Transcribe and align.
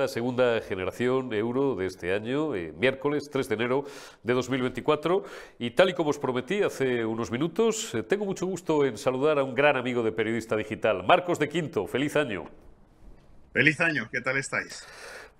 esta 0.00 0.14
segunda 0.14 0.62
generación 0.62 1.30
euro 1.34 1.74
de 1.74 1.84
este 1.84 2.14
año, 2.14 2.54
eh, 2.54 2.72
miércoles 2.72 3.28
3 3.30 3.48
de 3.50 3.54
enero 3.54 3.84
de 4.22 4.32
2024. 4.32 5.24
Y 5.58 5.72
tal 5.72 5.90
y 5.90 5.94
como 5.94 6.08
os 6.08 6.18
prometí 6.18 6.62
hace 6.62 7.04
unos 7.04 7.30
minutos, 7.30 7.94
eh, 7.94 8.02
tengo 8.02 8.24
mucho 8.24 8.46
gusto 8.46 8.86
en 8.86 8.96
saludar 8.96 9.38
a 9.38 9.44
un 9.44 9.54
gran 9.54 9.76
amigo 9.76 10.02
de 10.02 10.10
Periodista 10.10 10.56
Digital, 10.56 11.04
Marcos 11.04 11.38
de 11.38 11.50
Quinto. 11.50 11.86
Feliz 11.86 12.16
año. 12.16 12.46
Feliz 13.52 13.78
año, 13.80 14.08
¿qué 14.10 14.22
tal 14.22 14.38
estáis? 14.38 14.86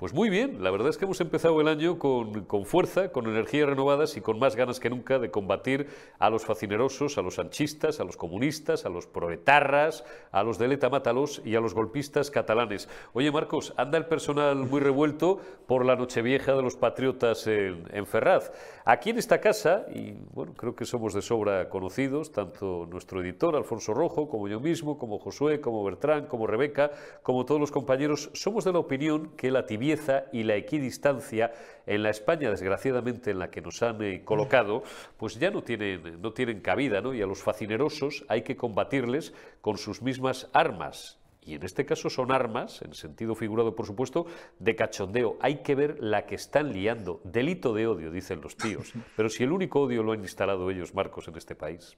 Pues 0.01 0.15
muy 0.15 0.31
bien, 0.31 0.65
la 0.65 0.71
verdad 0.71 0.89
es 0.89 0.97
que 0.97 1.05
hemos 1.05 1.21
empezado 1.21 1.61
el 1.61 1.69
año 1.69 1.99
con, 1.99 2.47
con, 2.47 2.65
fuerza, 2.65 3.13
con 3.13 3.27
energías 3.27 3.69
renovadas 3.69 4.17
y 4.17 4.23
con 4.23 4.39
más 4.39 4.57
ganas 4.57 4.81
que 4.81 4.89
nunca 4.89 5.19
de 5.19 5.31
combatir 5.31 5.89
a 6.19 6.31
los 6.31 6.47
facinerosos, 6.47 7.19
a 7.19 7.21
los 7.21 7.39
anchistas, 7.39 8.01
a 8.01 8.05
los 8.05 8.17
comunistas, 8.17 8.87
a 8.87 8.89
los 8.89 9.07
proetarras, 9.07 10.07
a 10.33 10.43
los 10.43 10.57
de 10.57 10.69
Leta 10.69 10.89
Mátalos 10.89 11.43
y 11.45 11.55
a 11.55 11.61
los 11.61 11.75
golpistas 11.75 12.31
catalanes. 12.31 12.89
Oye, 13.13 13.31
Marcos, 13.31 13.75
anda 13.77 13.99
el 13.99 14.07
personal 14.07 14.57
muy 14.57 14.81
revuelto 14.81 15.39
por 15.67 15.85
la 15.85 15.97
Nochevieja 15.97 16.55
de 16.55 16.63
los 16.63 16.77
patriotas 16.77 17.47
en, 17.47 18.07
Ferraz. 18.07 18.53
Aquí 18.87 19.11
en 19.11 19.19
esta 19.19 19.43
casa, 19.43 19.85
y 19.95 20.15
bueno, 20.33 20.55
creo 20.55 20.75
que 20.75 20.87
somos 20.87 21.13
de 21.13 21.21
sobra 21.21 21.69
conocidos, 21.69 22.33
tanto 22.33 22.89
nuestro 22.91 23.21
editor 23.21 23.55
Alfonso 23.55 23.93
Rojo, 23.93 24.31
como 24.31 24.49
yo 24.49 24.61
mismo, 24.61 24.97
como 24.97 25.19
Josué, 25.19 25.61
como 25.61 25.85
Bertrán, 25.85 26.25
como 26.25 26.47
Rebeca, 26.47 26.91
como 27.23 27.45
todos 27.45 27.61
los 27.61 27.71
compañeros, 27.71 28.31
somos 28.33 28.65
de 28.65 28.73
la 28.73 28.79
opinión 28.79 29.33
que 29.37 29.51
la 29.51 29.67
tibieza 29.91 30.25
y 30.33 30.43
la 30.45 30.57
equidistancia 30.57 31.53
en 31.87 32.03
la 32.03 32.11
España, 32.11 32.51
desgraciadamente, 32.51 33.31
en 33.31 33.39
la 33.39 33.51
que 33.51 33.61
nos 33.61 33.83
han 33.83 34.01
eh, 34.03 34.23
colocado, 34.25 34.85
pues 35.17 35.39
ya 35.39 35.51
no 35.51 35.63
tienen, 35.63 36.21
no 36.21 36.33
tienen 36.33 36.61
cabida, 36.61 37.01
¿no? 37.01 37.15
Y 37.15 37.23
a 37.23 37.27
los 37.27 37.43
facinerosos 37.43 38.25
hay 38.29 38.43
que 38.43 38.57
combatirles 38.57 39.33
con 39.61 39.79
sus 39.79 40.03
mismas 40.03 40.49
armas. 40.53 41.19
Y 41.43 41.55
en 41.55 41.65
este 41.65 41.87
caso 41.87 42.11
son 42.11 42.31
armas, 42.31 42.83
en 42.83 42.95
sentido 42.95 43.35
figurado, 43.35 43.75
por 43.75 43.87
supuesto, 43.87 44.27
de 44.59 44.77
cachondeo. 44.77 45.39
Hay 45.41 45.63
que 45.63 45.75
ver 45.75 45.97
la 46.01 46.27
que 46.27 46.35
están 46.35 46.73
liando. 46.73 47.21
Delito 47.25 47.75
de 47.75 47.87
odio, 47.87 48.11
dicen 48.11 48.41
los 48.41 48.57
tíos. 48.57 48.93
Pero 49.17 49.29
si 49.29 49.43
el 49.43 49.51
único 49.51 49.81
odio 49.81 50.03
lo 50.03 50.13
han 50.13 50.21
instalado 50.21 50.71
ellos, 50.71 50.95
Marcos, 50.95 51.27
en 51.29 51.37
este 51.37 51.55
país. 51.55 51.97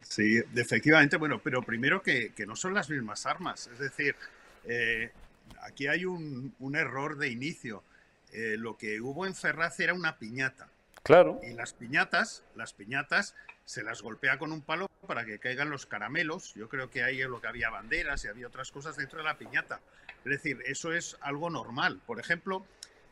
Sí, 0.00 0.38
efectivamente, 0.54 1.16
bueno, 1.16 1.40
pero 1.42 1.62
primero 1.62 2.02
que, 2.02 2.34
que 2.34 2.44
no 2.44 2.54
son 2.56 2.74
las 2.74 2.90
mismas 2.90 3.24
armas. 3.24 3.70
Es 3.72 3.78
decir, 3.78 4.14
eh, 4.66 5.10
aquí 5.62 5.86
hay 5.86 6.04
un, 6.04 6.54
error 6.74 7.18
de 7.18 7.28
inicio. 7.28 7.82
Eh, 8.32 8.56
lo 8.58 8.76
que 8.76 9.00
hubo 9.00 9.26
en 9.26 9.34
Ferraz 9.34 9.78
era 9.80 9.94
una 9.94 10.18
piñata. 10.18 10.68
Claro. 11.02 11.40
Y 11.42 11.52
las 11.52 11.74
piñatas, 11.74 12.44
las 12.54 12.72
piñatas 12.72 13.34
se 13.64 13.82
las 13.82 14.02
golpea 14.02 14.38
con 14.38 14.52
un 14.52 14.62
palo 14.62 14.90
para 15.06 15.24
que 15.24 15.38
caigan 15.38 15.70
los 15.70 15.86
caramelos. 15.86 16.54
Yo 16.54 16.68
creo 16.68 16.90
que 16.90 17.02
ahí 17.02 17.18
lo 17.18 17.40
que 17.40 17.46
había 17.46 17.70
banderas 17.70 18.24
y 18.24 18.28
había 18.28 18.46
otras 18.46 18.70
cosas 18.70 18.96
dentro 18.96 19.18
de 19.18 19.24
la 19.24 19.38
piñata. 19.38 19.80
Es 20.24 20.30
decir, 20.30 20.62
eso 20.66 20.92
es 20.92 21.16
algo 21.20 21.50
normal. 21.50 22.00
Por 22.06 22.20
ejemplo, 22.20 22.66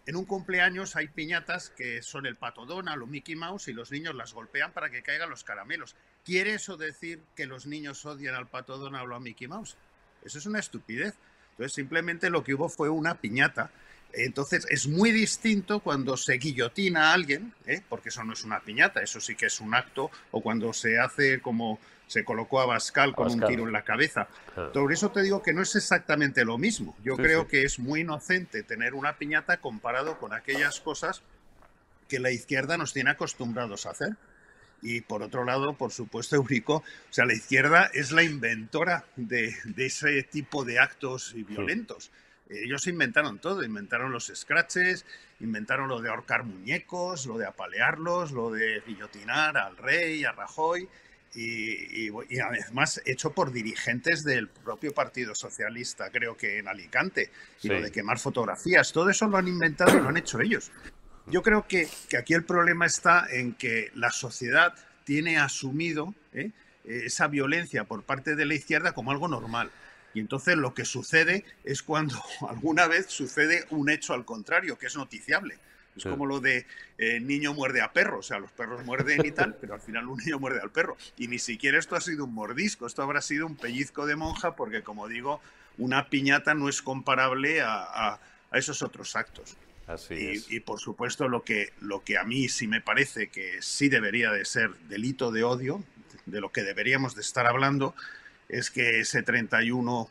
en 0.07 0.17
un 0.17 0.25
cumpleaños 0.25 0.97
hay 0.97 1.09
piñatas 1.09 1.71
que 1.71 2.03
son 2.03 2.27
el 2.27 2.37
pato 2.37 2.67
Donald 2.67 3.03
o 3.03 3.07
Mickey 3.07 3.37
Mouse 3.37 3.69
y 3.69 3.73
los 3.73 3.93
niños 3.93 4.15
las 4.15 4.33
golpean 4.33 4.73
para 4.73 4.91
que 4.91 5.03
caigan 5.03 5.31
los 5.31 5.45
caramelos. 5.45 5.95
¿Quiere 6.25 6.55
eso 6.55 6.77
decir 6.77 7.23
que 7.37 7.47
los 7.47 7.67
niños 7.67 8.05
odian 8.05 8.35
al 8.35 8.49
pato 8.49 8.79
Donald 8.79 9.11
o 9.11 9.15
a 9.15 9.21
Mickey 9.21 9.47
Mouse? 9.47 9.77
Eso 10.25 10.39
es 10.39 10.47
una 10.47 10.59
estupidez. 10.59 11.15
Entonces, 11.53 11.75
simplemente 11.75 12.31
lo 12.31 12.43
que 12.43 12.55
hubo 12.55 12.69
fue 12.69 12.89
una 12.89 13.15
piñata. 13.15 13.71
Entonces, 14.13 14.67
es 14.69 14.87
muy 14.87 15.11
distinto 15.11 15.81
cuando 15.81 16.17
se 16.17 16.35
guillotina 16.35 17.11
a 17.11 17.15
alguien, 17.15 17.55
¿eh? 17.67 17.83
porque 17.89 18.11
eso 18.11 18.23
no 18.25 18.35
es 18.35 18.45
una 18.45 18.61
piñata, 18.61 19.01
eso 19.01 19.21
sí 19.21 19.35
que 19.35 19.47
es 19.47 19.61
un 19.61 19.75
acto, 19.75 20.11
o 20.31 20.43
cuando 20.43 20.73
se 20.73 20.99
hace 20.99 21.41
como 21.41 21.79
se 22.07 22.25
colocó 22.25 22.61
a 22.61 22.67
Bascal 22.67 23.15
con 23.15 23.31
un 23.31 23.41
tiro 23.47 23.67
en 23.67 23.73
la 23.73 23.85
cabeza. 23.85 24.29
Por 24.75 24.93
eso 24.93 25.11
te 25.11 25.23
digo 25.23 25.43
que 25.43 25.55
no 25.55 25.63
es 25.63 25.75
exactamente 25.77 26.45
lo 26.45 26.59
mismo. 26.59 26.95
Yo 27.03 27.17
creo 27.17 27.49
que 27.49 27.63
es 27.63 27.79
muy 27.79 28.01
inocente 28.01 28.63
tener 28.63 28.93
una 28.93 29.17
piñata 29.17 29.57
comparado 29.57 30.19
con 30.19 30.35
aquellas 30.35 30.79
cosas 30.81 31.23
que 32.09 32.21
la 32.21 32.31
izquierda 32.31 32.77
nos 32.77 32.93
tiene 32.93 33.11
acostumbrados 33.11 33.87
a 33.87 33.93
hacer. 33.93 34.17
Y 34.83 35.01
por 35.01 35.23
otro 35.23 35.45
lado, 35.45 35.75
por 35.75 35.93
supuesto, 35.93 36.37
Eurico, 36.37 36.77
o 36.77 37.13
sea, 37.13 37.25
la 37.25 37.35
izquierda 37.35 37.89
es 37.95 38.11
la 38.11 38.25
inventora 38.25 39.05
de, 39.17 39.55
ese 39.77 40.25
tipo 40.25 40.65
de 40.65 40.81
actos 40.81 41.35
violentos. 41.35 42.11
Ellos 42.51 42.87
inventaron 42.89 43.39
todo, 43.39 43.63
inventaron 43.63 44.13
los 44.13 44.31
scratches, 44.35 45.07
inventaron 45.41 45.89
lo 45.89 46.01
de 46.01 46.11
ahorcar 46.11 46.45
muñecos, 46.45 47.27
lo 47.27 47.39
de 47.39 47.47
apalearlos, 47.47 48.33
lo 48.33 48.51
de 48.51 48.83
guillotinar 48.87 49.57
al 49.57 49.77
rey, 49.77 50.25
a 50.25 50.33
Rajoy, 50.33 50.89
y, 51.35 52.11
además 52.41 53.01
hecho 53.07 53.33
por 53.33 53.53
dirigentes 53.53 54.23
del 54.23 54.49
propio 54.49 54.93
Partido 54.93 55.35
Socialista, 55.35 56.11
creo 56.11 56.37
que 56.37 56.59
en 56.59 56.69
Alicante, 56.69 57.31
y 57.63 57.69
lo 57.69 57.81
de 57.81 57.91
quemar 57.91 58.19
fotografías, 58.19 58.93
todo 58.93 59.09
eso 59.09 59.27
lo 59.29 59.39
han 59.39 59.49
inventado 59.49 59.97
y 59.97 60.03
lo 60.03 60.09
han 60.09 60.17
hecho 60.17 60.41
ellos. 60.41 60.71
Yo 61.27 61.43
creo 61.43 61.67
que, 61.67 61.89
aquí 62.19 62.35
el 62.35 62.45
problema 62.45 62.87
está 62.87 63.27
en 63.31 63.55
que 63.55 63.91
la 63.95 64.11
sociedad 64.11 64.75
tiene 65.05 65.39
asumido 65.39 66.15
¿eh? 66.33 66.51
esa 66.85 67.29
violencia 67.29 67.85
por 67.85 68.03
parte 68.03 68.35
de 68.35 68.45
la 68.45 68.55
izquierda 68.55 68.93
como 68.93 69.13
algo 69.13 69.29
normal. 69.29 69.71
Y 70.15 70.21
entonces 70.21 70.57
lo 70.57 70.75
que 70.75 70.85
sucede 70.85 71.45
es 71.65 71.83
cuando 71.83 72.21
alguna 72.49 72.87
vez 72.87 73.07
sucede 73.07 73.65
un 73.71 73.89
hecho 73.89 74.15
al 74.15 74.25
contrario, 74.25 74.79
que 74.79 74.87
es 74.87 74.97
noticiable. 74.97 75.59
Es 75.95 76.05
como 76.05 76.25
lo 76.25 76.41
de 76.41 76.65
eh, 76.97 77.21
niño 77.21 77.53
muerde 77.53 77.83
a 77.83 77.93
perro, 77.93 78.21
o 78.21 78.23
sea, 78.23 78.39
los 78.39 78.51
perros 78.51 78.83
muerden 78.83 79.27
y 79.27 79.31
tal, 79.31 79.57
pero 79.61 79.75
al 79.75 79.81
final 79.83 80.09
un 80.09 80.17
niño 80.17 80.39
muerde 80.39 80.61
al 80.63 80.71
perro. 80.71 80.97
Y 81.19 81.29
ni 81.29 81.39
siquiera 81.39 81.79
esto 81.79 81.97
ha 81.97 82.01
sido 82.01 82.25
un 82.25 82.33
mordisco, 82.33 82.87
esto 82.87 83.03
habrá 83.03 83.21
sido 83.21 83.47
un 83.47 83.57
pellizco 83.57 84.07
de 84.07 84.17
monja, 84.17 84.57
porque 84.57 84.83
como 84.83 85.07
digo, 85.07 85.43
una 85.77 86.09
piñata 86.09 86.55
no 86.55 86.71
es 86.71 86.81
comparable 86.81 87.61
a 87.61 88.19
esos 88.55 88.81
otros 88.81 89.17
actos 89.17 89.59
y, 90.11 90.61
por 90.61 90.81
supuesto 90.81 91.29
lo 91.29 91.43
que, 91.43 91.73
lo 91.81 92.03
que 92.03 92.19
a 92.19 92.25
mí 92.25 92.49
sí 92.49 92.67
me 92.67 92.81
parece 92.81 93.29
que 93.29 93.61
sí 93.61 93.89
debería 93.89 94.31
de 94.31 94.45
ser 94.45 94.75
delito 94.89 95.31
de 95.31 95.45
odio, 95.45 95.83
de 96.27 96.41
lo 96.41 96.53
que 96.53 96.63
deberíamos 96.63 97.15
de 97.15 97.23
estar 97.23 97.47
hablando, 97.47 97.95
es 98.49 98.71
que 98.71 99.01
ese 99.01 99.23
31 99.23 100.09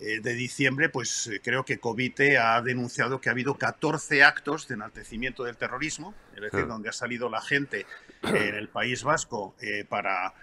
eh, 0.00 0.20
de 0.20 0.34
diciembre, 0.34 0.88
pues 0.88 1.26
eh, 1.26 1.40
creo 1.42 1.64
que 1.64 1.78
Covite 1.78 2.38
ha 2.38 2.60
denunciado 2.62 3.20
que 3.20 3.30
ha 3.30 3.32
habido 3.32 3.54
14 3.54 4.22
actos 4.22 4.68
de 4.68 4.74
enaltecimiento 4.74 5.42
del 5.42 5.56
terrorismo, 5.56 6.14
es 6.36 6.42
decir, 6.42 6.66
donde 6.68 6.88
ha 6.88 6.92
salido 6.92 7.28
la 7.28 7.40
gente 7.40 7.84
en 8.22 8.54
el 8.54 8.68
País 8.68 9.02
Vasco 9.02 9.56
eh, 9.60 9.84
para 9.88 10.34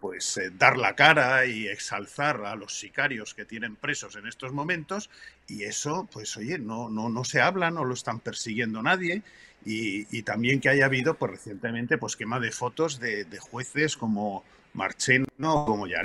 pues 0.00 0.40
dar 0.58 0.76
la 0.76 0.94
cara 0.94 1.46
y 1.46 1.66
exalzar 1.66 2.44
a 2.44 2.54
los 2.54 2.78
sicarios 2.78 3.34
que 3.34 3.44
tienen 3.44 3.76
presos 3.76 4.16
en 4.16 4.26
estos 4.26 4.52
momentos 4.52 5.10
y 5.48 5.64
eso 5.64 6.08
pues 6.12 6.36
oye 6.36 6.58
no 6.58 6.88
no 6.88 7.08
no 7.08 7.24
se 7.24 7.40
habla 7.40 7.70
no 7.70 7.84
lo 7.84 7.94
están 7.94 8.20
persiguiendo 8.20 8.82
nadie 8.82 9.22
y, 9.66 10.22
también 10.22 10.60
que 10.60 10.68
haya 10.68 10.84
habido 10.84 11.14
pues 11.14 11.32
recientemente 11.32 11.96
pues 11.96 12.16
quema 12.16 12.38
de 12.38 12.52
fotos 12.52 13.00
de, 13.00 13.26
jueces 13.40 13.96
como 13.96 14.44
Marcheno 14.74 15.26
como 15.38 15.86
ya 15.86 16.02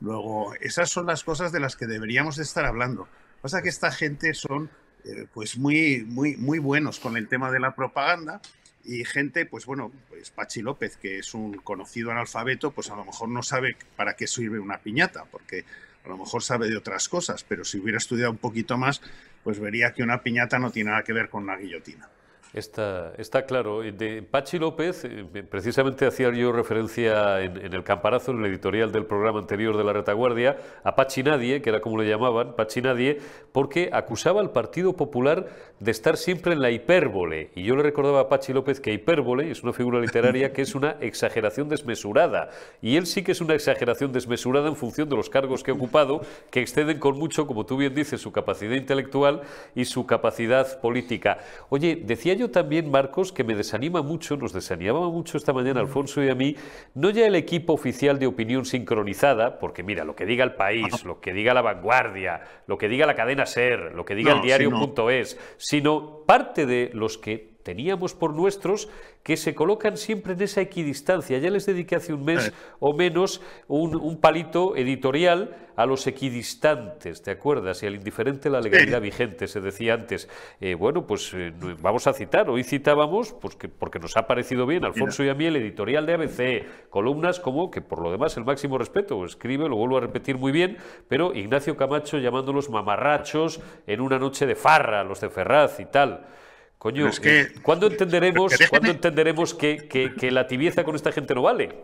luego 0.00 0.54
esas 0.60 0.90
son 0.90 1.06
las 1.06 1.24
cosas 1.24 1.50
de 1.50 1.60
las 1.60 1.76
que 1.76 1.86
deberíamos 1.86 2.38
estar 2.38 2.64
hablando. 2.64 3.08
Pasa 3.42 3.62
que 3.62 3.68
esta 3.68 3.90
gente 3.90 4.32
son 4.34 4.70
eh, 5.04 5.26
pues 5.32 5.58
muy 5.58 6.04
muy 6.06 6.36
muy 6.36 6.58
buenos 6.58 7.00
con 7.00 7.16
el 7.16 7.26
tema 7.26 7.50
de 7.50 7.58
la 7.58 7.74
propaganda 7.74 8.40
y 8.84 9.04
gente, 9.04 9.46
pues 9.46 9.66
bueno, 9.66 9.92
pues 10.08 10.30
Pachi 10.30 10.62
López, 10.62 10.96
que 10.96 11.18
es 11.18 11.34
un 11.34 11.54
conocido 11.54 12.10
analfabeto, 12.10 12.70
pues 12.70 12.90
a 12.90 12.96
lo 12.96 13.04
mejor 13.04 13.28
no 13.28 13.42
sabe 13.42 13.76
para 13.96 14.14
qué 14.14 14.26
sirve 14.26 14.58
una 14.58 14.78
piñata, 14.78 15.24
porque 15.30 15.64
a 16.04 16.08
lo 16.08 16.16
mejor 16.16 16.42
sabe 16.42 16.68
de 16.68 16.76
otras 16.76 17.08
cosas, 17.08 17.44
pero 17.44 17.64
si 17.64 17.78
hubiera 17.78 17.98
estudiado 17.98 18.30
un 18.30 18.38
poquito 18.38 18.78
más, 18.78 19.02
pues 19.44 19.58
vería 19.58 19.92
que 19.92 20.02
una 20.02 20.22
piñata 20.22 20.58
no 20.58 20.70
tiene 20.70 20.90
nada 20.90 21.02
que 21.02 21.12
ver 21.12 21.28
con 21.28 21.44
una 21.44 21.56
guillotina. 21.56 22.08
Está, 22.52 23.46
claro. 23.46 23.80
De 23.80 24.22
Pachi 24.22 24.58
López, 24.58 25.04
eh, 25.04 25.44
precisamente 25.48 26.04
hacía 26.04 26.32
yo 26.32 26.50
referencia 26.50 27.40
en, 27.42 27.72
el 27.72 27.84
camparazo, 27.84 28.32
en 28.32 28.40
el 28.40 28.46
editorial 28.46 28.90
del 28.90 29.06
programa 29.06 29.38
anterior 29.38 29.76
de 29.76 29.84
la 29.84 29.92
retaguardia, 29.92 30.58
a 30.82 30.96
Pachi 30.96 31.22
Nadie, 31.22 31.62
que 31.62 31.70
era 31.70 31.80
como 31.80 31.96
le 32.02 32.08
llamaban, 32.08 32.56
Pachi 32.56 32.82
Nadie, 32.82 33.20
porque 33.52 33.90
acusaba 33.92 34.40
al 34.40 34.50
Partido 34.50 34.94
Popular 34.94 35.46
de 35.78 35.92
estar 35.92 36.16
siempre 36.16 36.52
en 36.52 36.60
la 36.60 36.72
hipérbole. 36.72 37.50
Y 37.54 37.62
yo 37.62 37.76
le 37.76 37.84
recordaba 37.84 38.22
a 38.22 38.28
Pachi 38.28 38.52
López 38.52 38.80
que 38.80 38.92
hipérbole 38.92 39.48
es 39.52 39.62
una 39.62 39.72
figura 39.72 40.00
literaria 40.00 40.52
que 40.52 40.62
es 40.62 40.74
una 40.74 40.96
exageración 41.00 41.68
desmesurada. 41.68 42.50
Y 42.82 42.96
él 42.96 43.06
sí 43.06 43.22
que 43.22 43.30
es 43.30 43.40
una 43.40 43.54
exageración 43.54 44.12
desmesurada 44.12 44.68
en 44.68 44.74
función 44.74 45.08
de 45.08 45.14
los 45.14 45.30
cargos 45.30 45.62
que 45.62 45.70
ha 45.70 45.74
ocupado, 45.74 46.22
que 46.50 46.60
exceden 46.60 46.98
con 46.98 47.16
mucho, 47.16 47.46
como 47.46 47.64
tú 47.64 47.76
bien 47.76 47.94
dices, 47.94 48.20
su 48.20 48.32
capacidad 48.32 48.74
intelectual 48.74 49.42
y 49.76 49.84
su 49.84 50.04
capacidad 50.04 50.80
política. 50.80 51.38
Oye, 51.68 52.02
decía 52.04 52.39
también, 52.48 52.90
Marcos, 52.90 53.32
que 53.32 53.44
me 53.44 53.54
desanima 53.54 54.02
mucho, 54.02 54.36
nos 54.36 54.52
desanimaba 54.52 55.10
mucho 55.10 55.36
esta 55.36 55.52
mañana 55.52 55.80
Alfonso 55.80 56.22
y 56.22 56.28
a 56.30 56.34
mí, 56.34 56.56
no 56.94 57.10
ya 57.10 57.26
el 57.26 57.34
equipo 57.34 57.72
oficial 57.72 58.18
de 58.18 58.26
opinión 58.26 58.64
sincronizada, 58.64 59.58
porque 59.58 59.82
mira, 59.82 60.04
lo 60.04 60.14
que 60.14 60.24
diga 60.24 60.44
el 60.44 60.54
país, 60.54 61.04
lo 61.04 61.20
que 61.20 61.32
diga 61.32 61.52
la 61.52 61.62
vanguardia, 61.62 62.42
lo 62.66 62.78
que 62.78 62.88
diga 62.88 63.06
la 63.06 63.14
cadena 63.14 63.44
SER, 63.44 63.92
lo 63.94 64.04
que 64.04 64.14
diga 64.14 64.32
el 64.32 64.40
diario.es, 64.40 65.38
sino 65.58 66.24
parte 66.26 66.64
de 66.64 66.90
los 66.94 67.18
que 67.18 67.59
teníamos 67.62 68.14
por 68.14 68.34
nuestros 68.34 68.88
que 69.22 69.36
se 69.36 69.54
colocan 69.54 69.96
siempre 69.96 70.32
en 70.32 70.42
esa 70.42 70.60
equidistancia. 70.60 71.38
Ya 71.38 71.50
les 71.50 71.66
dediqué 71.66 71.96
hace 71.96 72.12
un 72.12 72.24
mes 72.24 72.52
o 72.78 72.94
menos 72.94 73.40
un, 73.68 74.18
palito 74.20 74.76
editorial 74.76 75.56
a 75.76 75.86
los 75.86 76.06
equidistantes, 76.06 77.22
¿te 77.22 77.30
acuerdas? 77.30 77.82
Y 77.82 77.86
al 77.86 77.94
indiferente 77.94 78.50
la 78.50 78.60
legalidad 78.60 79.00
vigente, 79.00 79.46
se 79.46 79.60
decía 79.60 79.94
antes. 79.94 80.28
Eh, 80.60 80.74
bueno, 80.74 81.06
pues 81.06 81.32
eh, 81.34 81.52
vamos 81.80 82.06
a 82.06 82.12
citar, 82.12 82.50
hoy 82.50 82.64
citábamos, 82.64 83.32
pues 83.32 83.56
que, 83.56 83.68
porque 83.68 83.98
nos 83.98 84.16
ha 84.16 84.26
parecido 84.26 84.66
bien, 84.66 84.84
Alfonso 84.84 85.24
y 85.24 85.28
a 85.28 85.34
mí, 85.34 85.46
el 85.46 85.56
editorial 85.56 86.04
de 86.04 86.14
ABC, 86.14 86.90
columnas 86.90 87.40
como, 87.40 87.70
que 87.70 87.80
por 87.80 88.02
lo 88.02 88.10
demás 88.10 88.36
el 88.36 88.44
máximo 88.44 88.76
respeto, 88.76 89.24
escribe, 89.24 89.68
lo 89.68 89.76
vuelvo 89.76 89.96
a 89.96 90.00
repetir 90.00 90.36
muy 90.36 90.52
bien, 90.52 90.76
pero 91.08 91.34
Ignacio 91.34 91.76
Camacho 91.76 92.18
llamándolos 92.18 92.68
mamarrachos 92.68 93.60
en 93.86 94.00
una 94.00 94.18
noche 94.18 94.46
de 94.46 94.54
farra, 94.54 95.02
los 95.04 95.20
de 95.20 95.30
Ferraz 95.30 95.80
y 95.80 95.86
tal. 95.86 96.26
Coño, 96.80 97.08
es 97.08 97.20
que, 97.20 97.40
eh, 97.42 97.52
¿cuándo 97.60 97.86
entenderemos, 97.90 98.54
entenderemos 98.58 99.52
que, 99.52 99.86
que, 99.86 100.30
la 100.30 100.46
tibieza 100.46 100.82
con 100.82 100.96
esta 100.96 101.12
gente 101.12 101.34
no 101.34 101.42
vale? 101.42 101.76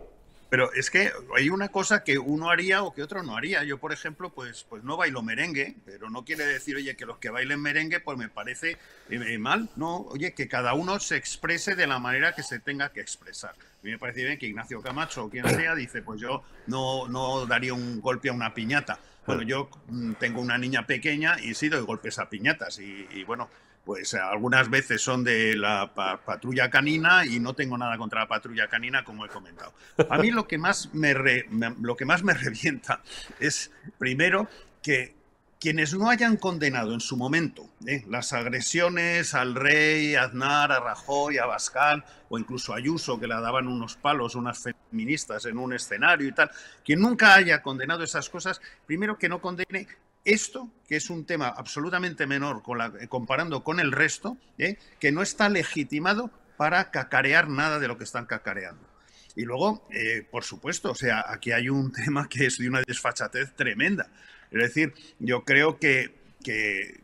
Pero 0.49 0.73
es 0.73 0.89
que 0.89 1.11
hay 1.35 1.49
una 1.49 1.67
cosa 1.69 2.03
que 2.03 2.17
uno 2.17 2.49
haría 2.49 2.81
o 2.81 2.95
que 2.95 3.03
otro 3.03 3.21
no 3.21 3.37
haría. 3.37 3.63
Yo, 3.63 3.77
por 3.77 3.93
ejemplo, 3.93 4.31
pues, 4.31 4.65
pues 4.67 4.83
no 4.83 4.97
bailo 4.97 5.21
merengue, 5.21 5.75
pero 5.85 6.09
no 6.09 6.25
quiere 6.25 6.47
decir, 6.47 6.77
oye, 6.77 6.95
que 6.95 7.05
los 7.05 7.19
que 7.19 7.29
bailen 7.29 7.61
merengue, 7.61 7.99
pues 7.99 8.17
me 8.17 8.27
parece 8.27 8.79
eh, 9.11 9.37
mal. 9.37 9.69
No, 9.75 9.97
oye, 9.97 10.33
que 10.33 10.47
cada 10.47 10.73
uno 10.73 10.99
se 10.99 11.15
exprese 11.15 11.75
de 11.75 11.85
la 11.85 11.99
manera 11.99 12.33
que 12.33 12.41
se 12.41 12.57
tenga 12.57 12.89
que 12.89 13.01
expresar. 13.01 13.51
A 13.51 13.83
mí 13.83 13.91
me 13.91 13.99
parece 13.99 14.23
bien 14.23 14.39
que 14.39 14.47
Ignacio 14.47 14.81
Camacho 14.81 15.25
o 15.25 15.29
quien 15.29 15.47
sea 15.49 15.75
dice, 15.75 16.01
pues 16.01 16.19
yo 16.19 16.41
no, 16.65 17.07
no 17.07 17.45
daría 17.45 17.75
un 17.75 18.01
golpe 18.01 18.29
a 18.29 18.33
una 18.33 18.51
piñata. 18.51 18.97
Bueno, 19.27 19.43
yo 19.43 19.69
mm, 19.89 20.13
tengo 20.13 20.41
una 20.41 20.57
niña 20.57 20.87
pequeña 20.87 21.39
y 21.39 21.53
sí 21.53 21.69
doy 21.69 21.83
golpes 21.83 22.17
a 22.17 22.29
piñatas 22.29 22.79
y 22.79 23.23
bueno, 23.25 23.47
pues 23.87 24.15
algunas 24.15 24.69
veces 24.69 25.01
son 25.01 25.23
de 25.23 25.55
la 25.55 25.93
patrulla 26.25 26.69
canina 26.69 27.25
y 27.25 27.39
no 27.39 27.53
tengo 27.53 27.77
nada 27.77 27.97
contra 27.97 28.19
la 28.19 28.27
patrulla 28.27 28.67
canina, 28.67 29.05
como 29.05 29.25
he 29.25 29.29
comentado. 29.29 29.73
A 30.09 30.17
mí 30.17 30.29
lo 30.29 30.45
que 30.45 30.57
más 30.57 30.93
me, 30.93 31.15
lo 31.79 31.95
que 31.95 32.03
más 32.03 32.21
me 32.21 32.33
revienta 32.33 33.01
es, 33.39 33.71
primero, 33.97 34.49
que 34.83 35.15
quienes 35.57 35.93
no 35.93 36.09
hayan 36.09 36.35
condenado 36.35 36.93
en 36.93 36.99
su 36.99 37.15
momento 37.15 37.69
¿eh? 37.85 38.03
las 38.09 38.33
agresiones 38.33 39.33
al 39.33 39.55
rey, 39.55 40.15
a 40.15 40.23
Aznar, 40.23 40.73
a 40.73 40.81
Rajoy, 40.81 41.37
a 41.37 41.45
Bascal 41.45 42.03
o 42.27 42.37
incluso 42.37 42.73
a 42.73 42.77
Ayuso, 42.77 43.17
que 43.17 43.27
le 43.27 43.35
daban 43.35 43.69
unos 43.69 43.95
palos 43.95 44.35
unas 44.35 44.61
feministas 44.61 45.45
en 45.45 45.57
un 45.57 45.71
escenario 45.71 46.27
y 46.27 46.33
tal, 46.33 46.51
quien 46.83 46.99
nunca 46.99 47.35
haya 47.35 47.61
condenado 47.61 48.03
esas 48.03 48.29
cosas, 48.29 48.59
primero 48.85 49.17
que 49.17 49.29
no 49.29 49.39
condene 49.39 49.87
esto, 50.27 50.69
que 50.87 50.97
es 50.97 51.09
un 51.09 51.25
tema 51.25 51.47
absolutamente 51.47 52.27
menor 52.27 52.61
comparando 53.07 53.63
con 53.63 53.79
el 53.79 53.93
resto, 53.93 54.37
¿eh? 54.57 54.77
que 54.99 55.11
no 55.11 55.21
está 55.21 55.47
legitimado 55.47 56.29
para 56.57 56.91
cacarear 56.91 57.47
nada 57.47 57.79
de 57.79 57.87
lo 57.87 57.97
que 57.97 58.03
están 58.03 58.25
cacareando. 58.25 58.85
Y 59.37 59.43
luego, 59.43 59.87
eh, 59.91 60.27
por 60.29 60.43
supuesto, 60.43 60.91
o 60.91 60.95
sea, 60.95 61.23
aquí 61.27 61.51
hay 61.51 61.69
un 61.69 61.91
tema 62.05 62.27
que 62.27 62.47
es 62.47 62.57
de 62.57 62.67
una 62.67 62.81
desfachatez 62.81 63.55
tremenda. 63.55 64.09
Es 64.51 64.61
decir, 64.61 64.93
yo 65.19 65.45
creo 65.45 65.79
que, 65.79 66.13
que, 66.43 67.01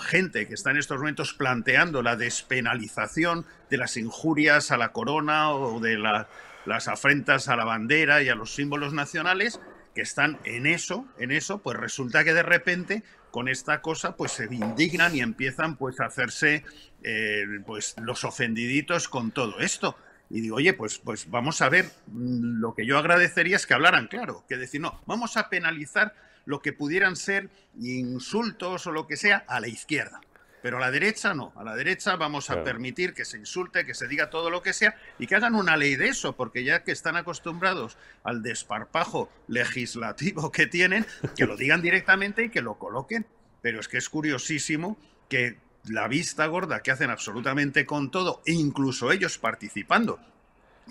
gente 0.00 0.46
que 0.46 0.54
está 0.54 0.72
en 0.72 0.78
estos 0.78 0.98
momentos 0.98 1.32
planteando 1.34 2.02
la 2.02 2.16
despenalización 2.16 3.46
de 3.70 3.76
las 3.76 3.96
injurias 3.96 4.70
a 4.72 4.76
la 4.76 4.92
corona 4.92 5.50
o 5.52 5.78
de 5.78 5.98
las 5.98 6.88
afrentas 6.88 7.48
a 7.48 7.56
la 7.56 7.64
bandera 7.64 8.22
y 8.22 8.28
a 8.28 8.34
los 8.34 8.54
símbolos 8.54 8.92
nacionales, 8.92 9.60
que 9.96 10.02
están 10.02 10.38
en 10.44 10.66
eso, 10.66 11.08
en 11.18 11.32
eso, 11.32 11.62
pues 11.62 11.78
resulta 11.78 12.22
que 12.22 12.34
de 12.34 12.42
repente 12.42 13.02
con 13.30 13.48
esta 13.48 13.80
cosa 13.80 14.14
pues 14.14 14.32
se 14.32 14.44
indignan 14.44 15.16
y 15.16 15.20
empiezan 15.20 15.76
pues 15.76 16.00
a 16.00 16.04
hacerse 16.04 16.64
eh, 17.02 17.44
pues 17.64 17.94
los 18.02 18.22
ofendiditos 18.24 19.08
con 19.08 19.30
todo 19.30 19.58
esto. 19.58 19.96
Y 20.28 20.42
digo, 20.42 20.56
oye, 20.56 20.74
pues, 20.74 20.98
pues 20.98 21.30
vamos 21.30 21.62
a 21.62 21.70
ver, 21.70 21.86
mm, 22.08 22.60
lo 22.60 22.74
que 22.74 22.84
yo 22.84 22.98
agradecería 22.98 23.56
es 23.56 23.66
que 23.66 23.72
hablaran 23.72 24.06
claro, 24.08 24.44
que 24.46 24.58
decir, 24.58 24.82
no, 24.82 25.00
vamos 25.06 25.38
a 25.38 25.48
penalizar 25.48 26.14
lo 26.44 26.60
que 26.60 26.74
pudieran 26.74 27.16
ser 27.16 27.48
insultos 27.80 28.86
o 28.86 28.92
lo 28.92 29.06
que 29.06 29.16
sea 29.16 29.44
a 29.48 29.60
la 29.60 29.68
izquierda. 29.68 30.20
Pero 30.66 30.78
a 30.78 30.80
la 30.80 30.90
derecha 30.90 31.32
no, 31.32 31.52
a 31.54 31.62
la 31.62 31.76
derecha 31.76 32.16
vamos 32.16 32.50
a 32.50 32.64
permitir 32.64 33.14
que 33.14 33.24
se 33.24 33.38
insulte, 33.38 33.86
que 33.86 33.94
se 33.94 34.08
diga 34.08 34.30
todo 34.30 34.50
lo 34.50 34.62
que 34.62 34.72
sea 34.72 34.96
y 35.16 35.28
que 35.28 35.36
hagan 35.36 35.54
una 35.54 35.76
ley 35.76 35.94
de 35.94 36.08
eso, 36.08 36.34
porque 36.34 36.64
ya 36.64 36.82
que 36.82 36.90
están 36.90 37.14
acostumbrados 37.14 37.96
al 38.24 38.42
desparpajo 38.42 39.30
legislativo 39.46 40.50
que 40.50 40.66
tienen, 40.66 41.06
que 41.36 41.46
lo 41.46 41.56
digan 41.56 41.82
directamente 41.82 42.42
y 42.42 42.48
que 42.48 42.62
lo 42.62 42.80
coloquen. 42.80 43.26
Pero 43.62 43.78
es 43.78 43.86
que 43.86 43.98
es 43.98 44.08
curiosísimo 44.08 44.98
que 45.28 45.56
la 45.84 46.08
vista 46.08 46.44
gorda 46.46 46.82
que 46.82 46.90
hacen 46.90 47.10
absolutamente 47.10 47.86
con 47.86 48.10
todo, 48.10 48.42
e 48.44 48.52
incluso 48.52 49.12
ellos 49.12 49.38
participando, 49.38 50.18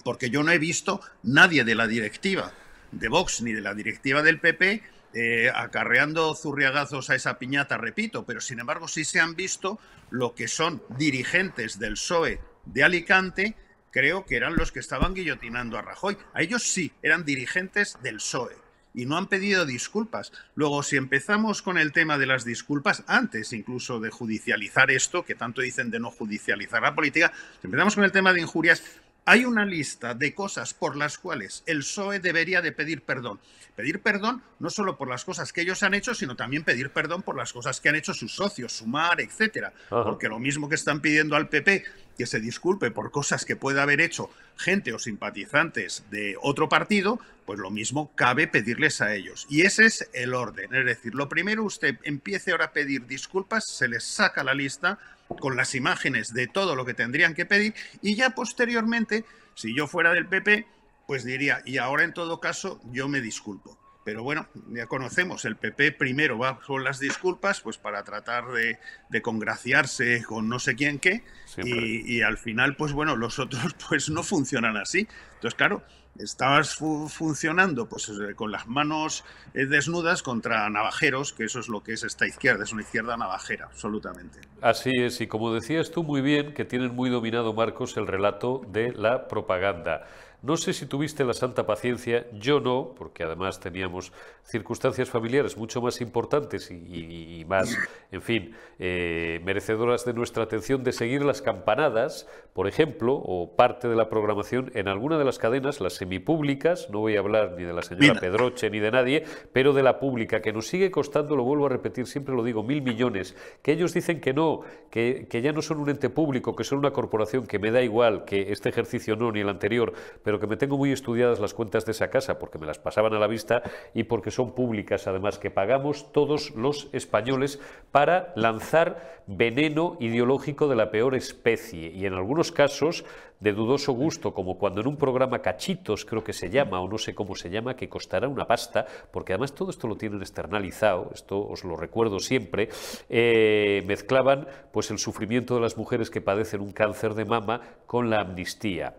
porque 0.06 0.30
yo 0.30 0.42
no 0.42 0.54
he 0.54 0.58
visto 0.58 1.02
nadie 1.22 1.66
de 1.66 1.76
la 1.76 1.88
directiva 1.88 2.54
de 2.94 3.10
Vox 3.10 3.42
ni 3.42 3.52
de 3.52 3.60
la 3.60 3.74
directiva 3.74 4.22
del 4.22 4.40
PP 4.40 4.84
eh, 5.16 5.50
acarreando 5.54 6.36
zurriagazos 6.36 7.10
a 7.10 7.16
esa 7.16 7.40
piñata, 7.40 7.78
repito, 7.78 8.26
pero 8.26 8.42
sin 8.42 8.60
embargo 8.60 8.90
sí 8.90 9.06
se 9.06 9.22
han 9.22 9.36
visto 9.36 9.80
lo 10.10 10.36
que 10.36 10.50
son 10.50 10.84
dirigentes 10.98 11.80
del 11.80 11.94
PSOE 11.94 12.42
de 12.66 12.84
Alicante, 12.84 13.56
creo 13.92 14.26
que 14.26 14.36
eran 14.36 14.58
los 14.58 14.74
que 14.74 14.82
estaban 14.82 15.14
guillotinando 15.14 15.78
a 15.78 15.82
Rajoy. 15.82 16.18
A 16.34 16.42
ellos 16.42 16.64
sí, 16.64 16.92
eran 17.02 17.24
dirigentes 17.24 17.98
del 18.04 18.18
PSOE 18.18 18.58
y 18.94 19.06
no 19.06 19.18
han 19.18 19.28
pedido 19.28 19.66
disculpas. 19.66 20.32
Luego, 20.56 20.82
si 20.84 20.96
empezamos 20.96 21.62
con 21.62 21.78
el 21.78 21.92
tema 21.92 22.18
de 22.18 22.26
las 22.26 22.46
disculpas, 22.46 23.04
antes 23.08 23.54
incluso 23.54 24.00
de 24.00 24.10
judicializar 24.10 24.90
esto, 24.90 25.24
que 25.26 25.36
tanto 25.36 25.62
dicen 25.62 25.92
de 25.92 26.00
no 26.00 26.12
judicializar 26.12 26.82
la 26.82 26.96
política, 26.96 27.32
si 27.62 27.68
empezamos 27.68 27.96
con 27.96 28.04
el 28.04 28.12
tema 28.12 28.34
de 28.34 28.42
injurias, 28.42 28.84
hay 29.26 29.44
una 29.44 29.66
lista 29.66 30.14
de 30.14 30.34
cosas 30.34 30.74
por 30.74 30.96
las 30.96 31.18
cuales 31.18 31.64
el 31.66 31.80
PSOE 31.80 32.20
debería 32.20 32.62
de 32.62 32.72
pedir 32.72 33.02
perdón. 33.02 33.40
Pedir 33.76 34.02
perdón 34.02 34.44
no 34.60 34.70
solo 34.70 34.98
por 34.98 35.10
las 35.10 35.26
cosas 35.26 35.52
que 35.52 35.62
ellos 35.62 35.84
han 35.84 35.96
hecho, 35.96 36.14
sino 36.14 36.36
también 36.36 36.64
pedir 36.64 36.92
perdón 36.92 37.24
por 37.24 37.36
las 37.36 37.52
cosas 37.52 37.82
que 37.82 37.90
han 37.90 37.96
hecho 37.96 38.14
sus 38.14 38.34
socios, 38.34 38.74
Sumar, 38.74 39.20
etcétera. 39.20 39.74
Porque 39.90 40.30
lo 40.30 40.40
mismo 40.40 40.70
que 40.70 40.76
están 40.76 41.02
pidiendo 41.02 41.36
al 41.36 41.50
PP 41.50 41.84
que 42.18 42.26
se 42.26 42.40
disculpe 42.40 42.92
por 42.92 43.12
cosas 43.12 43.46
que 43.46 43.56
pueda 43.56 43.84
haber 43.84 44.02
hecho 44.02 44.30
gente 44.58 44.94
o 44.94 45.00
simpatizantes 45.00 46.04
de 46.10 46.38
otro 46.42 46.70
partido, 46.70 47.20
pues 47.46 47.60
lo 47.60 47.72
mismo 47.72 48.12
cabe 48.16 48.48
pedirles 48.48 49.02
a 49.02 49.14
ellos. 49.14 49.46
Y 49.50 49.62
ese 49.62 49.86
es 49.86 50.10
el 50.14 50.34
orden. 50.34 50.74
Es 50.74 50.86
decir, 50.86 51.14
lo 51.14 51.30
primero 51.30 51.64
usted 51.64 51.98
empiece 52.04 52.52
ahora 52.52 52.66
a 52.66 52.74
pedir 52.74 53.06
disculpas, 53.06 53.66
se 53.68 53.88
les 53.88 54.04
saca 54.04 54.44
la 54.44 54.54
lista 54.54 55.00
con 55.40 55.56
las 55.56 55.76
imágenes 55.76 56.34
de 56.34 56.48
todo 56.48 56.76
lo 56.76 56.86
que 56.86 56.94
tendrían 56.94 57.34
que 57.34 57.46
pedir 57.46 57.74
y 58.02 58.16
ya 58.16 58.32
posteriormente, 58.32 59.26
si 59.56 59.76
yo 59.76 59.88
fuera 59.88 60.14
del 60.14 60.28
PP, 60.28 60.68
pues 61.08 61.24
diría, 61.24 61.62
y 61.66 61.78
ahora 61.78 62.04
en 62.04 62.14
todo 62.14 62.40
caso 62.40 62.82
yo 62.92 63.08
me 63.08 63.22
disculpo. 63.22 63.78
Pero 64.06 64.22
bueno, 64.22 64.48
ya 64.70 64.86
conocemos, 64.86 65.46
el 65.46 65.56
PP 65.56 65.92
primero 65.94 66.38
va 66.38 66.60
con 66.60 66.84
las 66.84 67.00
disculpas, 67.00 67.60
pues 67.60 67.80
para 67.80 68.04
tratar 68.04 68.46
de, 68.52 68.78
congraciarse 69.24 70.24
con 70.24 70.48
no 70.48 70.60
sé 70.60 70.76
quién 70.76 71.00
qué, 71.00 71.24
y, 71.58 72.18
y, 72.18 72.22
al 72.22 72.38
final, 72.38 72.76
pues 72.76 72.94
bueno, 72.94 73.16
los 73.16 73.40
otros 73.40 73.74
pues 73.90 74.10
no 74.12 74.22
funcionan 74.22 74.78
así. 74.78 75.08
Entonces, 75.34 75.56
claro, 75.56 75.84
estabas 76.20 76.76
funcionando 76.76 77.88
pues 77.88 78.10
eh, 78.10 78.36
con 78.36 78.52
las 78.52 78.68
manos 78.68 79.24
eh, 79.54 79.66
desnudas 79.66 80.24
contra 80.24 80.70
navajeros, 80.70 81.34
que 81.34 81.46
eso 81.46 81.60
es 81.60 81.68
lo 81.68 81.84
que 81.84 81.94
es 81.94 82.04
esta 82.04 82.28
izquierda, 82.28 82.64
es 82.64 82.74
una 82.74 82.84
izquierda 82.84 83.18
navajera, 83.18 83.66
absolutamente. 83.66 84.40
Así 84.62 84.92
es, 84.96 85.20
y 85.22 85.28
como 85.28 85.54
decías 85.54 85.92
tú 85.92 86.04
muy 86.04 86.22
bien, 86.22 86.54
que 86.54 86.66
tienen 86.66 86.96
muy 86.96 87.10
dominado, 87.10 87.54
Marcos, 87.54 87.98
el 87.98 88.08
relato 88.08 88.62
de 88.68 88.94
la 88.94 89.28
propaganda. 89.28 90.08
No 90.46 90.58
sé 90.58 90.74
si 90.74 90.86
tuviste 90.86 91.26
la 91.26 91.34
santa 91.34 91.66
paciencia, 91.66 92.28
yo 92.32 92.60
no, 92.60 92.94
porque 92.96 93.24
además 93.24 93.60
teníamos 93.60 94.14
circunstancias 94.44 95.10
familiares 95.10 95.58
mucho 95.58 95.82
más 95.82 96.02
importantes 96.02 96.70
y, 96.70 97.44
más, 97.50 97.76
en 98.12 98.22
fin, 98.22 98.56
eh, 98.78 99.42
merecedoras 99.44 100.06
de 100.06 100.14
nuestra 100.14 100.44
atención 100.44 100.84
de 100.84 100.92
seguir 100.92 101.26
las 101.26 101.42
campanadas, 101.42 102.28
por 102.54 102.68
ejemplo, 102.68 103.16
o 103.16 103.56
parte 103.56 103.88
de 103.88 103.96
la 103.96 104.08
programación 104.08 104.72
en 104.76 104.88
alguna 104.88 105.18
de 105.18 105.26
las 105.26 105.40
cadenas, 105.40 105.82
las 105.82 105.94
semipúblicas, 105.94 106.92
no 106.92 107.00
voy 107.00 107.16
a 107.16 107.22
hablar 107.22 107.56
ni 107.58 107.64
de 107.64 107.74
la 107.74 107.82
señora 107.82 108.20
Pedroche 108.20 108.70
ni 108.70 108.78
de 108.78 108.92
nadie, 108.92 109.24
pero 109.52 109.74
de 109.74 109.82
la 109.82 109.98
pública, 109.98 110.44
que 110.44 110.54
nos 110.54 110.68
sigue 110.68 110.92
costando, 110.92 111.36
lo 111.36 111.44
vuelvo 111.44 111.66
a 111.66 111.70
repetir, 111.70 112.06
siempre 112.06 112.36
lo 112.36 112.44
digo, 112.44 112.62
mil 112.62 112.84
millones, 112.84 113.36
que 113.64 113.72
ellos 113.72 113.96
dicen 113.96 114.22
que 114.22 114.32
no, 114.32 114.62
que, 114.92 115.26
que 115.28 115.42
ya 115.42 115.52
no 115.54 115.64
son 115.64 115.80
un 115.80 115.90
ente 115.90 116.12
público, 116.12 116.56
que 116.56 116.64
son 116.64 116.78
una 116.78 116.92
corporación, 116.92 117.48
que 117.48 117.58
me 117.58 117.72
da 117.72 117.82
igual, 117.82 118.26
que 118.26 118.52
este 118.52 118.70
ejercicio 118.70 119.16
no, 119.16 119.32
ni 119.32 119.40
el 119.40 119.50
anterior, 119.50 119.92
pero 120.22 120.35
que 120.40 120.48
me 120.48 120.58
tengo 120.58 120.78
muy 120.78 120.92
estudiadas 120.92 121.40
las 121.40 121.54
cuentas 121.54 121.86
de 121.86 121.94
esa 121.94 122.10
casa 122.10 122.38
porque 122.38 122.58
me 122.58 122.68
las 122.68 122.80
pasaban 122.80 123.14
a 123.14 123.20
la 123.20 123.28
vista 123.28 123.64
y 123.94 124.04
porque 124.04 124.32
son 124.32 124.54
públicas, 124.54 125.08
además, 125.08 125.40
que 125.40 125.52
pagamos 125.52 126.12
todos 126.12 126.52
los 126.56 126.90
españoles 126.92 127.60
para 127.92 128.34
lanzar 128.36 129.24
veneno 129.28 129.98
ideológico 130.00 130.68
de 130.68 130.76
la 130.76 130.92
peor 130.92 131.16
especie 131.16 131.92
y 131.92 132.06
en 132.06 132.14
algunos 132.14 132.52
casos 132.52 133.06
de 133.40 133.54
dudoso 133.54 133.92
gusto, 133.94 134.34
como 134.34 134.58
cuando 134.58 134.82
en 134.82 134.88
un 134.88 134.98
programa 134.98 135.40
cachito 135.40 135.86
Juntos, 135.86 136.04
creo 136.04 136.24
que 136.24 136.34
se 136.34 136.50
llama, 136.50 136.80
o 136.82 136.88
no 136.88 136.98
sé 136.98 137.14
cómo 137.14 137.36
se 137.36 137.52
llama, 137.52 137.76
que 137.76 137.88
costará 137.88 138.28
una 138.28 138.48
pasta, 138.48 138.88
porque 139.12 139.34
además 139.34 139.54
todo 139.54 139.70
esto 139.70 139.88
lo 139.88 139.96
tienen 139.96 140.20
externalizado, 140.20 141.12
esto 141.14 141.48
os 141.48 141.64
lo 141.64 141.76
recuerdo 141.76 142.20
siempre, 142.20 142.70
eh, 143.08 143.84
mezclaban 143.86 144.48
pues 144.72 144.90
el 144.90 144.98
sufrimiento 144.98 145.54
de 145.54 145.62
las 145.62 145.78
mujeres 145.78 146.10
que 146.10 146.22
padecen 146.22 146.62
un 146.62 146.72
cáncer 146.72 147.14
de 147.14 147.26
mama 147.26 147.62
con 147.86 148.10
la 148.10 148.22
amnistía. 148.22 148.96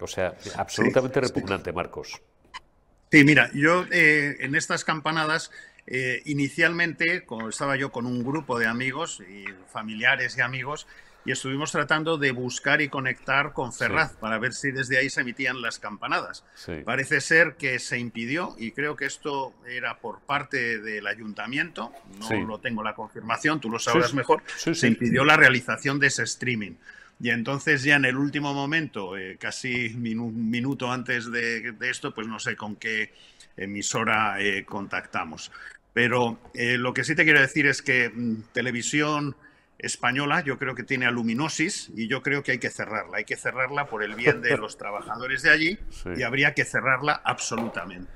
O 0.00 0.06
sea, 0.06 0.34
absolutamente 0.56 1.20
repugnante, 1.20 1.72
Marcos. 1.72 2.20
Sí, 3.10 3.24
mira, 3.24 3.50
yo 3.54 3.86
eh, 3.90 4.36
en 4.40 4.54
estas 4.54 4.84
campanadas, 4.84 5.50
eh, 5.86 6.22
inicialmente, 6.26 7.24
como 7.24 7.48
estaba 7.48 7.76
yo 7.76 7.90
con 7.90 8.06
un 8.06 8.22
grupo 8.22 8.58
de 8.58 8.66
amigos 8.66 9.20
y 9.28 9.44
familiares 9.72 10.36
y 10.38 10.40
amigos, 10.40 10.86
y 11.24 11.32
estuvimos 11.32 11.70
tratando 11.70 12.16
de 12.16 12.30
buscar 12.32 12.80
y 12.80 12.88
conectar 12.88 13.52
con 13.52 13.72
Ferraz 13.72 14.12
para 14.14 14.38
ver 14.38 14.54
si 14.54 14.70
desde 14.70 14.98
ahí 14.98 15.10
se 15.10 15.20
emitían 15.20 15.60
las 15.60 15.78
campanadas. 15.78 16.44
Parece 16.84 17.20
ser 17.20 17.56
que 17.56 17.78
se 17.78 17.98
impidió 17.98 18.54
y 18.58 18.72
creo 18.72 18.96
que 18.96 19.04
esto 19.04 19.52
era 19.68 19.98
por 19.98 20.20
parte 20.20 20.78
del 20.78 21.06
ayuntamiento, 21.06 21.92
no 22.18 22.46
lo 22.46 22.58
tengo 22.58 22.82
la 22.82 22.94
confirmación, 22.94 23.60
tú 23.60 23.70
lo 23.70 23.78
sabrás 23.78 24.14
mejor, 24.14 24.42
se 24.56 24.86
impidió 24.86 25.24
la 25.24 25.36
realización 25.36 25.98
de 25.98 26.06
ese 26.06 26.22
streaming. 26.22 26.72
Y 27.20 27.30
entonces 27.30 27.82
ya 27.82 27.96
en 27.96 28.06
el 28.06 28.16
último 28.16 28.54
momento, 28.54 29.16
eh, 29.16 29.36
casi 29.38 29.94
un 29.94 30.50
minuto 30.50 30.90
antes 30.90 31.30
de, 31.30 31.74
esto, 31.82 32.14
pues 32.14 32.26
no 32.26 32.38
sé 32.38 32.56
con 32.56 32.76
qué 32.76 33.12
emisora 33.58 34.40
eh, 34.40 34.64
contactamos. 34.64 35.52
Pero 35.92 36.40
eh, 36.54 36.78
lo 36.78 36.94
que 36.94 37.04
sí 37.04 37.14
te 37.14 37.24
quiero 37.24 37.40
decir 37.40 37.66
es 37.66 37.82
que 37.82 38.08
mm, 38.08 38.44
televisión 38.52 39.36
española 39.78 40.42
yo 40.42 40.58
creo 40.58 40.74
que 40.74 40.82
tiene 40.82 41.06
aluminosis 41.06 41.90
y 41.94 42.06
yo 42.06 42.22
creo 42.22 42.42
que 42.42 42.52
hay 42.52 42.58
que 42.58 42.70
cerrarla. 42.70 43.18
Hay 43.18 43.24
que 43.24 43.36
cerrarla 43.36 43.86
por 43.86 44.02
el 44.02 44.14
bien 44.14 44.40
de 44.40 44.56
los 44.56 44.78
trabajadores 44.78 45.42
de 45.42 45.50
allí 45.50 45.78
y 46.16 46.22
habría 46.22 46.54
que 46.54 46.64
cerrarla 46.64 47.20
absolutamente. 47.24 48.10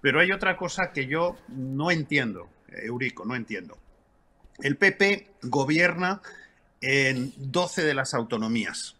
Pero 0.00 0.20
hay 0.20 0.32
otra 0.32 0.56
cosa 0.56 0.92
que 0.92 1.06
yo 1.06 1.36
no 1.48 1.90
entiendo, 1.90 2.48
Eurico, 2.68 3.26
no 3.26 3.34
entiendo. 3.34 3.76
El 4.62 4.76
PP 4.76 5.30
gobierna 5.42 6.22
en 6.86 7.32
12 7.36 7.84
de 7.84 7.94
las 7.94 8.14
autonomías. 8.14 8.94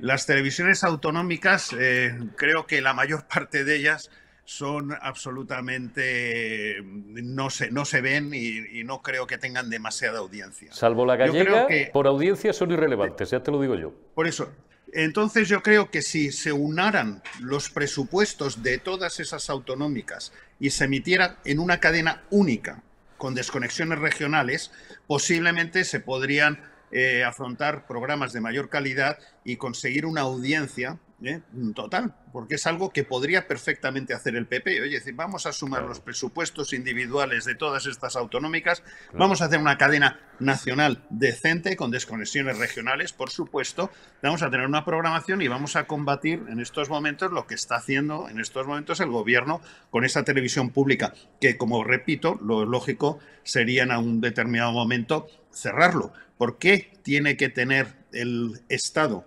Las 0.00 0.24
televisiones 0.26 0.84
autonómicas, 0.84 1.74
eh, 1.78 2.16
creo 2.36 2.66
que 2.66 2.80
la 2.80 2.94
mayor 2.94 3.26
parte 3.32 3.64
de 3.64 3.76
ellas 3.76 4.10
son 4.44 4.96
absolutamente 5.00 6.80
no 6.84 7.50
se, 7.50 7.72
no 7.72 7.84
se 7.84 8.00
ven 8.00 8.30
y, 8.32 8.84
no 8.84 9.02
creo 9.02 9.26
que 9.26 9.36
tengan 9.36 9.68
demasiada 9.68 10.20
audiencia. 10.20 10.72
Salvo 10.72 11.04
la 11.04 11.16
gallega, 11.16 11.66
que, 11.66 11.90
por 11.92 12.06
audiencia 12.06 12.52
son 12.52 12.70
irrelevantes, 12.70 13.30
ya 13.30 13.42
te 13.42 13.50
lo 13.50 13.60
digo 13.60 13.74
yo. 13.74 13.92
Por 14.14 14.28
eso. 14.28 14.52
Entonces 14.92 15.48
yo 15.48 15.64
creo 15.64 15.90
que 15.90 16.00
si 16.00 16.30
se 16.30 16.52
unaran 16.52 17.20
los 17.40 17.68
presupuestos 17.70 18.62
de 18.62 18.78
todas 18.78 19.18
esas 19.18 19.50
autonómicas 19.50 20.32
y 20.60 20.70
se 20.70 20.84
emitieran 20.84 21.36
en 21.44 21.58
una 21.58 21.80
cadena 21.80 22.22
única 22.30 22.84
con 23.18 23.34
desconexiones 23.34 23.98
regionales, 23.98 24.70
posiblemente 25.08 25.84
se 25.84 25.98
podrían 25.98 26.60
eh, 26.90 27.24
afrontar 27.24 27.86
programas 27.86 28.32
de 28.32 28.40
mayor 28.40 28.68
calidad 28.68 29.18
y 29.44 29.56
conseguir 29.56 30.06
una 30.06 30.22
audiencia 30.22 30.98
¿eh? 31.22 31.40
total, 31.74 32.14
porque 32.32 32.56
es 32.56 32.66
algo 32.66 32.90
que 32.90 33.04
podría 33.04 33.46
perfectamente 33.46 34.14
hacer 34.14 34.36
el 34.36 34.46
PP. 34.46 34.82
Oye, 34.82 35.00
vamos 35.14 35.46
a 35.46 35.52
sumar 35.52 35.82
los 35.82 36.00
presupuestos 36.00 36.72
individuales 36.72 37.44
de 37.44 37.54
todas 37.54 37.86
estas 37.86 38.16
autonómicas, 38.16 38.82
vamos 39.12 39.40
a 39.40 39.46
hacer 39.46 39.58
una 39.58 39.78
cadena 39.78 40.20
nacional 40.38 41.04
decente 41.08 41.76
con 41.76 41.90
desconexiones 41.90 42.58
regionales, 42.58 43.12
por 43.12 43.30
supuesto, 43.30 43.90
vamos 44.22 44.42
a 44.42 44.50
tener 44.50 44.66
una 44.66 44.84
programación 44.84 45.40
y 45.40 45.48
vamos 45.48 45.76
a 45.76 45.86
combatir 45.86 46.44
en 46.48 46.60
estos 46.60 46.90
momentos 46.90 47.32
lo 47.32 47.46
que 47.46 47.54
está 47.54 47.76
haciendo 47.76 48.28
en 48.28 48.40
estos 48.40 48.66
momentos 48.66 49.00
el 49.00 49.10
gobierno 49.10 49.60
con 49.90 50.04
esa 50.04 50.24
televisión 50.24 50.70
pública, 50.70 51.14
que 51.40 51.56
como 51.56 51.84
repito, 51.84 52.38
lo 52.42 52.66
lógico 52.66 53.18
sería 53.44 53.84
en 53.84 53.92
un 53.92 54.20
determinado 54.20 54.72
momento 54.72 55.28
cerrarlo. 55.56 56.12
¿Por 56.38 56.58
qué 56.58 56.92
tiene 57.02 57.36
que 57.36 57.48
tener 57.48 57.88
el 58.12 58.60
Estado 58.68 59.26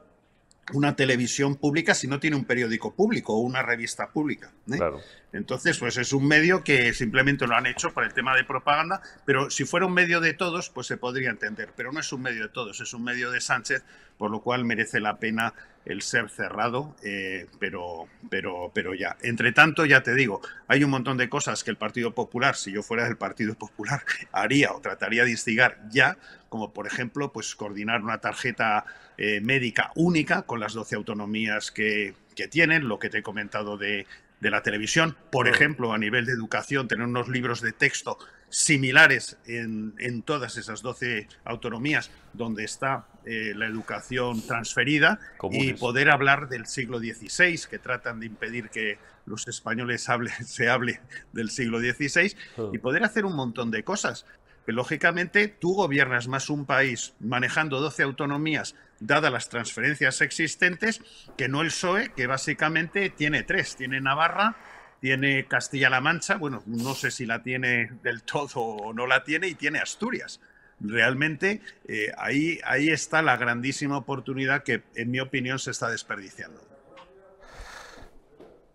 una 0.74 0.96
televisión 0.96 1.56
pública 1.56 1.94
si 1.96 2.08
no 2.08 2.20
tiene 2.20 2.36
un 2.36 2.46
periódico 2.46 2.94
público 2.94 3.34
o 3.34 3.40
una 3.40 3.62
revista 3.62 4.10
pública. 4.10 4.52
¿eh? 4.72 4.80
Entonces, 5.34 5.78
pues 5.78 5.98
es 5.98 6.14
un 6.14 6.28
medio 6.28 6.64
que 6.64 6.94
simplemente 6.94 7.48
lo 7.48 7.56
han 7.56 7.66
hecho 7.66 7.94
por 7.94 8.04
el 8.04 8.14
tema 8.14 8.36
de 8.36 8.44
propaganda, 8.44 9.02
pero 9.26 9.50
si 9.50 9.66
fuera 9.66 9.86
un 9.86 9.94
medio 9.94 10.20
de 10.20 10.34
todos, 10.34 10.70
pues 10.70 10.88
se 10.88 10.98
podría 10.98 11.30
entender, 11.30 11.74
pero 11.76 11.92
no 11.92 12.00
es 12.00 12.12
un 12.12 12.22
medio 12.22 12.44
de 12.44 12.50
todos, 12.50 12.82
es 12.82 12.94
un 12.94 13.04
medio 13.04 13.32
de 13.32 13.42
Sánchez, 13.42 13.84
por 14.18 14.32
lo 14.32 14.42
cual 14.42 14.66
merece 14.66 15.00
la 15.00 15.18
pena 15.18 15.54
el 15.90 16.04
ser 16.04 16.30
cerrado, 16.30 16.96
eh, 17.04 17.48
pero, 17.60 18.08
pero, 18.30 18.72
pero 18.74 18.94
ya. 18.94 19.18
Entre 19.24 19.52
tanto, 19.52 19.86
ya 19.86 20.04
te 20.04 20.14
digo, 20.14 20.40
hay 20.68 20.84
un 20.84 20.92
montón 20.92 21.18
de 21.18 21.30
cosas 21.30 21.64
que 21.64 21.72
el 21.72 21.78
Partido 21.78 22.14
Popular, 22.14 22.56
si 22.56 22.72
yo 22.72 22.84
fuera 22.84 23.06
del 23.06 23.18
Partido 23.18 23.56
Popular, 23.56 24.04
haría 24.32 24.72
o 24.72 24.82
trataría 24.82 25.26
de 25.26 25.32
instigar 25.32 25.80
ya, 25.90 26.18
como 26.48 26.74
por 26.74 26.86
ejemplo, 26.86 27.34
pues 27.34 27.56
coordinar 27.56 28.04
una 28.04 28.20
tarjeta 28.20 28.86
eh, 29.18 29.42
médica 29.42 29.92
única 29.96 30.44
con 30.44 30.60
las 30.60 30.74
12 30.74 30.96
autonomías 30.96 31.72
que, 31.72 32.14
que 32.36 32.48
tienen, 32.48 32.88
lo 32.88 33.00
que 33.00 33.10
te 33.10 33.18
he 33.18 33.24
comentado 33.24 33.76
de, 33.76 34.06
de 34.40 34.52
la 34.52 34.62
televisión, 34.62 35.18
por 35.32 35.48
ejemplo, 35.48 35.92
a 35.92 35.98
nivel 35.98 36.28
de 36.28 36.34
educación, 36.34 36.88
tener 36.88 37.08
unos 37.08 37.30
libros 37.30 37.62
de 37.62 37.72
texto 37.72 38.20
similares 38.50 39.38
en, 39.46 39.94
en 40.00 40.22
todas 40.22 40.58
esas 40.58 40.82
12 40.82 41.28
autonomías 41.46 42.12
donde 42.34 42.64
está 42.64 43.08
eh, 43.32 43.54
la 43.56 43.68
educación 43.68 44.42
transferida 44.42 45.20
y 45.52 45.74
poder 45.74 46.10
hablar 46.10 46.50
del 46.50 46.66
siglo 46.66 46.98
XVI, 46.98 47.60
que 47.70 47.78
tratan 47.78 48.20
de 48.20 48.26
impedir 48.26 48.70
que 48.70 48.98
los 49.28 49.48
españoles 49.48 50.10
hable, 50.10 50.32
se 50.48 50.68
hable 50.68 51.00
del 51.32 51.52
siglo 51.52 51.80
XVI, 51.80 52.36
y 52.74 52.80
poder 52.80 53.04
hacer 53.04 53.26
un 53.26 53.36
montón 53.36 53.70
de 53.70 53.84
cosas. 53.84 54.26
Que, 54.66 54.72
lógicamente, 54.72 55.48
tú 55.48 55.76
gobiernas 55.76 56.28
más 56.28 56.50
un 56.50 56.66
país 56.66 57.14
manejando 57.20 57.80
12 57.80 58.02
autonomías, 58.02 58.74
dadas 59.00 59.32
las 59.32 59.48
transferencias 59.48 60.22
existentes, 60.22 61.00
que 61.38 61.48
no 61.48 61.62
el 61.62 61.68
PSOE, 61.68 62.12
que 62.16 62.26
básicamente 62.26 63.12
tiene 63.12 63.44
tres. 63.44 63.76
Tiene 63.76 64.02
Navarra, 64.02 64.56
tiene 65.02 65.46
Castilla-La 65.46 66.02
Mancha, 66.02 66.38
bueno, 66.38 66.64
no 66.66 66.96
sé 66.96 67.12
si 67.12 67.28
la 67.28 67.44
tiene 67.44 67.92
del 68.02 68.24
todo 68.24 68.60
o 68.60 68.92
no 68.92 69.06
la 69.06 69.24
tiene, 69.24 69.50
y 69.50 69.54
tiene 69.54 69.78
Asturias. 69.78 70.40
Realmente 70.80 71.62
eh, 71.88 72.12
ahí, 72.18 72.60
ahí 72.64 72.90
está 72.90 73.22
la 73.22 73.38
grandísima 73.38 73.98
oportunidad 73.98 74.64
que, 74.64 74.84
en 74.96 75.12
mi 75.12 75.20
opinión, 75.20 75.60
se 75.60 75.72
está 75.72 75.90
desperdiciando. 75.90 76.69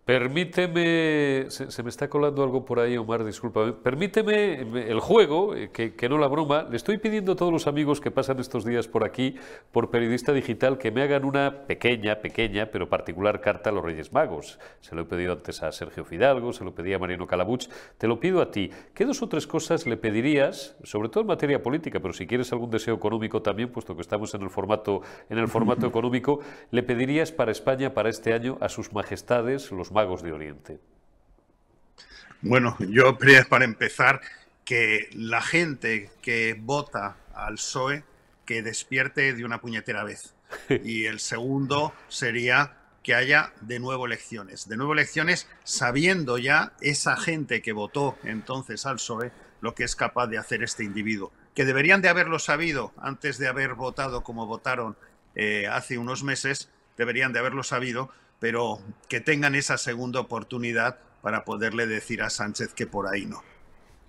Permíteme, 0.05 1.47
se, 1.49 1.81
me 1.81 1.89
está 1.89 2.07
colando 2.07 2.43
algo 2.43 2.63
por 2.63 2.79
ahí, 2.79 2.95
Omar, 2.95 3.25
discúlpame. 3.25 3.73
Permíteme 3.73 4.61
el 4.87 4.99
juego, 4.99 5.55
eh, 5.55 5.71
que, 5.71 6.07
no 6.07 6.19
la 6.19 6.27
broma. 6.27 6.67
Le 6.69 6.77
estoy 6.77 6.99
pidiendo 6.99 7.31
a 7.31 7.35
todos 7.35 7.51
los 7.51 7.65
amigos 7.65 7.99
que 7.99 8.11
pasan 8.11 8.37
estos 8.39 8.63
días 8.63 8.87
por 8.87 9.03
aquí, 9.03 9.33
por 9.71 9.89
Periodista 9.89 10.31
Digital, 10.31 10.77
que 10.77 10.91
me 10.91 11.01
hagan 11.01 11.25
una 11.25 11.65
pequeña, 11.65 12.17
pequeña, 12.17 12.67
pero 12.67 12.87
particular 12.87 13.41
carta 13.41 13.71
a 13.71 13.73
los 13.73 13.83
Reyes 13.83 14.13
Magos. 14.13 14.59
Se 14.79 14.93
lo 14.93 15.01
he 15.01 15.05
pedido 15.05 15.33
antes 15.33 15.63
a 15.63 15.71
Sergio 15.71 16.05
Fidalgo, 16.05 16.53
se 16.53 16.63
lo 16.63 16.75
pedí 16.75 16.93
a 16.93 16.99
Mariano 16.99 17.25
Calabuch. 17.25 17.65
Te 17.97 18.07
lo 18.07 18.19
pido 18.19 18.43
a 18.43 18.51
ti. 18.51 18.69
¿Qué 18.93 19.05
dos 19.05 19.23
o 19.23 19.27
tres 19.27 19.47
cosas 19.47 19.87
le 19.87 19.97
pedirías, 19.97 20.77
sobre 20.83 21.09
todo 21.09 21.21
en 21.21 21.27
materia 21.29 21.63
política, 21.63 21.99
pero 21.99 22.13
si 22.13 22.27
quieres 22.27 22.53
algún 22.53 22.69
deseo 22.69 22.93
económico 22.93 23.41
también, 23.41 23.71
puesto 23.71 23.95
que 23.95 24.01
estamos 24.03 24.35
en 24.35 24.43
el 24.43 24.51
formato, 24.51 25.01
en 25.31 25.39
el 25.39 25.47
formato 25.47 25.87
económico, 25.87 26.41
le 26.69 26.83
pedirías 26.83 27.31
para 27.31 27.51
España, 27.51 27.95
para 27.95 28.09
este 28.09 28.33
año, 28.33 28.59
a 28.61 28.69
sus 28.69 28.93
majestades, 28.93 29.71
los 29.71 29.94
magos 29.95 30.21
de 30.21 30.33
Oriente? 30.33 30.79
Bueno, 32.41 32.77
yo 32.79 33.17
para 33.49 33.63
empezar 33.63 34.19
que 34.65 35.09
la 35.13 35.41
gente 35.41 36.11
que 36.21 36.55
vota 36.59 37.15
al 37.33 37.55
PSOE 37.55 38.03
que 38.45 38.61
despierte 38.61 39.33
de 39.33 39.45
una 39.45 39.61
puñetera 39.61 40.03
vez. 40.03 40.35
Y 40.83 41.05
el 41.05 41.19
segundo 41.19 41.93
sería 42.09 42.77
que 43.03 43.15
haya 43.15 43.53
de 43.61 43.79
nuevo 43.79 44.05
elecciones. 44.05 44.67
De 44.67 44.75
nuevo 44.75 44.93
elecciones 44.93 45.47
sabiendo 45.63 46.37
ya 46.37 46.73
esa 46.81 47.15
gente 47.15 47.61
que 47.61 47.71
votó 47.71 48.17
entonces 48.23 48.85
al 48.85 48.95
PSOE 48.95 49.31
lo 49.61 49.75
que 49.75 49.85
es 49.85 49.95
capaz 49.95 50.27
de 50.27 50.37
hacer 50.37 50.61
este 50.61 50.83
individuo. 50.83 51.31
Que 51.55 51.63
deberían 51.63 52.01
de 52.01 52.09
haberlo 52.09 52.37
sabido 52.39 52.91
antes 52.97 53.37
de 53.37 53.47
haber 53.47 53.75
votado 53.75 54.23
como 54.23 54.45
votaron 54.45 54.97
eh, 55.35 55.67
hace 55.67 55.97
unos 55.97 56.23
meses, 56.23 56.69
deberían 56.97 57.31
de 57.31 57.39
haberlo 57.39 57.63
sabido 57.63 58.11
pero 58.39 58.79
que 59.07 59.19
tengan 59.19 59.55
esa 59.55 59.77
segunda 59.77 60.19
oportunidad 60.19 60.99
para 61.21 61.45
poderle 61.45 61.87
decir 61.87 62.21
a 62.21 62.29
Sánchez 62.29 62.73
que 62.73 62.87
por 62.87 63.07
ahí 63.07 63.25
no. 63.25 63.43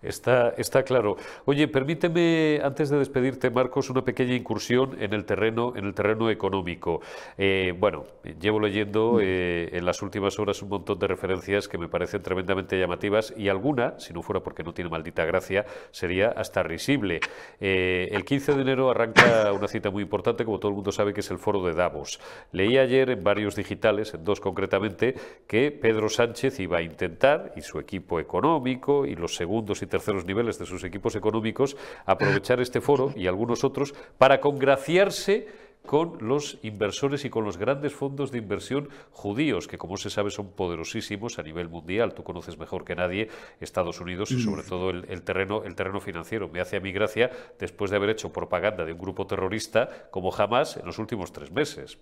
Está, 0.07 0.55
está 0.57 0.85
claro. 0.85 1.17
Oye, 1.45 1.67
permíteme, 1.69 2.61
antes 2.63 2.91
de 2.91 2.99
despedirte, 2.99 3.51
Marcos, 3.51 3.91
una 3.91 4.03
pequeña 4.03 4.35
incursión 4.35 4.97
en 5.01 5.13
el 5.13 5.25
terreno, 5.25 5.73
en 5.77 5.85
el 5.85 5.95
terreno 5.95 6.31
económico. 6.31 7.01
Eh, 7.37 7.75
bueno, 7.77 8.05
llevo 8.41 8.61
leyendo 8.61 9.15
mm. 9.15 9.21
eh, 9.23 9.69
en 9.73 9.85
las 9.85 10.03
últimas 10.03 10.39
horas 10.39 10.63
un 10.63 10.69
montón 10.69 10.99
de 10.99 11.07
referencias 11.09 11.67
que 11.69 11.77
me 11.77 11.89
parecen 11.89 12.23
tremendamente 12.23 12.79
llamativas 12.79 13.35
y 13.37 13.49
alguna, 13.49 13.99
si 13.99 14.15
no 14.15 14.23
fuera 14.23 14.41
porque 14.41 14.63
no 14.63 14.73
tiene 14.73 14.91
maldita 14.91 15.25
gracia, 15.25 15.67
sería 15.91 16.29
hasta 16.29 16.63
risible. 16.63 17.21
Eh, 17.61 18.09
el 18.13 18.25
15 18.25 18.55
de 18.55 18.63
enero 18.63 18.91
arranca 18.91 19.53
una 19.53 19.67
cita 19.67 19.91
muy 19.91 20.05
importante, 20.05 20.45
como 20.45 20.61
todo 20.61 20.71
el 20.71 20.77
mundo 20.77 20.93
sabe, 20.93 21.13
que 21.13 21.21
es 21.21 21.31
el 21.31 21.39
foro 21.39 21.65
de 21.65 21.75
Davos. 21.75 22.21
Leí 22.53 22.79
ayer 22.79 23.11
en 23.11 23.25
varios 23.25 23.57
digitales, 23.57 24.15
en 24.15 24.25
dos 24.25 24.41
concretamente, 24.41 25.15
que 25.49 25.73
Pedro 25.73 26.09
Sánchez 26.09 26.61
iba 26.61 26.79
a 26.79 26.83
intentar, 26.83 27.53
y 27.57 27.63
su 27.63 27.81
equipo 27.81 28.21
económico, 28.21 29.05
y 29.05 29.17
los 29.17 29.35
segundos 29.35 29.83
y 29.83 29.87
terceros 29.87 29.96
niveles 30.25 30.59
de 30.59 30.67
sus 30.67 30.85
equipos 30.85 31.17
económicos 31.17 31.77
aprovechar 32.05 32.61
este 32.61 32.81
foro 32.81 33.13
y 33.17 33.27
algunos 33.27 33.65
otros 33.65 33.95
para 34.19 34.41
congraciarse 34.41 35.47
con 35.87 36.19
los 36.21 36.59
inversores 36.63 37.25
y 37.25 37.31
con 37.31 37.45
los 37.45 37.57
grandes 37.57 37.95
fondos 37.95 38.33
de 38.33 38.39
inversión 38.39 38.89
judíos, 39.13 39.69
que 39.69 39.79
como 39.79 39.97
se 39.97 40.11
sabe 40.11 40.31
son 40.31 40.51
poderosísimos 40.51 41.39
a 41.39 41.43
nivel 41.43 41.69
mundial. 41.69 42.13
Tú 42.13 42.25
conoces 42.25 42.59
mejor 42.59 42.85
que 42.85 42.97
nadie 42.97 43.29
Estados 43.61 44.01
Unidos 44.01 44.31
y 44.33 44.43
sobre 44.43 44.65
todo 44.65 44.91
el, 44.91 45.23
terreno, 45.23 45.63
el 45.65 45.77
terreno 45.77 46.01
financiero. 46.01 46.49
Me 46.49 46.61
hace 46.61 46.77
a 46.77 46.81
mí 46.81 46.93
gracia 46.93 47.31
después 47.59 47.91
de 47.91 47.97
haber 47.97 48.11
hecho 48.11 48.33
propaganda 48.33 48.85
de 48.85 48.93
un 48.93 48.99
grupo 48.99 49.27
terrorista 49.27 50.09
como 50.11 50.31
jamás 50.31 50.77
en 50.77 50.87
los 50.87 50.99
últimos 50.99 51.33
tres 51.33 51.53
meses. 51.53 51.99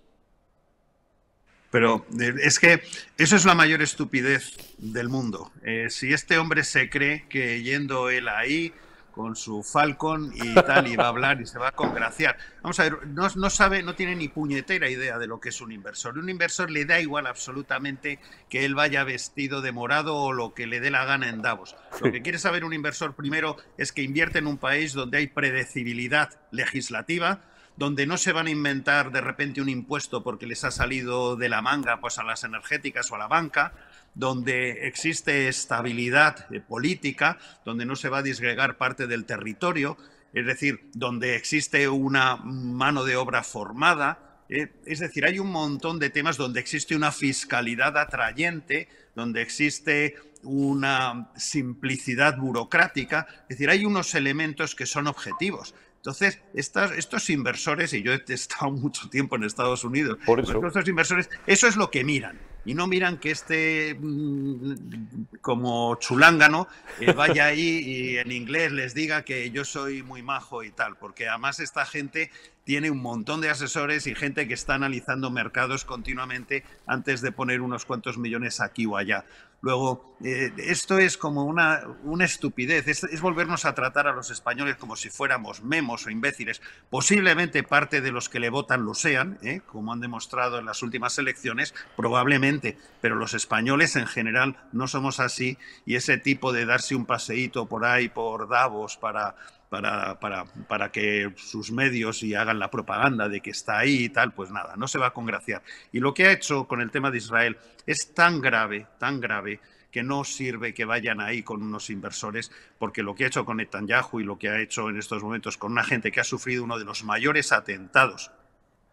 Pero 1.75 2.05
eh, 2.21 2.33
es 2.41 2.57
que 2.57 2.81
eso 3.17 3.35
es 3.35 3.43
la 3.43 3.53
mayor 3.53 3.81
estupidez 3.81 4.55
del 4.77 5.09
mundo. 5.09 5.51
Eh, 5.61 5.87
si 5.89 6.13
este 6.13 6.37
hombre 6.37 6.63
se 6.63 6.89
cree 6.89 7.25
que 7.27 7.63
yendo 7.63 8.09
él 8.09 8.29
ahí 8.29 8.71
con 9.11 9.35
su 9.35 9.61
Falcon 9.61 10.31
y 10.33 10.55
tal, 10.55 10.87
y 10.87 10.95
va 10.95 11.03
a 11.03 11.07
hablar 11.09 11.41
y 11.41 11.45
se 11.45 11.59
va 11.59 11.67
a 11.67 11.71
congraciar. 11.73 12.37
Vamos 12.61 12.79
a 12.79 12.83
ver, 12.83 13.07
no, 13.07 13.27
no, 13.35 13.49
sabe, 13.49 13.83
no 13.83 13.93
tiene 13.93 14.15
ni 14.15 14.29
puñetera 14.29 14.89
idea 14.89 15.19
de 15.19 15.27
lo 15.27 15.41
que 15.41 15.49
es 15.49 15.59
un 15.59 15.73
inversor. 15.73 16.17
Un 16.17 16.29
inversor 16.29 16.71
le 16.71 16.85
da 16.85 17.01
igual 17.01 17.27
absolutamente 17.27 18.19
que 18.49 18.63
él 18.63 18.73
vaya 18.73 19.03
vestido 19.03 19.59
de 19.59 19.73
morado 19.73 20.15
o 20.15 20.31
lo 20.31 20.53
que 20.53 20.67
le 20.67 20.79
dé 20.79 20.91
la 20.91 21.03
gana 21.03 21.27
en 21.27 21.41
Davos. 21.41 21.75
Lo 21.99 22.09
que 22.09 22.21
quiere 22.21 22.39
saber 22.39 22.63
un 22.63 22.71
inversor 22.71 23.15
primero 23.15 23.57
es 23.77 23.91
que 23.91 24.01
invierte 24.01 24.39
en 24.39 24.47
un 24.47 24.57
país 24.57 24.93
donde 24.93 25.17
hay 25.17 25.27
predecibilidad 25.27 26.39
legislativa, 26.51 27.41
donde 27.77 28.05
no 28.05 28.17
se 28.17 28.31
van 28.31 28.47
a 28.47 28.51
inventar 28.51 29.11
de 29.11 29.21
repente 29.21 29.61
un 29.61 29.69
impuesto 29.69 30.23
porque 30.23 30.47
les 30.47 30.63
ha 30.63 30.71
salido 30.71 31.35
de 31.35 31.49
la 31.49 31.61
manga 31.61 31.99
pues 31.99 32.17
a 32.17 32.23
las 32.23 32.43
energéticas 32.43 33.11
o 33.11 33.15
a 33.15 33.19
la 33.19 33.27
banca, 33.27 33.73
donde 34.13 34.87
existe 34.87 35.47
estabilidad 35.47 36.47
eh, 36.53 36.61
política, 36.61 37.37
donde 37.65 37.85
no 37.85 37.95
se 37.95 38.09
va 38.09 38.19
a 38.19 38.23
disgregar 38.23 38.77
parte 38.77 39.07
del 39.07 39.25
territorio, 39.25 39.97
es 40.33 40.45
decir, 40.45 40.89
donde 40.93 41.35
existe 41.35 41.87
una 41.89 42.37
mano 42.37 43.03
de 43.03 43.15
obra 43.17 43.43
formada, 43.43 44.41
eh, 44.49 44.71
es 44.85 44.99
decir, 44.99 45.25
hay 45.25 45.39
un 45.39 45.51
montón 45.51 45.99
de 45.99 46.09
temas 46.09 46.37
donde 46.37 46.59
existe 46.59 46.95
una 46.95 47.11
fiscalidad 47.11 47.97
atrayente, 47.97 48.87
donde 49.15 49.41
existe 49.41 50.15
una 50.43 51.31
simplicidad 51.35 52.37
burocrática, 52.37 53.27
es 53.43 53.57
decir, 53.57 53.69
hay 53.69 53.85
unos 53.85 54.13
elementos 54.13 54.75
que 54.75 54.85
son 54.85 55.07
objetivos. 55.07 55.73
Entonces, 56.05 56.39
estos 56.53 57.31
inversores, 57.31 57.91
y 57.93 58.03
yo 58.03 58.13
he 58.13 58.21
estado 58.27 58.69
mucho 58.71 59.09
tiempo 59.09 59.37
en 59.37 59.43
Estados 59.43 59.83
Unidos, 59.83 60.19
Por 60.23 60.39
estos 60.39 60.87
inversores, 60.87 61.31
eso 61.47 61.67
es 61.67 61.75
lo 61.75 61.89
que 61.89 62.03
miran. 62.03 62.39
Y 62.63 62.75
no 62.75 62.85
miran 62.85 63.17
que 63.17 63.31
este, 63.31 63.95
mm, 63.99 65.37
como 65.41 65.95
chulángano, 65.95 66.67
eh, 66.99 67.11
vaya 67.13 67.45
ahí 67.45 67.79
y 67.79 68.17
en 68.17 68.31
inglés 68.31 68.71
les 68.71 68.93
diga 68.93 69.23
que 69.23 69.49
yo 69.49 69.65
soy 69.65 70.03
muy 70.03 70.21
majo 70.21 70.63
y 70.63 70.71
tal, 70.71 70.95
porque 70.97 71.27
además 71.27 71.59
esta 71.59 71.85
gente 71.85 72.31
tiene 72.63 72.89
un 72.89 73.01
montón 73.01 73.41
de 73.41 73.49
asesores 73.49 74.07
y 74.07 74.15
gente 74.15 74.47
que 74.47 74.55
está 74.55 74.73
analizando 74.73 75.29
mercados 75.29 75.85
continuamente 75.85 76.63
antes 76.87 77.21
de 77.21 77.31
poner 77.31 77.61
unos 77.61 77.85
cuantos 77.85 78.17
millones 78.17 78.59
aquí 78.59 78.87
o 78.87 78.97
allá. 78.97 79.25
Luego, 79.61 80.15
eh, 80.23 80.53
esto 80.57 80.99
es 80.99 81.17
como 81.17 81.43
una, 81.43 81.81
una 82.03 82.25
estupidez, 82.25 82.87
es, 82.87 83.21
volvernos 83.21 83.65
a 83.65 83.73
tratar 83.73 84.07
a 84.07 84.13
los 84.13 84.29
españoles 84.29 84.75
como 84.75 84.95
si 84.95 85.09
fuéramos 85.09 85.63
memos 85.63 86.05
o 86.05 86.09
imbéciles. 86.09 86.61
Posiblemente 86.89 87.63
parte 87.63 88.01
de 88.01 88.11
los 88.11 88.29
que 88.29 88.39
le 88.39 88.49
votan 88.49 88.85
lo 88.85 88.93
sean, 88.93 89.39
¿eh? 89.41 89.61
como 89.65 89.91
han 89.91 90.01
demostrado 90.01 90.59
en 90.59 90.65
las 90.65 90.83
últimas 90.83 91.17
elecciones, 91.17 91.73
probablemente, 91.95 92.77
pero 93.01 93.15
los 93.15 93.33
españoles 93.33 93.95
en 93.95 94.07
general 94.07 94.55
no 94.71 94.87
somos 94.87 95.19
así 95.19 95.57
y 95.85 95.95
ese 95.95 96.17
tipo 96.17 96.53
de 96.53 96.65
darse 96.65 96.95
un 96.95 97.05
paseíto 97.05 97.65
por 97.65 97.85
ahí, 97.85 98.07
por 98.07 98.47
Davos, 98.47 98.97
para 98.97 99.35
para, 99.69 100.19
para, 100.19 100.45
para, 100.45 100.91
que 100.91 101.33
sus 101.37 101.71
medios 101.71 102.23
y 102.23 102.35
hagan 102.35 102.59
la 102.59 102.69
propaganda 102.69 103.27
de 103.29 103.41
que 103.41 103.49
está 103.49 103.79
ahí 103.79 104.05
y 104.05 104.09
tal, 104.09 104.33
pues 104.33 104.51
nada, 104.51 104.75
no 104.77 104.87
se 104.87 104.99
va 104.99 105.07
a 105.07 105.13
congraciar. 105.13 105.63
Y 105.91 105.99
lo 105.99 106.13
que 106.13 106.27
ha 106.27 106.31
hecho 106.31 106.67
con 106.67 106.81
el 106.81 106.91
tema 106.91 107.11
de 107.11 107.17
Israel 107.17 107.57
es 107.85 108.13
tan 108.13 108.41
grave, 108.41 108.87
tan 108.99 109.19
grave, 109.19 109.59
que 109.95 110.03
no 110.03 110.25
sirve 110.25 110.73
que 110.73 110.83
vayan 110.83 111.21
ahí 111.21 111.41
con 111.41 111.63
unos 111.63 111.89
inversores, 111.89 112.51
porque 112.77 113.01
lo 113.01 113.15
que 113.15 113.23
ha 113.23 113.27
hecho 113.27 113.45
con 113.45 113.57
Netanyahu 113.57 114.19
y 114.19 114.25
lo 114.25 114.37
que 114.37 114.49
ha 114.49 114.59
hecho 114.59 114.89
en 114.89 114.97
estos 114.97 115.23
momentos 115.23 115.57
con 115.57 115.71
una 115.71 115.85
gente 115.85 116.11
que 116.11 116.19
ha 116.19 116.25
sufrido 116.25 116.65
uno 116.65 116.77
de 116.77 116.83
los 116.83 117.05
mayores 117.05 117.53
atentados 117.53 118.29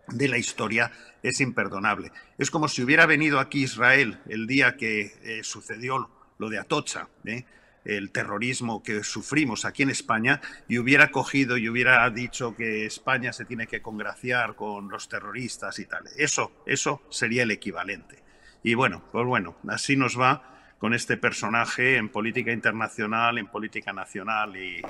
de 0.07 0.29
la 0.29 0.39
historia 0.39 0.93
es 1.23 1.41
imperdonable. 1.41 2.13
Es 2.39 2.53
como 2.53 2.69
si 2.69 2.83
hubiera 2.83 3.07
venido 3.07 3.41
aquí 3.41 3.65
Israel 3.65 4.21
el 4.29 4.47
día 4.47 4.77
que 4.77 5.13
eh, 5.23 5.43
sucedió 5.43 6.09
lo 6.39 6.49
de 6.49 6.61
Atocha, 6.61 7.09
¿eh? 7.25 7.45
El 7.85 8.11
terrorismo 8.11 8.83
que 8.83 9.03
sufrimos 9.03 9.65
aquí 9.65 9.83
en 9.83 9.91
España 9.91 10.41
y 10.69 10.79
hubiera 10.79 11.11
cogido 11.11 11.57
y 11.57 11.69
hubiera 11.69 12.09
dicho 12.11 12.55
que 12.55 12.87
España 12.87 13.33
se 13.33 13.45
tiene 13.45 13.67
que 13.67 13.83
congraciar 13.83 14.55
con 14.55 14.89
los 14.89 15.09
terroristas 15.09 15.79
y 15.79 15.87
tal. 15.87 16.05
Eso, 16.17 16.53
eso 16.67 17.03
sería 17.11 17.43
el 17.43 17.51
equivalente. 17.51 18.23
Y 18.63 18.75
bueno, 18.75 19.03
pues 19.11 19.27
bueno, 19.27 19.57
así 19.69 19.97
nos 19.97 20.19
va 20.19 20.49
con 20.79 20.95
este 20.95 21.17
personaje 21.17 21.97
en 21.97 22.09
política 22.09 22.53
internacional, 22.53 23.39
en 23.39 23.47
política 23.47 23.93
nacional 23.93 24.57
y, 24.57 24.83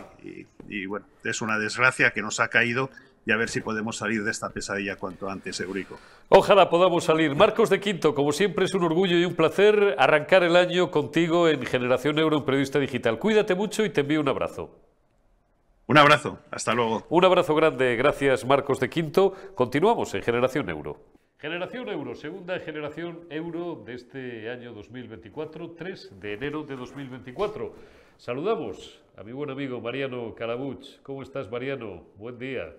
y 0.68 0.87
bueno, 0.87 1.07
es 1.22 1.42
una 1.42 1.59
desgracia 1.59 2.12
que 2.12 2.22
nos 2.22 2.40
ha 2.40 2.48
caído 2.48 2.90
y 3.24 3.32
a 3.32 3.37
ver 3.37 3.48
si 3.48 3.61
podemos 3.61 3.96
salir 3.96 4.24
de 4.24 4.30
esta 4.30 4.50
pesadilla 4.50 4.96
cuanto 4.96 5.28
antes, 5.28 5.61
Eurico. 5.61 5.98
Ojalá 6.28 6.68
podamos 6.68 7.04
salir. 7.04 7.35
Marcos 7.37 7.70
de 7.70 7.80
Quinto, 7.80 8.14
como 8.14 8.32
siempre 8.32 8.64
es 8.64 8.74
un 8.74 8.85
orgullo 8.85 9.16
y 9.16 9.24
un 9.24 9.35
placer 9.35 9.94
arrancar 9.98 10.42
el 10.42 10.56
año 10.56 10.90
contigo 10.90 11.48
en 11.48 11.64
Generación 11.64 12.18
Euro, 12.18 12.38
un 12.38 12.44
periodista 12.44 12.78
digital. 12.78 13.18
Cuídate 13.18 13.54
mucho 13.54 13.85
y 13.85 13.90
te 13.90 14.00
envío 14.00 14.20
un 14.20 14.28
abrazo. 14.28 14.70
Un 15.87 15.98
abrazo, 15.98 16.38
hasta 16.50 16.74
luego. 16.74 17.06
Un 17.11 17.24
abrazo 17.24 17.54
grande, 17.54 17.96
gracias 17.96 18.44
Marcos 18.44 18.80
de 18.80 18.88
Quinto. 18.88 19.35
Continuamos 19.54 20.14
en 20.14 20.22
Generación 20.22 20.68
Euro. 20.70 20.98
Generación 21.38 21.88
Euro, 21.88 22.14
segunda 22.14 22.58
generación 22.61 23.26
Euro 23.28 23.82
de 23.85 23.94
este 23.94 24.48
año 24.48 24.72
2024, 24.72 25.72
3 25.72 26.20
de 26.20 26.35
enero 26.35 26.62
de 26.62 26.76
2024. 26.76 27.74
Saludamos 28.16 29.02
a 29.16 29.24
mi 29.24 29.32
buen 29.32 29.50
amigo 29.50 29.80
Mariano 29.80 30.35
Calabuch. 30.37 31.00
¿Cómo 31.02 31.22
estás, 31.22 31.50
Mariano? 31.50 32.04
Buen 32.16 32.38
día. 32.38 32.72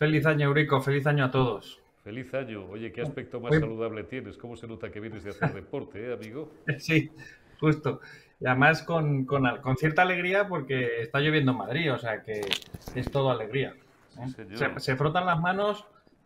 Feliz 0.00 0.24
año, 0.24 0.46
Eurico. 0.46 0.80
Feliz 0.80 1.06
año 1.06 1.26
a 1.26 1.30
todos. 1.30 1.78
Feliz 2.02 2.32
año. 2.32 2.64
Oye, 2.70 2.90
¿qué 2.90 3.02
aspecto 3.02 3.38
más 3.38 3.54
saludable 3.54 4.02
tienes? 4.04 4.38
¿Cómo 4.38 4.56
se 4.56 4.66
nota 4.66 4.90
que 4.90 4.98
vienes 4.98 5.24
de 5.24 5.30
hacer 5.30 5.52
deporte, 5.54 6.02
eh, 6.02 6.14
amigo? 6.14 6.50
Sí, 6.78 7.10
justo. 7.60 8.00
Y 8.40 8.46
además 8.46 8.82
con, 8.82 9.26
cierta 9.76 10.00
alegría 10.00 10.48
porque 10.48 11.02
está 11.02 11.20
lloviendo 11.20 11.52
en 11.52 11.58
Madrid, 11.58 11.92
o 11.92 11.98
sea 11.98 12.22
que 12.22 12.40
es 12.94 13.10
todo 13.10 13.30
alegría. 13.30 13.74
¿eh? 14.18 14.70
se, 14.78 14.96
frotan 14.96 15.26
las 15.26 15.38
manos 15.38 15.84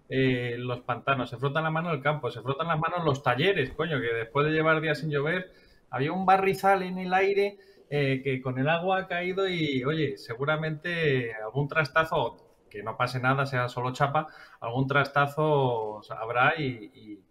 eh, 0.08 0.54
los 0.56 0.78
pantanos, 0.82 1.30
se 1.30 1.36
frotan 1.36 1.64
las 1.64 1.72
manos 1.72 1.94
el 1.94 2.00
campo, 2.00 2.30
se 2.30 2.42
frotan 2.42 2.68
las 2.68 2.78
manos 2.78 3.04
los 3.04 3.24
talleres, 3.24 3.72
coño, 3.72 4.00
que 4.00 4.14
después 4.14 4.46
de 4.46 4.52
llevar 4.52 4.80
días 4.82 5.00
sin 5.00 5.10
llover 5.10 5.50
había 5.90 6.12
un 6.12 6.24
barrizal 6.24 6.84
en 6.84 6.98
el 6.98 7.12
aire 7.12 7.58
que 7.90 8.40
con 8.42 8.58
el 8.58 8.68
agua 8.68 8.98
ha 8.98 9.06
caído 9.06 9.48
y, 9.48 9.84
oye, 9.84 10.16
seguramente 10.16 11.32
algún 11.34 11.68
trastazo 11.68 12.43
que 12.74 12.82
no 12.82 12.96
pase 12.96 13.20
nada, 13.20 13.46
sea 13.46 13.68
solo 13.68 13.92
chapa, 13.92 14.26
algún 14.60 14.88
trastazo 14.88 16.00
habrá 16.10 16.54
y, 16.58 17.22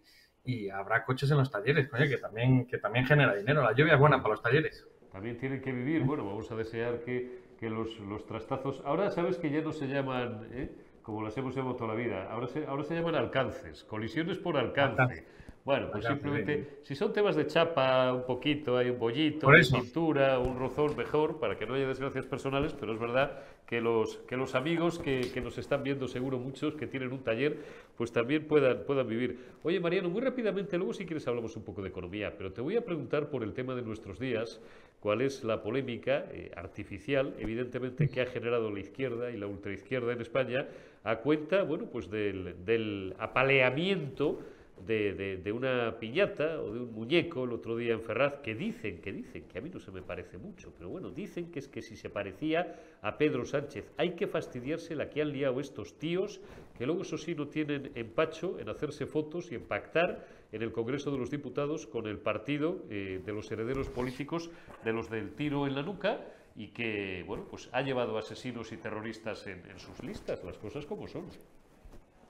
habrá 0.69 1.03
coches 1.03 1.29
en 1.31 1.37
los 1.37 1.51
talleres, 1.51 1.89
que 1.89 2.17
también, 2.17 2.65
que 2.65 2.77
también 2.77 3.05
genera 3.05 3.35
dinero. 3.35 3.61
La 3.61 3.73
lluvia 3.73 3.95
es 3.95 3.99
buena 3.99 4.17
para 4.21 4.35
los 4.35 4.41
talleres. 4.41 4.87
También 5.11 5.37
tienen 5.37 5.61
que 5.61 5.71
vivir, 5.73 6.03
bueno, 6.03 6.25
vamos 6.25 6.49
a 6.51 6.55
desear 6.55 7.01
que, 7.01 7.43
los, 7.61 8.25
trastazos, 8.25 8.81
ahora 8.85 9.09
sabes 9.09 9.37
que 9.37 9.49
ya 9.49 9.61
no 9.61 9.71
se 9.71 9.87
llaman, 9.87 10.49
¿eh? 10.51 10.69
como 11.01 11.23
las 11.23 11.37
hemos 11.37 11.55
llamado 11.55 11.75
toda 11.75 11.93
la 11.93 11.95
vida, 11.95 12.29
ahora 12.29 12.47
se, 12.47 12.65
ahora 12.65 12.83
se 12.83 12.95
llaman 12.95 13.15
alcances, 13.15 13.83
colisiones 13.85 14.37
por 14.37 14.57
alcance. 14.57 15.25
Bueno, 15.65 15.89
pues 15.91 16.05
simplemente, 16.05 16.79
si 16.83 16.93
son 16.93 17.13
temas 17.13 17.37
de 17.37 17.47
chapa, 17.47 18.11
un 18.11 18.25
poquito, 18.25 18.75
hay 18.75 18.89
un 18.89 18.99
bollito, 18.99 19.47
una 19.47 19.61
pintura, 19.61 20.37
un 20.37 20.59
rozón, 20.59 20.97
mejor, 20.97 21.39
para 21.39 21.57
que 21.57 21.65
no 21.65 21.75
haya 21.75 21.87
desgracias 21.87 22.25
personales, 22.25 22.75
pero 22.77 22.91
es 22.91 22.99
verdad 22.99 23.39
que 23.65 23.79
los, 23.79 24.17
que 24.27 24.35
los 24.35 24.55
amigos 24.55 24.99
que, 24.99 25.31
que, 25.33 25.39
nos 25.39 25.57
están 25.57 25.81
viendo, 25.81 26.09
seguro 26.09 26.37
muchos, 26.37 26.75
que 26.75 26.85
tienen 26.85 27.13
un 27.13 27.23
taller, 27.23 27.59
pues 27.95 28.11
también 28.11 28.45
puedan, 28.45 28.83
puedan 28.83 29.07
vivir. 29.07 29.39
Oye, 29.63 29.79
Mariano, 29.79 30.09
muy 30.09 30.19
rápidamente, 30.19 30.77
luego 30.77 30.93
si 30.93 31.05
quieres 31.05 31.25
hablamos 31.29 31.55
un 31.55 31.63
poco 31.63 31.81
de 31.81 31.87
economía, 31.87 32.33
pero 32.37 32.51
te 32.51 32.59
voy 32.59 32.75
a 32.75 32.83
preguntar 32.83 33.29
por 33.29 33.41
el 33.41 33.53
tema 33.53 33.73
de 33.73 33.83
nuestros 33.83 34.19
días, 34.19 34.59
cuál 34.99 35.21
es 35.21 35.45
la 35.45 35.63
polémica 35.63 36.25
eh, 36.33 36.51
artificial, 36.57 37.35
evidentemente, 37.39 38.09
que 38.09 38.19
ha 38.19 38.25
generado 38.25 38.69
la 38.69 38.81
izquierda 38.81 39.31
y 39.31 39.37
la 39.37 39.47
ultraizquierda 39.47 40.11
en 40.11 40.19
España, 40.19 40.67
a 41.05 41.17
cuenta, 41.17 41.63
bueno, 41.63 41.85
pues 41.85 42.09
del, 42.09 42.65
del 42.65 43.15
apaleamiento 43.17 44.39
de, 44.85 45.51
una 45.53 45.97
piñata 45.99 46.59
o 46.61 46.73
de 46.73 46.79
un 46.79 46.93
muñeco 46.93 47.45
el 47.45 47.53
otro 47.53 47.77
día 47.77 47.93
en 47.93 48.01
Ferraz 48.01 48.37
que 48.37 48.55
dicen, 48.55 49.01
que 49.01 49.13
dicen, 49.13 49.43
que 49.43 49.57
a 49.57 49.61
mí 49.61 49.69
no 49.69 49.79
se 49.79 49.91
me 49.91 50.01
parece 50.01 50.37
mucho, 50.37 50.73
pero 50.77 50.89
bueno, 50.89 51.11
dicen 51.11 51.51
que 51.51 51.59
es 51.59 51.67
que 51.67 51.81
si 51.81 51.95
se 51.95 52.09
parecía 52.09 52.79
a 53.01 53.17
Pedro 53.17 53.45
Sánchez, 53.45 53.91
hay 53.97 54.11
que 54.11 54.27
fastidiarse 54.27 54.95
la 54.95 55.09
que 55.09 55.21
han 55.21 55.31
liado 55.31 55.59
estos 55.59 55.97
tíos, 55.97 56.41
que 56.77 56.85
luego 56.85 57.03
eso 57.03 57.17
sí 57.17 57.35
no 57.35 57.47
tienen 57.47 57.91
empacho 57.95 58.59
en 58.59 58.69
hacerse 58.69 59.05
fotos 59.05 59.51
y 59.51 59.55
en 59.55 59.63
pactar 59.63 60.27
en 60.51 60.61
el 60.61 60.71
Congreso 60.71 61.11
de 61.11 61.17
los 61.17 61.31
Diputados 61.31 61.87
con 61.87 62.07
el 62.07 62.17
partido 62.17 62.83
eh, 62.89 63.21
de 63.25 63.33
los 63.33 63.51
herederos 63.51 63.89
políticos 63.89 64.49
de 64.83 64.93
los 64.93 65.09
del 65.09 65.31
tiro 65.31 65.65
en 65.65 65.75
la 65.75 65.81
nuca 65.81 66.19
y 66.55 66.67
que, 66.67 67.23
bueno, 67.25 67.45
pues 67.49 67.69
ha 67.71 67.81
llevado 67.81 68.17
asesinos 68.17 68.71
y 68.71 68.77
terroristas 68.77 69.47
en 69.47 69.79
sus 69.79 70.03
listas, 70.03 70.43
las 70.43 70.57
cosas 70.59 70.85
como 70.85 71.07
son. 71.07 71.25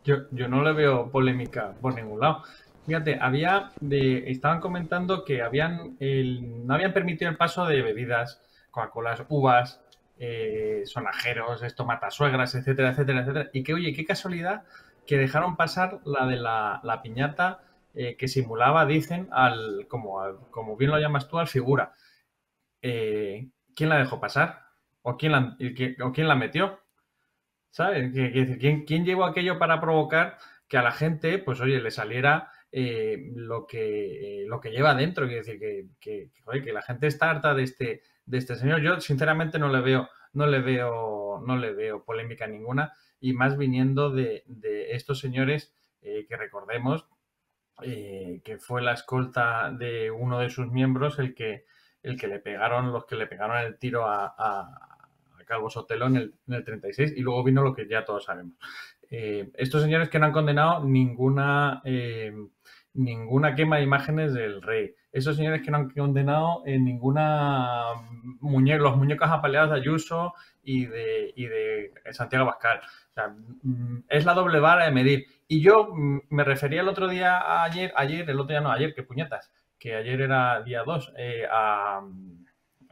Yo, 0.03 0.29
yo 0.31 0.47
no 0.47 0.63
le 0.63 0.73
veo 0.73 1.09
polémica 1.09 1.73
por 1.81 1.95
ningún 1.95 2.19
lado. 2.19 2.43
Fíjate, 2.85 3.17
había 3.19 3.71
de, 3.79 4.29
estaban 4.29 4.59
comentando 4.59 5.23
que 5.23 5.41
habían 5.41 5.95
no 5.99 6.73
habían 6.73 6.93
permitido 6.93 7.31
el 7.31 7.37
paso 7.37 7.65
de 7.65 7.81
bebidas, 7.81 8.41
Coca-Colas, 8.71 9.23
uvas, 9.29 9.81
eh, 10.17 10.83
sonajeros, 10.85 11.63
esto 11.63 11.85
matasuegras, 11.85 12.55
etcétera, 12.55 12.89
etcétera, 12.89 13.21
etcétera. 13.21 13.49
Y 13.53 13.63
que, 13.63 13.73
oye, 13.73 13.93
qué 13.93 14.05
casualidad 14.05 14.63
que 15.07 15.17
dejaron 15.17 15.55
pasar 15.55 15.99
la 16.05 16.25
de 16.25 16.37
la, 16.37 16.99
piñata 17.03 17.61
eh, 17.93 18.15
que 18.17 18.27
simulaba, 18.27 18.85
dicen, 18.85 19.27
al, 19.31 19.87
como, 19.87 20.21
como 20.51 20.75
bien 20.77 20.91
lo 20.91 20.99
llamas 20.99 21.27
tú, 21.27 21.39
al 21.39 21.47
figura. 21.47 21.93
Eh, 22.81 23.49
¿Quién 23.75 23.89
la 23.89 23.97
dejó 23.97 24.19
pasar? 24.19 24.61
¿O 25.01 25.17
quién 25.17 25.31
la, 25.31 25.57
o 26.01 26.11
quién 26.11 26.27
la 26.27 26.35
metió? 26.35 26.79
¿Sabes? 27.73 28.11
¿Quién, 28.13 28.85
¿Quién 28.85 29.03
llevó 29.03 29.25
aquello 29.25 29.57
para 29.57 29.81
provocar 29.81 30.37
que 30.67 30.77
a 30.77 30.83
la 30.83 30.91
gente, 30.91 31.39
pues 31.39 31.59
oye, 31.59 31.81
le 31.81 31.89
saliera 31.89 32.51
eh, 32.71 33.31
lo, 33.33 33.65
que, 33.65 34.45
lo 34.47 34.61
que 34.61 34.69
lleva 34.69 34.93
dentro? 34.93 35.25
Quiere 35.25 35.41
decir 35.41 35.59
que, 35.59 35.87
que, 35.99 36.29
que, 36.63 36.71
la 36.71 36.83
gente 36.83 37.07
está 37.07 37.31
harta 37.31 37.55
de 37.55 37.63
este, 37.63 38.03
de 38.27 38.37
este 38.37 38.57
señor. 38.57 38.81
Yo 38.81 39.01
sinceramente 39.01 39.57
no 39.57 39.69
le 39.69 39.81
veo, 39.81 40.07
no 40.33 40.45
le 40.45 40.59
veo, 40.59 41.41
no 41.43 41.57
le 41.57 41.73
veo 41.73 42.03
polémica 42.03 42.45
ninguna, 42.45 42.93
y 43.19 43.33
más 43.33 43.57
viniendo 43.57 44.11
de, 44.11 44.43
estos 44.91 45.19
señores 45.19 45.73
eh, 46.03 46.27
que 46.29 46.37
recordemos 46.37 47.07
eh, 47.81 48.41
que 48.45 48.59
fue 48.59 48.83
la 48.83 48.93
escolta 48.93 49.71
de 49.71 50.11
uno 50.11 50.37
de 50.37 50.51
sus 50.51 50.67
miembros 50.67 51.17
el 51.17 51.33
que, 51.33 51.65
el 52.03 52.19
que 52.19 52.27
le 52.27 52.37
pegaron, 52.37 52.93
los 52.93 53.07
que 53.07 53.15
le 53.15 53.25
pegaron 53.25 53.57
el 53.57 53.79
tiro 53.79 54.05
a 54.05 54.92
Calvo 55.45 55.69
Sotelo 55.69 56.07
en 56.07 56.15
el, 56.17 56.33
en 56.47 56.53
el 56.53 56.63
36 56.63 57.13
y 57.15 57.21
luego 57.21 57.43
vino 57.43 57.61
lo 57.61 57.73
que 57.73 57.87
ya 57.87 58.05
todos 58.05 58.25
sabemos. 58.25 58.55
Eh, 59.15 59.51
estos 59.55 59.83
señores 59.83 60.09
que 60.09 60.17
no 60.17 60.25
han 60.25 60.31
condenado 60.31 60.83
ninguna, 60.83 61.81
eh, 61.85 62.33
ninguna 62.93 63.53
quema 63.53 63.77
de 63.77 63.83
imágenes 63.83 64.33
del 64.33 64.61
rey. 64.61 64.95
Esos 65.11 65.35
señores 65.35 65.61
que 65.61 65.69
no 65.69 65.77
han 65.77 65.89
condenado 65.91 66.63
en 66.65 66.83
ninguna 66.83 67.83
muñe 68.39 68.79
los 68.79 68.97
muñecos 68.97 69.29
apaleados 69.29 69.69
de 69.69 69.75
Ayuso 69.77 70.33
y 70.63 70.87
de, 70.87 71.93
Santiago 72.11 72.45
Bascal. 72.45 72.81
Mm, 73.61 73.97
es 74.09 74.25
la 74.25 74.33
doble 74.33 74.59
vara 74.59 74.85
de 74.85 74.91
medir. 74.91 75.27
Y 75.47 75.61
yo 75.61 75.93
mm, 75.93 76.21
me 76.29 76.43
refería 76.43 76.81
el 76.81 76.87
otro 76.87 77.07
día, 77.07 77.63
ayer, 77.63 77.93
ayer, 77.95 78.27
el 78.27 78.39
otro 78.39 78.49
día 78.49 78.61
no, 78.61 78.71
ayer, 78.71 78.95
que 78.95 79.03
puñetas, 79.03 79.51
que 79.77 79.95
ayer 79.95 80.21
era 80.21 80.63
día 80.63 80.83
2, 80.83 81.13
eh, 81.17 81.43
a 81.51 82.01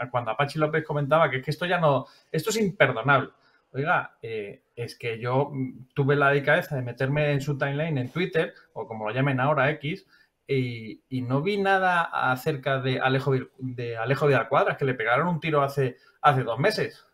cuando 0.10 0.32
Apache 0.32 0.60
López 0.60 0.84
comentaba 0.84 1.30
que, 1.30 1.42
que 1.42 1.52
esto 1.52 1.66
ya 1.66 1.80
no, 1.80 2.08
esto 2.32 2.50
es 2.50 2.58
imperdonable. 2.58 3.30
Oiga, 3.74 4.18
eh, 4.22 4.64
es 4.76 4.98
que 4.98 5.20
yo 5.20 5.50
mm, 5.52 5.90
tuve 5.94 6.16
la 6.16 6.30
delicadeza 6.30 6.76
de 6.76 6.82
meterme 6.82 7.32
en 7.32 7.42
su 7.42 7.58
timeline 7.58 7.98
en 7.98 8.12
Twitter, 8.12 8.54
o 8.74 8.88
como 8.88 9.08
lo 9.08 9.14
llamen 9.14 9.40
ahora 9.40 9.70
X, 9.72 10.06
y, 10.48 11.22
no 11.22 11.42
vi 11.42 11.58
nada 11.58 12.02
acerca 12.32 12.82
de 12.82 13.00
Alejo, 13.00 13.34
de 13.58 13.96
Alejo 13.96 14.28
Vidal 14.28 14.50
Cuadras, 14.50 14.78
que 14.78 14.84
le 14.84 14.96
pegaron 14.96 15.30
un 15.30 15.40
tiro 15.40 15.62
hace, 15.62 15.98
hace 16.22 16.44
dos 16.44 16.60
meses. 16.60 17.06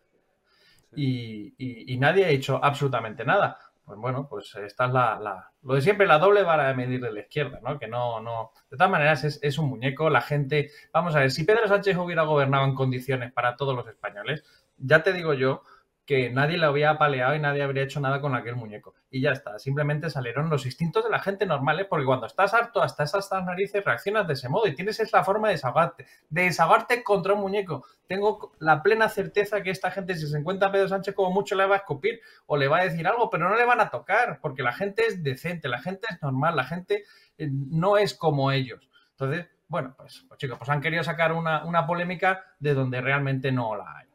Y, 0.96 1.54
y, 1.60 1.98
nadie 2.00 2.26
ha 2.26 2.30
hecho 2.30 2.60
absolutamente 2.64 3.24
nada 3.26 3.60
pues 3.88 3.98
bueno, 4.00 4.28
pues 4.30 4.54
esta 4.56 4.88
es 4.88 4.92
la, 4.92 5.50
lo 5.64 5.74
de 5.74 5.82
siempre, 5.82 6.06
la 6.06 6.20
doble 6.20 6.44
vara 6.44 6.68
de 6.68 6.74
medir 6.74 7.00
de 7.00 7.10
la 7.10 7.22
izquierda, 7.22 7.62
¿no? 7.64 7.80
Que 7.80 7.88
no, 7.88 8.20
no, 8.20 8.52
de 8.70 8.76
todas 8.76 8.92
maneras 8.92 9.24
es, 9.24 9.40
es, 9.42 9.58
un 9.58 9.70
muñeco, 9.70 10.10
la 10.10 10.20
gente, 10.20 10.72
vamos 10.92 11.16
a 11.16 11.20
ver, 11.20 11.32
si 11.32 11.46
Pedro 11.46 11.70
Sánchez 11.70 11.96
hubiera 11.96 12.24
gobernado 12.24 12.66
en 12.66 12.76
condiciones 12.76 13.32
para 13.32 13.56
todos 13.56 13.74
los 13.74 13.88
españoles, 13.88 14.44
ya 14.76 15.04
te 15.04 15.14
digo 15.14 15.34
yo 15.34 15.62
que 16.08 16.30
nadie 16.30 16.58
le 16.58 16.66
había 16.66 16.92
apaleado 16.92 17.36
y 17.36 17.40
nadie 17.40 17.62
habría 17.62 17.84
hecho 17.84 18.00
nada 18.00 18.22
con 18.22 18.34
aquel 18.34 18.56
muñeco. 18.56 18.96
Y 19.12 19.20
ya 19.20 19.32
está, 19.32 19.60
simplemente 19.60 20.10
salieron 20.10 20.50
los 20.50 20.66
instintos 20.66 21.04
de 21.04 21.10
la 21.10 21.20
gente 21.20 21.46
normales, 21.46 21.86
porque 21.90 22.06
cuando 22.06 22.26
estás 22.26 22.54
harto 22.54 22.82
hasta 22.82 23.04
esas 23.04 23.30
narices 23.46 23.84
reaccionas 23.84 24.26
de 24.26 24.34
ese 24.34 24.48
modo 24.48 24.68
y 24.68 24.74
tienes 24.74 25.02
esa 25.02 25.26
forma 25.26 25.50
de 25.50 25.56
desahogarte, 25.56 26.06
de 26.30 26.44
desahogarte 26.44 27.04
contra 27.04 27.34
un 27.34 27.42
muñeco. 27.42 27.86
Tengo 28.08 28.54
la 28.60 28.82
plena 28.82 29.10
certeza 29.10 29.62
que 29.62 29.70
esta 29.70 29.92
gente, 29.92 30.16
si 30.16 30.28
se 30.28 30.38
encuentra 30.38 30.70
a 30.70 30.72
Pedro 30.72 30.88
Sánchez, 30.88 31.14
como 31.14 31.32
mucho 31.32 31.56
le 31.56 31.66
va 31.66 31.76
a 31.76 31.80
escupir 31.80 32.22
o 32.46 32.56
le 32.56 32.70
va 32.70 32.80
a 32.80 32.84
decir 32.86 33.06
algo, 33.06 33.30
pero 33.30 33.50
no 33.50 33.58
le 33.58 33.66
van 33.66 33.82
a 33.82 33.90
tocar, 33.90 34.40
porque 34.42 34.64
la 34.64 34.72
gente 34.72 35.06
es 35.06 35.22
decente, 35.22 35.68
la 35.68 35.82
gente 35.82 36.08
es 36.10 36.22
normal, 36.22 36.56
la 36.56 36.64
gente 36.64 37.04
eh, 37.38 37.50
no 37.52 37.98
es 37.98 38.14
como 38.14 38.54
ellos. 38.54 38.90
Entonces, 39.12 39.48
bueno, 39.68 39.94
pues, 39.98 40.24
pues 40.26 40.40
chicos, 40.40 40.58
pues 40.58 40.70
han 40.70 40.80
querido 40.80 41.04
sacar 41.04 41.34
una, 41.34 41.66
una 41.66 41.86
polémica 41.86 42.46
de 42.60 42.74
donde 42.74 43.02
realmente 43.02 43.52
no 43.52 43.76
la 43.76 43.98
hay 43.98 44.07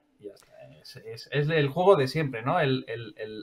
es, 0.83 1.29
el 1.33 1.69
juego 1.69 1.97
de 1.97 2.09
siempre, 2.09 2.43
¿no? 2.43 2.61
El, 2.61 2.85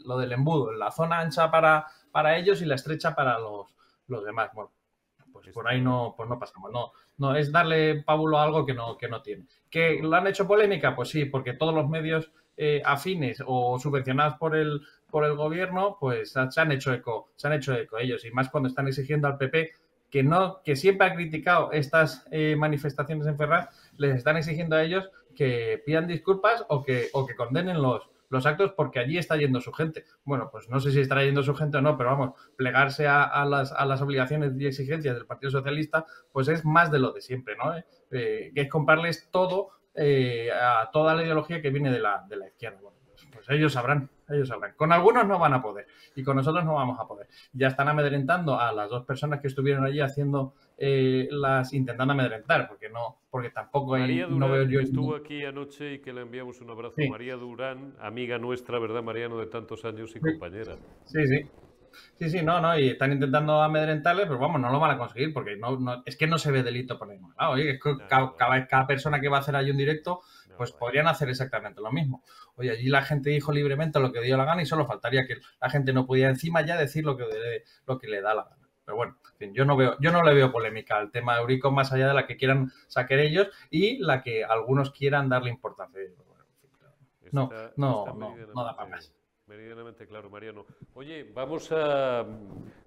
lo 0.05 0.17
del 0.17 0.31
embudo, 0.31 0.71
la 0.71 0.91
zona 0.91 1.19
ancha 1.19 1.49
para, 1.51 1.87
para 2.11 2.37
ellos 2.37 2.61
y 2.61 2.65
la 2.65 2.75
estrecha 2.75 3.15
para 3.15 3.39
los, 3.39 3.75
los 4.07 4.23
demás. 4.23 4.49
Bueno, 4.53 4.71
pues 5.31 5.47
por 5.49 5.67
ahí 5.67 5.81
no, 5.81 6.13
pues 6.15 6.29
no 6.29 6.39
pasamos. 6.39 6.71
No, 6.71 6.91
no, 7.17 7.35
es 7.35 7.51
darle 7.51 8.03
pábulo 8.03 8.37
a 8.39 8.43
algo 8.43 8.65
que 8.65 8.73
no, 8.73 8.97
que 8.97 9.07
no 9.07 9.21
tiene. 9.21 9.45
¿Que 9.69 9.99
lo 10.01 10.15
han 10.15 10.27
hecho 10.27 10.47
polémica? 10.47 10.95
Pues 10.95 11.09
sí, 11.09 11.25
porque 11.25 11.53
todos 11.53 11.73
los 11.73 11.87
medios 11.87 12.31
eh, 12.57 12.81
afines 12.85 13.41
o 13.45 13.79
subvencionados 13.79 14.35
por 14.35 14.55
el, 14.55 14.81
por 15.09 15.23
el 15.25 15.35
gobierno, 15.35 15.97
pues 15.99 16.33
se 16.33 16.61
han 16.61 16.71
hecho 16.71 16.93
eco, 16.93 17.31
se 17.35 17.47
han 17.47 17.53
hecho 17.53 17.73
eco 17.73 17.97
ellos. 17.97 18.25
Y 18.25 18.31
más 18.31 18.49
cuando 18.49 18.69
están 18.69 18.87
exigiendo 18.87 19.27
al 19.27 19.37
PP 19.37 19.71
que 20.09 20.23
no, 20.23 20.61
que 20.63 20.75
siempre 20.75 21.07
ha 21.07 21.13
criticado 21.13 21.71
estas 21.71 22.25
eh, 22.31 22.55
manifestaciones 22.57 23.27
en 23.27 23.37
Ferraz, 23.37 23.69
les 23.97 24.15
están 24.15 24.37
exigiendo 24.37 24.75
a 24.75 24.83
ellos 24.83 25.09
que 25.35 25.81
pidan 25.85 26.07
disculpas 26.07 26.65
o 26.69 26.83
que, 26.83 27.09
o 27.13 27.25
que 27.25 27.35
condenen 27.35 27.81
los, 27.81 28.09
los 28.29 28.45
actos 28.45 28.71
porque 28.73 28.99
allí 28.99 29.17
está 29.17 29.35
yendo 29.37 29.59
su 29.59 29.73
gente. 29.73 30.05
Bueno, 30.23 30.49
pues 30.51 30.69
no 30.69 30.79
sé 30.79 30.91
si 30.91 30.99
estará 30.99 31.23
yendo 31.23 31.43
su 31.43 31.55
gente 31.55 31.77
o 31.77 31.81
no, 31.81 31.97
pero 31.97 32.11
vamos, 32.11 32.33
plegarse 32.55 33.07
a, 33.07 33.45
las, 33.45 33.71
a 33.71 33.85
las, 33.85 34.01
obligaciones 34.01 34.53
y 34.57 34.67
exigencias 34.67 35.15
del 35.15 35.25
Partido 35.25 35.51
Socialista, 35.51 36.05
pues 36.31 36.47
es 36.47 36.63
más 36.63 36.91
de 36.91 36.99
lo 36.99 37.11
de 37.11 37.21
siempre, 37.21 37.55
¿no? 37.57 37.75
Eh, 37.75 37.85
eh, 38.11 38.51
que 38.53 38.61
es 38.61 38.69
comprarles 38.69 39.29
todo 39.31 39.69
eh, 39.95 40.49
a 40.51 40.89
toda 40.91 41.15
la 41.15 41.23
ideología 41.23 41.61
que 41.61 41.69
viene 41.69 41.91
de 41.91 41.99
la, 41.99 42.25
de 42.27 42.37
la 42.37 42.47
izquierda. 42.47 42.79
Bueno, 42.81 42.97
pues, 43.05 43.27
pues, 43.31 43.49
ellos 43.49 43.73
sabrán, 43.73 44.09
ellos 44.29 44.47
sabrán. 44.47 44.73
Con 44.75 44.91
algunos 44.91 45.27
no 45.27 45.39
van 45.39 45.53
a 45.53 45.61
poder 45.61 45.87
y 46.15 46.23
con 46.23 46.37
nosotros 46.37 46.63
no 46.63 46.75
vamos 46.75 46.99
a 46.99 47.07
poder. 47.07 47.27
Ya 47.53 47.67
están 47.67 47.87
amedrentando 47.87 48.59
a 48.59 48.71
las 48.71 48.89
dos 48.89 49.05
personas 49.05 49.41
que 49.41 49.47
estuvieron 49.47 49.85
allí 49.85 49.99
haciendo 49.99 50.53
eh, 50.81 51.27
las 51.29 51.73
intentando 51.73 52.13
amedrentar, 52.13 52.69
porque 52.69 52.87
no, 52.87 53.21
porque 53.29 53.49
tampoco 53.49 53.95
hay, 53.95 54.01
María 54.01 54.27
Durán, 54.27 54.39
no 54.39 54.49
veo 54.49 54.63
yo. 54.63 54.79
Estuvo 54.79 55.13
aquí 55.13 55.43
anoche 55.43 55.95
y 55.95 55.99
que 55.99 56.13
le 56.13 56.21
enviamos 56.21 56.61
un 56.61 56.69
abrazo. 56.69 56.95
María 57.09 57.35
Durán, 57.35 57.95
amiga 57.99 58.37
nuestra, 58.37 58.79
¿verdad, 58.79 59.03
Mariano, 59.03 59.37
de 59.37 59.47
tantos 59.47 59.83
años 59.83 60.15
y 60.15 60.21
compañera? 60.21 60.77
Sí, 61.05 61.27
sí. 61.27 61.49
Sí, 62.15 62.29
sí, 62.29 62.41
no, 62.41 62.61
no, 62.61 62.77
y 62.77 62.89
están 62.89 63.11
intentando 63.11 63.61
amedrentarle, 63.61 64.25
pero 64.25 64.39
vamos, 64.39 64.61
no 64.61 64.71
lo 64.71 64.79
van 64.79 64.91
a 64.91 64.97
conseguir 64.97 65.33
porque 65.33 65.57
no, 65.57 66.03
es 66.05 66.15
que 66.15 66.27
no 66.27 66.37
se 66.37 66.51
ve 66.51 66.63
delito 66.63 66.97
por 66.97 67.09
ningún 67.09 67.33
lado. 67.37 67.53
Oye, 67.53 67.71
es 67.71 67.79
que 67.81 67.97
cada, 68.07 68.87
persona 68.87 69.19
que 69.19 69.27
va 69.27 69.37
a 69.37 69.39
hacer 69.41 69.55
ahí 69.55 69.71
un 69.71 69.77
directo, 69.77 70.21
pues 70.55 70.71
podrían 70.71 71.07
hacer 71.07 71.29
exactamente 71.29 71.81
lo 71.81 71.91
mismo. 71.91 72.23
Oye, 72.55 72.71
allí 72.71 72.87
la 72.87 73.01
gente 73.01 73.31
dijo 73.31 73.51
libremente 73.51 73.99
lo 73.99 74.13
que 74.13 74.21
dio 74.21 74.37
la 74.37 74.45
gana 74.45 74.61
y 74.61 74.65
solo 74.65 74.85
faltaría 74.85 75.25
que 75.25 75.37
la 75.59 75.69
gente 75.69 75.91
no 75.91 76.05
pudiera 76.05 76.29
encima 76.29 76.61
ya 76.61 76.77
decir 76.77 77.05
lo 77.05 77.17
que, 77.17 77.25
lo 77.85 77.97
que 77.97 78.07
le 78.07 78.21
da 78.21 78.35
la 78.35 78.43
gana. 78.43 78.58
Pero 78.89 78.97
bueno, 78.97 79.15
yo 79.53 79.65
no 79.65 79.77
veo, 79.77 79.97
yo 79.99 80.11
no 80.11 80.23
le 80.23 80.33
veo 80.33 80.51
polémica 80.51 80.97
al 80.97 81.11
tema 81.11 81.35
de 81.35 81.41
Eurico 81.41 81.69
más 81.69 81.93
allá 81.93 82.07
de 82.07 82.15
la 82.15 82.25
que 82.25 82.37
quieran 82.37 82.71
sacar 82.87 83.19
ellos 83.19 83.47
y 83.69 83.99
la 83.99 84.23
que 84.23 84.43
algunos 84.43 84.89
quieran 84.89 85.29
darle 85.29 85.51
importancia. 85.51 86.01
No, 87.31 87.51
no, 87.75 88.07
no, 88.15 88.35
no 88.55 88.63
da 88.63 88.75
para 88.75 88.89
más. 88.89 89.13
Meridianamente 89.45 90.07
claro, 90.07 90.31
Mariano. 90.31 90.65
Oye, 90.95 91.23
vamos 91.35 91.71
a 91.71 92.25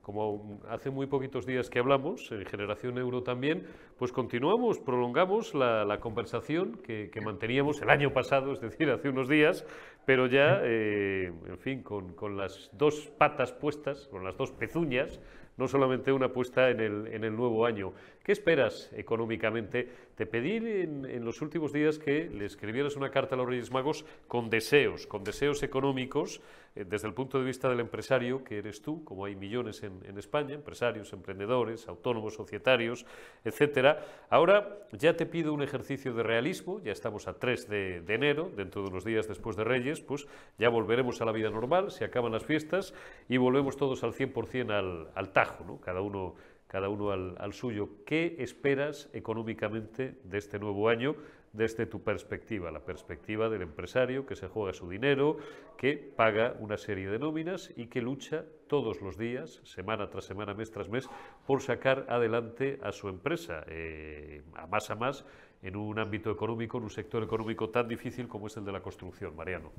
como 0.03 0.61
hace 0.69 0.91
muy 0.91 1.07
poquitos 1.07 1.47
días 1.47 1.71
que 1.71 1.79
hablamos, 1.79 2.31
en 2.33 2.45
Generación 2.45 2.99
Euro 2.99 3.23
también, 3.23 3.67
pues 3.97 4.13
continuamos, 4.13 4.81
prolongamos 4.81 5.55
la, 5.55 5.99
conversación 6.01 6.79
que, 6.83 7.11
manteníamos 7.25 7.81
el 7.81 7.91
año 7.91 8.13
pasado, 8.13 8.53
es 8.53 8.61
decir, 8.61 8.91
hace 8.91 9.09
unos 9.09 9.29
días, 9.29 9.65
pero 10.05 10.27
ya, 10.27 10.61
eh, 10.65 11.33
en 11.47 11.59
fin, 11.59 11.83
con, 11.83 12.15
con 12.15 12.37
las 12.37 12.71
dos 12.73 13.13
patas 13.17 13.53
puestas, 13.53 14.09
con 14.09 14.25
las 14.25 14.37
dos 14.37 14.51
pezuñas, 14.51 15.21
no 15.63 15.69
solamente 15.69 16.11
una 16.11 16.27
apuesta 16.27 16.71
en 16.71 16.81
el, 16.81 17.07
en 17.07 17.23
el 17.23 17.37
nuevo 17.37 17.65
año. 17.65 17.93
¿Qué 18.25 18.33
esperas 18.33 18.91
económicamente? 18.97 19.89
Te 20.23 20.27
pedí 20.27 20.55
en, 20.55 21.25
los 21.25 21.43
últimos 21.43 21.73
días 21.73 21.99
que 21.99 22.31
le 22.31 22.45
escribieras 22.45 22.95
una 22.95 23.11
carta 23.11 23.35
a 23.35 23.39
los 23.39 23.49
Reyes 23.49 23.73
Magos 23.73 24.05
con 24.29 24.51
deseos, 24.51 25.09
con 25.09 25.25
deseos 25.25 25.65
económicos 25.65 26.41
eh, 26.77 26.85
desde 26.89 27.09
el 27.09 27.13
punto 27.13 27.41
de 27.41 27.45
vista 27.45 27.69
del 27.69 27.81
empresario, 27.81 28.45
que 28.45 28.59
eres 28.59 28.83
tú, 28.83 29.03
como 29.03 29.25
hay 29.25 29.35
millones 29.35 29.83
en, 29.83 30.17
España, 30.17 30.55
empresarios, 30.55 31.13
emprendedores, 31.13 31.89
autónomos, 31.89 32.35
societarios, 32.35 33.05
etcétera. 33.45 34.07
Ahora 34.31 34.87
ya 34.93 35.17
te 35.17 35.27
pido 35.27 35.53
un 35.53 35.61
ejercicio 35.61 36.15
de 36.15 36.23
realismo, 36.23 36.81
ya 36.85 36.93
estamos 36.93 37.27
a 37.27 37.35
3 37.41 37.69
de, 37.69 38.01
de 38.03 38.15
enero, 38.15 38.49
dentro 38.57 38.83
de 38.83 38.91
unos 38.91 39.05
días 39.05 39.27
después 39.27 39.57
de 39.57 39.65
Reyes, 39.65 40.03
pues 40.03 40.29
ya 40.57 40.69
volveremos 40.69 41.21
a 41.21 41.25
la 41.25 41.33
vida 41.33 41.51
normal, 41.51 41.91
se 41.91 42.05
acaban 42.05 42.31
las 42.31 42.45
fiestas 42.45 42.95
y 43.29 43.39
volvemos 43.39 43.77
todos 43.77 44.05
al 44.05 44.13
100% 44.13 44.71
al, 44.71 45.09
al 45.17 45.33
tajo, 45.33 45.65
¿no? 45.65 45.81
cada 45.81 46.01
uno 46.01 46.37
cada 46.73 46.89
uno 46.89 47.11
al, 47.11 47.53
suyo. 47.53 47.91
¿Qué 48.07 48.37
esperas 48.39 49.11
económicamente 49.13 50.15
de 50.25 50.39
este 50.39 50.59
nuevo 50.59 50.89
año 50.89 51.15
desde 51.53 51.85
tu 51.85 52.03
perspectiva, 52.03 52.71
la 52.71 52.81
perspectiva 52.81 53.51
del 53.51 53.61
empresario 53.61 54.25
que 54.25 54.37
se 54.37 54.49
juega 54.49 54.73
su 54.73 54.89
dinero, 54.89 55.37
que 55.77 55.99
paga 55.99 56.57
una 56.61 56.79
serie 56.79 57.11
de 57.11 57.19
nóminas 57.19 57.71
y 57.77 57.89
que 57.89 58.01
lucha 58.01 58.47
todos 58.69 59.03
los 59.03 59.19
días, 59.19 59.61
semana 59.65 60.09
tras 60.09 60.25
semana, 60.25 60.55
mes 60.55 60.71
tras 60.71 60.89
mes, 60.89 61.11
por 61.47 61.61
sacar 61.61 62.07
adelante 62.09 62.81
a 62.83 62.91
su 62.91 63.11
empresa, 63.11 63.65
eh, 63.69 64.41
a 64.55 64.67
más 64.67 64.89
a 64.91 64.95
más, 64.95 65.27
en 65.61 65.77
un 65.77 65.99
ámbito 65.99 66.31
económico, 66.31 66.79
en 66.79 66.85
un 66.85 66.91
sector 66.91 67.23
económico 67.23 67.69
tan 67.69 67.87
difícil 67.87 68.29
como 68.29 68.47
es 68.47 68.57
el 68.57 68.65
de 68.65 68.73
la 68.73 68.81
construcción, 68.81 69.37
Mariano? 69.37 69.71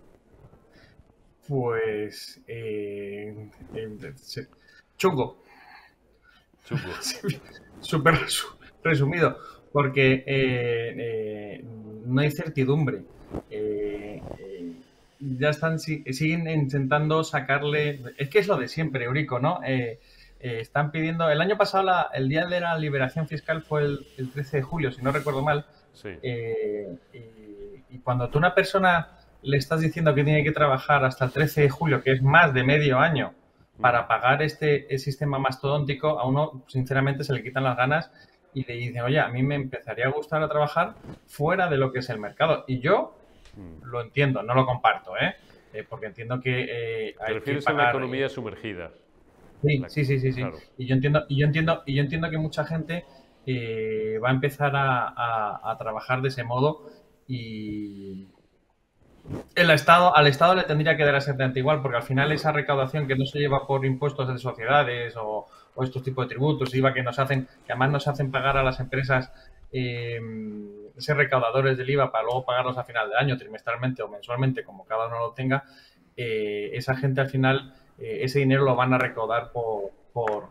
Pues 1.48 2.40
eh, 2.48 3.50
eh 3.74 4.16
chungo, 4.96 5.44
Súper 7.82 8.16
resumido, 8.84 9.38
porque 9.72 10.24
eh, 10.26 10.96
eh, 10.98 11.66
no 12.06 12.22
hay 12.22 12.32
certidumbre. 12.32 13.04
Eh, 13.50 14.22
ya 15.20 15.50
están, 15.50 15.80
siguen 15.80 16.50
intentando 16.50 17.24
sacarle. 17.24 18.02
Es 18.18 18.30
que 18.30 18.40
es 18.40 18.48
lo 18.48 18.58
de 18.58 18.68
siempre, 18.68 19.06
Eurico, 19.06 19.40
¿no? 19.40 19.62
están 20.40 20.92
pidiendo. 20.92 21.30
El 21.30 21.40
año 21.40 21.58
pasado, 21.58 21.90
el 22.14 22.28
día 22.28 22.46
de 22.46 22.60
la 22.60 22.78
liberación 22.78 23.28
fiscal 23.28 23.62
fue 23.62 23.84
el, 23.84 24.30
13 24.34 24.58
de 24.58 24.64
julio, 24.64 24.92
si 24.92 25.02
no 25.02 25.12
recuerdo 25.12 25.42
mal. 25.42 25.66
y, 26.04 27.98
cuando 28.04 28.28
tú 28.28 28.38
a 28.38 28.40
una 28.40 28.56
persona 28.56 29.20
le 29.44 29.58
estás 29.58 29.80
diciendo 29.80 30.14
que 30.14 30.24
tiene 30.26 30.44
que 30.44 30.52
trabajar 30.52 31.06
hasta 31.06 31.26
el 31.26 31.32
13 31.32 31.62
de 31.62 31.70
julio, 31.70 32.04
que 32.04 32.12
es 32.12 32.22
más 32.22 32.54
de 32.54 32.64
medio 32.64 33.00
año, 33.00 33.34
para 33.84 34.08
pagar 34.08 34.42
este 34.42 34.98
sistema 34.98 35.40
mastodóntico, 35.40 36.18
a 36.18 36.26
uno 36.26 36.64
sinceramente 36.68 37.26
se 37.26 37.34
le 37.34 37.44
quitan 37.44 37.66
las 37.66 37.76
ganas 37.76 38.10
y 38.54 38.64
le 38.64 38.76
dicen, 38.76 39.02
oye, 39.02 39.20
a 39.20 39.28
mí 39.28 39.44
me 39.44 39.56
empezaría 39.56 40.06
a 40.06 40.10
gustar 40.10 40.42
a 40.42 40.48
trabajar 40.48 40.94
fuera 41.28 41.68
de 41.68 41.76
lo 41.76 41.92
que 41.92 42.00
es 42.00 42.10
el 42.10 42.18
mercado. 42.18 42.64
Y 42.66 42.80
yo 42.80 43.14
mm. 43.58 43.84
lo 43.84 44.00
entiendo, 44.00 44.42
no 44.42 44.56
lo 44.56 44.66
comparto, 44.66 45.18
¿eh? 45.18 45.36
eh 45.74 45.84
porque 45.84 46.06
entiendo 46.06 46.40
que 46.40 46.62
eh, 46.62 47.16
hay 47.20 47.42
que 47.42 47.56
pagar, 47.62 47.88
a 47.88 47.90
economía 47.90 48.28
eh, 48.28 48.30
sumergida. 48.30 48.92
Sí, 49.62 49.84
sí, 49.90 50.18
sí, 50.18 50.32
sí, 50.32 50.44
Y 50.78 50.86
yo 50.86 50.96
entiendo, 50.96 51.26
y 51.28 51.42
yo 51.42 51.46
entiendo, 51.46 51.84
y 51.86 51.96
yo 51.96 52.04
entiendo 52.04 52.30
que 52.30 52.38
mucha 52.38 52.64
gente 52.64 53.04
va 54.24 54.30
a 54.30 54.32
empezar 54.32 54.72
a 54.74 55.76
trabajar 55.78 56.22
de 56.22 56.30
ese 56.30 56.46
modo 56.46 56.90
y, 57.28 58.28
el 59.56 59.70
Estado, 59.70 60.16
al 60.16 60.28
Estado 60.28 60.56
le 60.56 60.64
tendría 60.64 60.98
que 60.98 61.06
dar 61.06 61.16
exactamente 61.16 61.60
igual, 61.60 61.82
porque 61.82 61.98
al 61.98 62.04
final 62.04 62.32
esa 62.32 62.52
recaudación 62.52 63.08
que 63.08 63.16
no 63.16 63.26
se 63.26 63.40
lleva 63.40 63.66
por 63.66 63.86
impuestos 63.86 64.28
de 64.28 64.38
sociedades 64.38 65.16
o, 65.18 65.48
estos 65.82 66.04
tipos 66.04 66.26
de 66.26 66.30
tributos, 66.30 66.74
IVA 66.76 66.94
que 66.94 67.02
nos 67.02 67.18
hacen, 67.20 67.48
que 67.66 67.72
además 67.72 67.92
nos 67.92 68.08
hacen 68.08 68.32
pagar 68.32 68.58
a 68.58 68.64
las 68.64 68.80
empresas 68.80 69.32
eh, 69.72 70.20
ser 70.98 71.18
recaudadores 71.18 71.78
del 71.78 71.90
IVA 71.90 72.12
para 72.12 72.26
luego 72.26 72.46
pagarlos 72.46 72.78
a 72.78 72.84
final 72.84 73.10
de 73.10 73.18
año, 73.18 73.38
trimestralmente 73.38 74.04
o 74.04 74.08
mensualmente, 74.08 74.64
como 74.64 74.86
cada 74.86 75.08
uno 75.08 75.20
lo 75.20 75.32
tenga, 75.32 75.64
eh, 76.16 76.70
esa 76.74 76.96
gente 76.96 77.22
al 77.22 77.30
final, 77.30 77.74
eh, 77.98 78.20
ese 78.22 78.40
dinero 78.40 78.64
lo 78.64 78.76
van 78.76 78.94
a 78.94 79.00
recaudar 79.00 79.52
por, 79.52 79.92
por, 80.14 80.48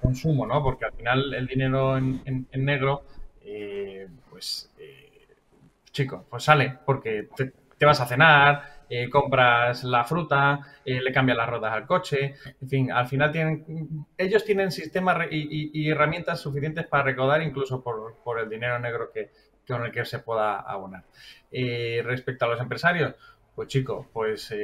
consumo, 0.00 0.46
¿no? 0.46 0.62
Porque 0.64 0.86
al 0.86 0.92
final 0.92 1.32
el 1.32 1.46
dinero 1.46 1.96
en, 1.96 2.48
negro, 2.52 3.04
pues, 4.30 4.68
chicos, 5.92 6.24
pues 6.28 6.42
sale, 6.42 6.76
porque 6.84 7.28
te 7.36 7.52
vas 7.84 8.00
a 8.00 8.06
cenar, 8.06 8.76
eh, 8.88 9.10
compras 9.10 9.82
la 9.82 10.04
fruta, 10.04 10.60
eh, 10.84 11.00
le 11.00 11.12
cambias 11.12 11.36
las 11.36 11.48
ruedas 11.48 11.72
al 11.72 11.86
coche, 11.86 12.36
en 12.60 12.68
fin, 12.68 12.92
al 12.92 13.08
final 13.08 13.32
tienen, 13.32 14.06
ellos 14.16 14.44
tienen 14.44 14.70
sistemas 14.70 15.26
y, 15.30 15.90
herramientas 15.90 16.40
suficientes 16.40 16.86
para 16.86 17.02
recaudar 17.02 17.42
incluso 17.42 17.82
por, 17.82 18.40
el 18.40 18.48
dinero 18.48 18.78
negro 18.78 19.10
que, 19.12 19.30
con 19.66 19.84
el 19.84 19.90
que 19.90 20.04
se 20.04 20.20
pueda 20.20 20.60
abonar. 20.60 21.04
Eh, 21.50 22.00
respecto 22.04 22.44
a 22.44 22.48
los 22.48 22.60
empresarios, 22.60 23.14
pues 23.54 23.68
chicos, 23.68 24.06
pues 24.12 24.54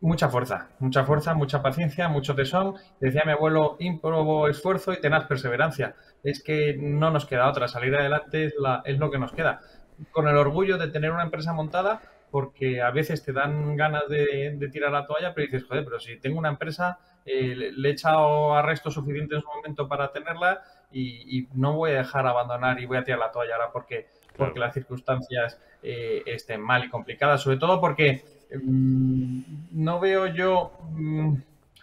mucha 0.00 0.28
fuerza, 0.28 0.70
mucha 0.80 1.04
fuerza, 1.04 1.34
mucha 1.34 1.62
paciencia, 1.62 2.08
mucho 2.08 2.34
tesón. 2.34 2.74
Decía 2.98 3.22
mi 3.24 3.32
abuelo, 3.32 3.76
improbo 3.78 4.48
esfuerzo 4.48 4.92
y 4.92 5.00
tenaz 5.00 5.26
perseverancia. 5.26 5.94
Es 6.24 6.42
que 6.42 6.76
no 6.78 7.10
nos 7.10 7.26
queda 7.26 7.48
otra, 7.48 7.68
salir 7.68 7.94
adelante 7.94 8.46
es, 8.46 8.54
la, 8.58 8.82
es 8.84 8.98
lo 8.98 9.10
que 9.10 9.18
nos 9.18 9.32
queda 9.32 9.60
con 10.10 10.28
el 10.28 10.36
orgullo 10.36 10.78
de 10.78 10.88
tener 10.88 11.10
una 11.12 11.22
empresa 11.22 11.52
montada 11.52 12.00
porque 12.32 12.80
a 12.80 12.90
veces 12.90 13.22
te 13.22 13.32
dan 13.32 13.76
ganas 13.76 14.08
de, 14.08 14.56
tirar 14.72 14.90
la 14.90 15.06
toalla, 15.06 15.34
pero 15.34 15.46
dices, 15.46 15.64
joder, 15.64 15.84
pero 15.84 16.00
si 16.00 16.16
tengo 16.16 16.38
una 16.38 16.48
empresa, 16.48 16.98
eh, 17.26 17.72
le, 17.76 17.88
he 17.88 17.92
echado 17.92 18.54
arresto 18.54 18.90
suficiente 18.90 19.34
en 19.34 19.42
su 19.42 19.48
momento 19.48 19.86
para 19.86 20.10
tenerla 20.10 20.62
y, 20.90 21.46
no 21.52 21.74
voy 21.74 21.90
a 21.90 21.98
dejar 21.98 22.26
abandonar 22.26 22.80
y 22.80 22.86
voy 22.86 22.96
a 22.96 23.04
tirar 23.04 23.20
la 23.20 23.30
toalla 23.30 23.56
ahora 23.56 23.70
porque, 23.70 24.08
porque 24.34 24.58
las 24.58 24.72
circunstancias 24.72 25.60
eh, 25.82 26.22
estén 26.24 26.62
mal 26.62 26.84
y 26.84 26.88
complicadas, 26.88 27.42
sobre 27.42 27.58
todo 27.58 27.80
porque 27.80 28.24
mm, 28.62 29.40
no 29.72 30.00
veo 30.00 30.26
yo... 30.26 30.72
Mm, 30.90 31.36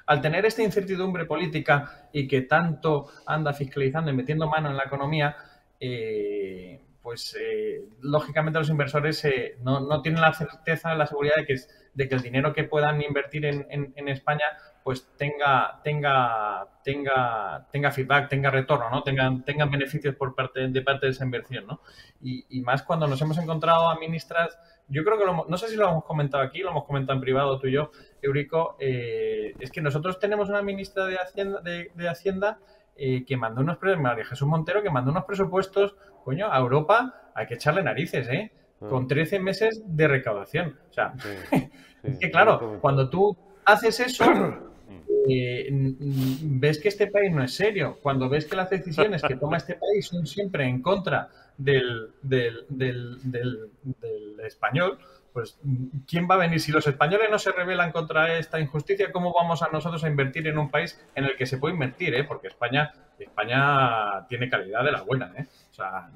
al 0.07 0.21
tener 0.21 0.43
esta 0.43 0.63
incertidumbre 0.63 1.25
política 1.25 2.07
y 2.11 2.27
que 2.27 2.41
tanto 2.41 3.09
anda 3.27 3.53
fiscalizando 3.53 4.09
y 4.09 4.15
metiendo 4.15 4.49
mano 4.49 4.71
en 4.71 4.75
la 4.75 4.85
economía, 4.85 5.35
eh, 5.79 6.81
pues 7.09 7.35
eh, 7.41 7.81
lógicamente 8.01 8.59
los 8.59 8.69
inversores 8.69 9.25
eh, 9.25 9.57
no, 9.63 10.03
tienen 10.03 10.21
la 10.21 10.31
certeza, 10.31 10.93
la 10.93 11.07
seguridad 11.07 11.37
de 11.37 11.45
que, 11.47 11.55
de 11.95 12.07
que 12.07 12.13
el 12.13 12.21
dinero 12.21 12.53
que 12.53 12.65
puedan 12.65 13.01
invertir 13.01 13.47
en, 13.47 14.07
España 14.07 14.45
pues 14.83 15.09
tenga, 15.17 15.81
tenga, 15.83 16.67
tenga, 16.83 17.67
tenga 17.71 17.89
feedback, 17.89 18.29
tenga 18.29 18.51
retorno, 18.51 18.91
¿no? 18.91 19.01
Tengan, 19.01 19.43
tengan 19.43 19.71
beneficios 19.71 20.13
por 20.13 20.35
parte, 20.35 20.67
de 20.67 20.81
parte 20.83 21.07
de 21.07 21.13
esa 21.13 21.25
inversión, 21.25 21.65
¿no? 21.65 21.81
Y, 22.21 22.61
más 22.61 22.83
cuando 22.83 23.07
nos 23.07 23.19
hemos 23.23 23.39
encontrado 23.39 23.89
a 23.89 23.97
ministras, 23.97 24.59
yo 24.87 25.03
creo 25.03 25.17
que 25.17 25.25
no 25.25 25.57
sé 25.57 25.69
si 25.69 25.77
lo 25.77 25.89
hemos 25.89 26.05
comentado 26.05 26.43
aquí, 26.43 26.59
lo 26.59 26.69
hemos 26.69 26.85
comentado 26.85 27.17
en 27.17 27.21
privado 27.21 27.57
tú 27.57 27.65
y 27.65 27.71
yo, 27.71 27.89
Eurico, 28.21 28.77
eh, 28.79 29.55
es 29.59 29.71
que 29.71 29.81
nosotros 29.81 30.19
tenemos 30.19 30.47
una 30.47 30.61
ministra 30.61 31.07
de 31.07 31.17
Hacienda, 31.17 31.59
de, 31.61 32.07
Hacienda 32.07 32.59
que 33.25 33.37
mandó 33.37 33.61
unos 33.61 33.77
María 33.97 34.25
Jesús 34.25 34.47
Montero, 34.47 34.83
que 34.83 34.89
mandó 34.89 35.11
unos 35.11 35.25
presupuestos 35.25 35.95
coño, 36.23 36.51
a 36.51 36.59
Europa 36.59 37.31
hay 37.33 37.47
que 37.47 37.55
echarle 37.55 37.83
narices, 37.83 38.27
¿eh? 38.29 38.51
Con 38.79 39.07
13 39.07 39.39
mm. 39.39 39.43
meses 39.43 39.81
de 39.85 40.07
recaudación. 40.07 40.77
O 40.89 40.93
sea, 40.93 41.13
es 42.03 42.17
que 42.19 42.31
claro, 42.31 42.77
cuando 42.81 43.09
tú 43.09 43.35
haces 43.65 43.99
eso, 43.99 44.25
eh, 45.29 45.67
ves 45.71 46.79
que 46.79 46.89
este 46.89 47.07
país 47.07 47.31
no 47.31 47.43
es 47.43 47.53
serio. 47.53 47.97
Cuando 48.01 48.29
ves 48.29 48.45
que 48.45 48.55
las 48.55 48.69
decisiones 48.69 49.21
que 49.21 49.35
toma 49.35 49.57
este 49.57 49.75
país 49.75 50.05
son 50.05 50.25
siempre 50.25 50.65
en 50.65 50.81
contra 50.81 51.29
del, 51.57 52.11
del, 52.21 52.65
del, 52.69 53.69
español, 54.45 54.97
pues 55.33 55.59
¿quién 56.07 56.27
va 56.29 56.35
a 56.35 56.39
venir? 56.39 56.59
Si 56.59 56.71
los 56.71 56.85
españoles 56.87 57.29
no 57.29 57.39
se 57.39 57.51
rebelan 57.51 57.91
contra 57.91 58.37
esta 58.37 58.59
injusticia, 58.59 59.11
¿cómo 59.11 59.33
vamos 59.33 59.61
a 59.61 59.69
nosotros 59.69 60.03
a 60.03 60.07
invertir 60.07 60.47
en 60.47 60.57
un 60.57 60.69
país 60.69 60.99
en 61.15 61.25
el 61.25 61.35
que 61.35 61.45
se 61.45 61.57
puede 61.57 61.73
invertir? 61.73 62.15
¿eh? 62.15 62.23
Porque 62.23 62.47
España, 62.47 62.91
España 63.17 64.27
tiene 64.27 64.49
calidad 64.49 64.83
de 64.83 64.91
la 64.91 65.01
buena. 65.01 65.31
¿eh? 65.37 65.45
sea, 65.71 66.09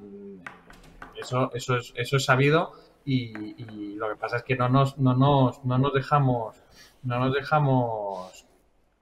eso, 1.16 1.50
eso, 1.54 1.76
es, 1.76 1.92
eso 1.96 2.16
es 2.16 2.24
sabido 2.24 2.72
y, 3.04 3.94
lo 3.96 4.08
que 4.08 4.16
pasa 4.16 4.38
es 4.38 4.42
que 4.42 4.56
no 4.56 4.68
nos, 4.68 4.98
no 4.98 5.14
nos, 5.14 5.64
no 5.64 5.78
nos 5.78 5.92
dejamos, 5.92 6.56
no 7.02 7.18
nos 7.18 7.34
dejamos, 7.34 8.46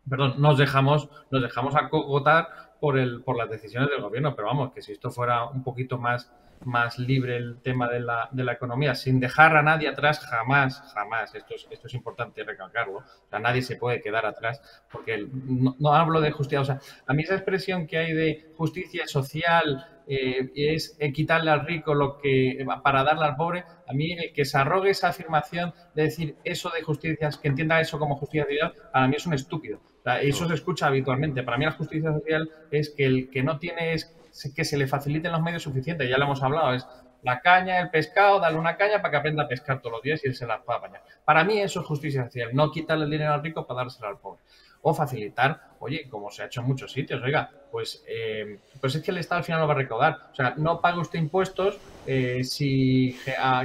perdón, 0.08 0.34
nos 0.38 0.58
dejamos, 0.58 1.08
nos 1.30 1.42
dejamos 1.42 1.74
acogotar 1.76 2.71
por, 2.82 2.98
el, 2.98 3.22
por 3.22 3.36
las 3.36 3.48
decisiones 3.48 3.90
del 3.90 4.00
gobierno, 4.00 4.34
pero 4.34 4.48
vamos, 4.48 4.72
que 4.72 4.82
si 4.82 4.90
esto 4.90 5.08
fuera 5.08 5.44
un 5.44 5.62
poquito 5.62 5.98
más 5.98 6.32
más 6.64 6.98
libre 6.98 7.36
el 7.36 7.60
tema 7.60 7.88
de 7.88 8.00
la, 8.00 8.28
de 8.32 8.44
la, 8.44 8.52
economía, 8.52 8.94
sin 8.94 9.20
dejar 9.20 9.56
a 9.56 9.62
nadie 9.62 9.88
atrás, 9.88 10.20
jamás, 10.20 10.80
jamás, 10.94 11.34
esto 11.34 11.54
es, 11.54 11.66
esto 11.70 11.88
es 11.88 11.94
importante 11.94 12.44
recalcarlo, 12.44 12.98
o 12.98 13.28
sea, 13.28 13.40
nadie 13.40 13.62
se 13.62 13.76
puede 13.76 14.00
quedar 14.00 14.26
atrás, 14.26 14.62
porque 14.90 15.26
no, 15.32 15.94
hablo 15.94 16.20
de 16.20 16.30
justicia, 16.30 16.60
o 16.60 16.64
sea, 16.64 16.80
a 17.06 17.14
mí 17.14 17.22
esa 17.22 17.34
expresión 17.34 17.86
que 17.86 17.98
hay 17.98 18.12
de 18.12 18.52
justicia 18.56 19.06
social 19.06 19.91
eh, 20.06 20.50
es 20.54 20.98
quitarle 21.14 21.50
al 21.50 21.66
rico 21.66 21.94
lo 21.94 22.18
que 22.18 22.64
para 22.82 23.04
darle 23.04 23.24
al 23.24 23.36
pobre, 23.36 23.64
a 23.86 23.92
mí 23.92 24.12
el 24.12 24.32
que 24.32 24.44
se 24.44 24.58
arrogue 24.58 24.90
esa 24.90 25.08
afirmación 25.08 25.72
de 25.94 26.04
decir 26.04 26.36
eso 26.44 26.70
de 26.70 26.82
justicia, 26.82 27.30
que 27.40 27.48
entienda 27.48 27.80
eso 27.80 27.98
como 27.98 28.16
justicia 28.16 28.44
social, 28.44 28.72
para 28.92 29.08
mí 29.08 29.14
es 29.16 29.26
un 29.26 29.34
estúpido. 29.34 29.80
O 30.00 30.02
sea, 30.02 30.20
eso 30.20 30.48
se 30.48 30.54
escucha 30.54 30.86
habitualmente. 30.86 31.42
Para 31.42 31.58
mí 31.58 31.64
la 31.64 31.72
justicia 31.72 32.12
social 32.12 32.50
es 32.70 32.90
que 32.90 33.04
el 33.04 33.30
que 33.30 33.42
no 33.42 33.58
tiene 33.58 33.92
es 33.92 34.12
que 34.54 34.64
se 34.64 34.76
le 34.76 34.86
faciliten 34.86 35.32
los 35.32 35.42
medios 35.42 35.62
suficientes, 35.62 36.08
ya 36.08 36.18
lo 36.18 36.24
hemos 36.24 36.42
hablado, 36.42 36.74
es 36.74 36.86
la 37.22 37.40
caña, 37.40 37.80
el 37.80 37.90
pescado, 37.90 38.40
darle 38.40 38.58
una 38.58 38.76
caña 38.76 39.00
para 39.00 39.12
que 39.12 39.16
aprenda 39.18 39.44
a 39.44 39.48
pescar 39.48 39.80
todos 39.80 39.92
los 39.92 40.02
días 40.02 40.20
y 40.24 40.28
él 40.28 40.34
se 40.34 40.46
las 40.46 40.60
pueda 40.62 40.80
bañar. 40.80 41.02
Para 41.24 41.44
mí 41.44 41.60
eso 41.60 41.80
es 41.80 41.86
justicia 41.86 42.24
social, 42.24 42.50
no 42.52 42.70
quitarle 42.70 43.04
el 43.04 43.10
dinero 43.10 43.32
al 43.32 43.42
rico 43.42 43.66
para 43.66 43.82
dárselo 43.82 44.08
al 44.08 44.18
pobre. 44.18 44.42
O 44.82 44.92
facilitar, 44.92 45.70
oye, 45.78 46.08
como 46.08 46.30
se 46.30 46.42
ha 46.42 46.46
hecho 46.46 46.60
en 46.60 46.66
muchos 46.66 46.92
sitios, 46.92 47.22
oiga, 47.22 47.48
pues, 47.70 48.04
eh, 48.06 48.58
pues 48.80 48.94
es 48.94 49.02
que 49.02 49.12
el 49.12 49.18
Estado 49.18 49.38
al 49.38 49.44
final 49.44 49.60
lo 49.60 49.66
va 49.68 49.74
a 49.74 49.76
recaudar. 49.76 50.18
O 50.32 50.34
sea, 50.34 50.54
no 50.56 50.80
paga 50.80 51.00
usted 51.00 51.18
impuestos 51.18 51.78
eh, 52.06 52.42
si, 52.44 53.16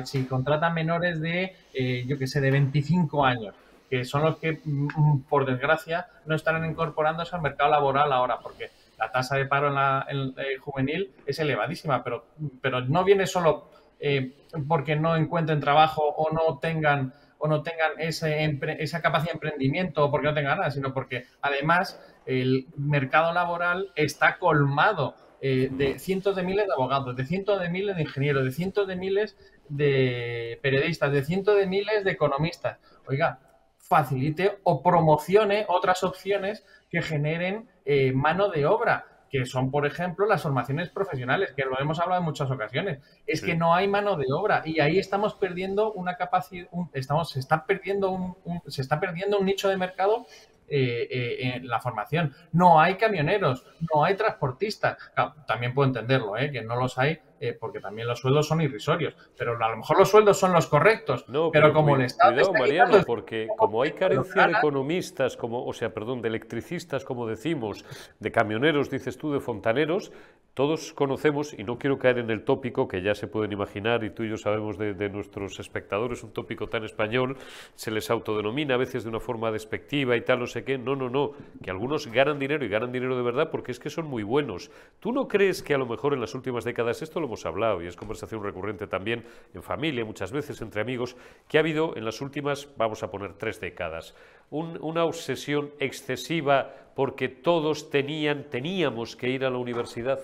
si 0.06 0.24
contrata 0.26 0.70
menores 0.70 1.20
de, 1.20 1.56
eh, 1.74 2.06
yo 2.08 2.18
que 2.18 2.28
sé, 2.28 2.40
de 2.40 2.52
25 2.52 3.26
años 3.26 3.56
que 3.90 4.04
son 4.06 4.24
los 4.24 4.38
que, 4.38 4.60
mm, 4.64 5.22
por 5.30 5.46
desgracia, 5.46 6.08
no 6.26 6.36
están 6.36 6.64
incorporándose 6.66 7.36
al 7.36 7.42
mercado 7.42 7.72
laboral 7.72 8.12
ahora, 8.12 8.40
porque 8.40 8.70
la 8.98 9.12
tasa 9.12 9.38
de 9.38 9.46
paro 9.46 9.70
en 9.70 9.76
la 9.76 10.06
eh, 10.10 10.58
juvenil 10.60 11.12
es 11.26 11.40
elevadísima, 11.40 12.04
pero, 12.04 12.26
pero 12.62 12.82
no 12.82 13.04
viene 13.04 13.28
solo 13.28 13.70
eh, 14.00 14.34
porque 14.68 14.96
no 14.96 15.16
encuentren 15.16 15.60
trabajo 15.60 16.04
o 16.04 16.32
no 16.32 16.58
tengan 16.60 17.14
o 17.40 17.48
no 17.48 17.64
tengan 17.64 17.92
ese, 18.00 18.60
esa 18.80 19.02
capacidad 19.02 19.32
de 19.32 19.36
emprendimiento 19.36 20.06
o 20.06 20.12
porque 20.12 20.28
no 20.28 20.34
tengan 20.34 20.58
nada, 20.58 20.72
sino 20.72 20.94
porque 20.94 21.26
además 21.42 22.00
el 22.26 22.68
mercado 22.76 23.34
laboral 23.34 23.92
está 23.96 24.38
colmado 24.38 25.16
eh, 25.40 25.70
de 25.72 26.00
cientos 26.00 26.36
de 26.36 26.44
miles 26.44 26.66
de 26.66 26.74
abogados, 26.74 27.16
de 27.16 27.26
cientos 27.26 27.62
de 27.62 27.70
miles 27.70 27.96
de 27.96 28.02
ingenieros, 28.02 28.44
de 28.44 28.52
cientos 28.52 28.88
de 28.88 28.96
miles 28.96 29.38
de 29.70 30.60
periodistas, 30.62 31.12
de 31.12 31.24
cientos 31.24 31.56
de 31.56 31.68
miles 31.68 32.04
de 32.04 32.12
economistas. 32.12 32.80
Oiga, 33.08 33.40
facilite 33.78 34.58
o 34.64 34.82
promocione 34.82 35.66
otras 35.70 36.04
opciones 36.04 36.66
que 36.90 37.02
generen 37.02 37.70
eh, 37.86 38.12
mano 38.14 38.50
de 38.50 38.66
obra, 38.66 39.06
que 39.30 39.46
son, 39.46 39.72
por 39.72 39.86
ejemplo, 39.86 40.26
las 40.26 40.42
formaciones 40.44 40.90
profesionales, 40.90 41.54
que 41.56 41.64
lo 41.64 41.80
hemos 41.80 42.00
hablado 42.00 42.20
en 42.20 42.26
muchas 42.26 42.50
ocasiones. 42.50 43.00
Es 43.26 43.42
que 43.42 43.56
no 43.56 43.74
hay 43.74 43.88
mano 43.88 44.16
de 44.16 44.26
obra 44.32 44.62
y 44.66 44.80
ahí 44.80 45.00
estamos 45.00 45.36
perdiendo 45.36 45.92
una 45.94 46.16
capacidad, 46.16 46.68
estamos, 46.94 47.30
se 47.30 47.40
está 47.40 47.66
perdiendo 47.66 48.12
un, 48.12 48.36
se 48.68 48.82
está 48.82 49.00
perdiendo 49.00 49.40
un 49.40 49.46
nicho 49.46 49.70
de 49.70 49.78
mercado 49.78 50.26
eh, 50.70 51.08
eh, 51.10 51.56
en 51.56 51.68
la 51.68 51.80
formación. 51.80 52.34
No 52.52 52.80
hay 52.80 52.96
camioneros, 52.96 53.66
no 53.94 54.04
hay 54.04 54.16
transportistas. 54.16 54.98
también 55.46 55.74
puedo 55.74 55.88
entenderlo, 55.88 56.34
que 56.34 56.62
no 56.62 56.76
los 56.76 56.98
hay 56.98 57.20
eh, 57.40 57.58
porque 57.60 57.80
también 57.80 58.08
los 58.08 58.20
sueldos 58.20 58.48
son 58.48 58.62
irrisorios. 58.62 59.16
Pero 59.38 59.58
a 59.64 59.70
lo 59.70 59.78
mejor 59.78 59.98
los 59.98 60.10
sueldos 60.10 60.38
son 60.38 60.54
los 60.54 60.68
correctos. 60.68 61.28
No, 61.28 61.52
pero, 61.52 61.74
como 61.74 61.96
el 61.96 62.04
Estado. 62.04 62.34
Cuidado, 62.34 62.54
Mariano, 62.54 63.04
porque 63.06 63.48
como 63.58 63.82
hay 63.82 63.92
carencia 63.92 64.48
de 64.48 64.54
economistas, 64.54 65.38
como, 65.38 65.66
o 65.66 65.74
sea, 65.74 65.94
perdón, 65.94 66.22
de 66.22 66.30
electricistas, 66.30 67.04
como 67.04 67.28
decimos, 67.28 67.86
de 68.20 68.32
camioneros, 68.32 68.90
dices 68.90 69.18
tú, 69.18 69.32
de 69.34 69.40
fontaneros, 69.40 70.12
todos 70.54 70.92
conocemos, 70.94 71.54
y 71.54 71.64
no 71.64 71.78
quiero 71.78 72.00
caer 72.00 72.18
en 72.18 72.32
el 72.32 72.44
tópico 72.44 72.88
que 72.88 73.04
ya 73.04 73.14
se 73.14 73.28
pueden 73.28 73.52
imaginar, 73.52 74.04
y 74.04 74.10
tú 74.10 74.24
y 74.24 74.30
yo 74.30 74.38
sabemos 74.38 74.78
de, 74.78 74.94
de 74.96 75.10
nuestros 75.10 75.60
espectadores, 75.60 76.24
un 76.24 76.32
tópico 76.32 76.68
tan 76.68 76.84
español, 76.84 77.38
se 77.76 77.92
les 77.92 78.10
autodenomina 78.10 78.74
a 78.74 78.78
veces 78.78 79.04
de 79.04 79.10
una 79.10 79.20
forma 79.20 79.52
despectiva 79.52 80.16
y 80.16 80.22
tal, 80.22 80.40
no 80.40 80.48
sé 80.48 80.64
qué. 80.64 80.78
No, 80.78 80.96
no, 80.96 81.10
no, 81.10 81.34
que 81.64 81.70
algunos 81.70 82.08
ganan 82.08 82.40
dinero 82.40 82.66
y 82.66 82.70
ganan 82.70 82.92
dinero 82.92 83.16
de 83.16 83.24
verdad 83.24 83.50
porque 83.52 83.72
es 83.72 83.80
que 83.80 83.90
son 83.90 84.08
muy 84.08 84.24
buenos. 84.24 84.72
¿Tú 85.00 85.12
no 85.12 85.28
crees 85.28 85.62
que 85.64 85.74
a 85.74 85.78
lo 85.78 85.86
mejor 85.86 86.14
en 86.14 86.22
las 86.22 86.34
últimas 86.36 86.64
décadas 86.64 87.02
esto 87.02 87.20
lo 87.20 87.27
hemos 87.28 87.46
hablado 87.46 87.82
y 87.82 87.88
es 87.88 87.96
conversación 87.96 88.44
recurrente 88.44 88.88
también 88.88 89.26
en 89.54 89.62
familia, 89.62 90.04
muchas 90.04 90.32
veces 90.32 90.62
entre 90.62 90.82
amigos, 90.82 91.16
que 91.48 91.58
ha 91.58 91.62
habido 91.62 91.96
en 91.96 92.04
las 92.04 92.22
últimas, 92.22 92.68
vamos 92.78 93.04
a 93.04 93.12
poner 93.12 93.34
tres 93.34 93.62
décadas, 93.62 94.16
una 94.50 95.04
obsesión 95.04 95.72
excesiva 95.80 96.74
porque 96.96 97.30
todos 97.30 97.90
tenían, 97.90 98.46
teníamos 98.50 99.16
que 99.16 99.30
ir 99.30 99.46
a 99.46 99.50
la 99.50 99.58
universidad. 99.58 100.20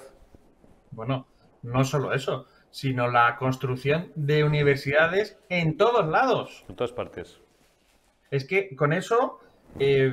Bueno, 0.92 1.28
no 1.62 1.84
solo 1.84 2.13
eso, 2.13 2.48
sino 2.72 3.08
la 3.08 3.36
construcción 3.38 4.12
de 4.16 4.44
universidades 4.44 5.38
en 5.50 5.78
todos 5.78 6.08
lados. 6.08 6.66
En 6.68 6.76
todas 6.76 6.92
partes. 6.92 7.39
Es 8.32 8.46
que 8.46 8.76
con 8.76 8.94
eso 8.94 9.39
eh, 9.80 10.12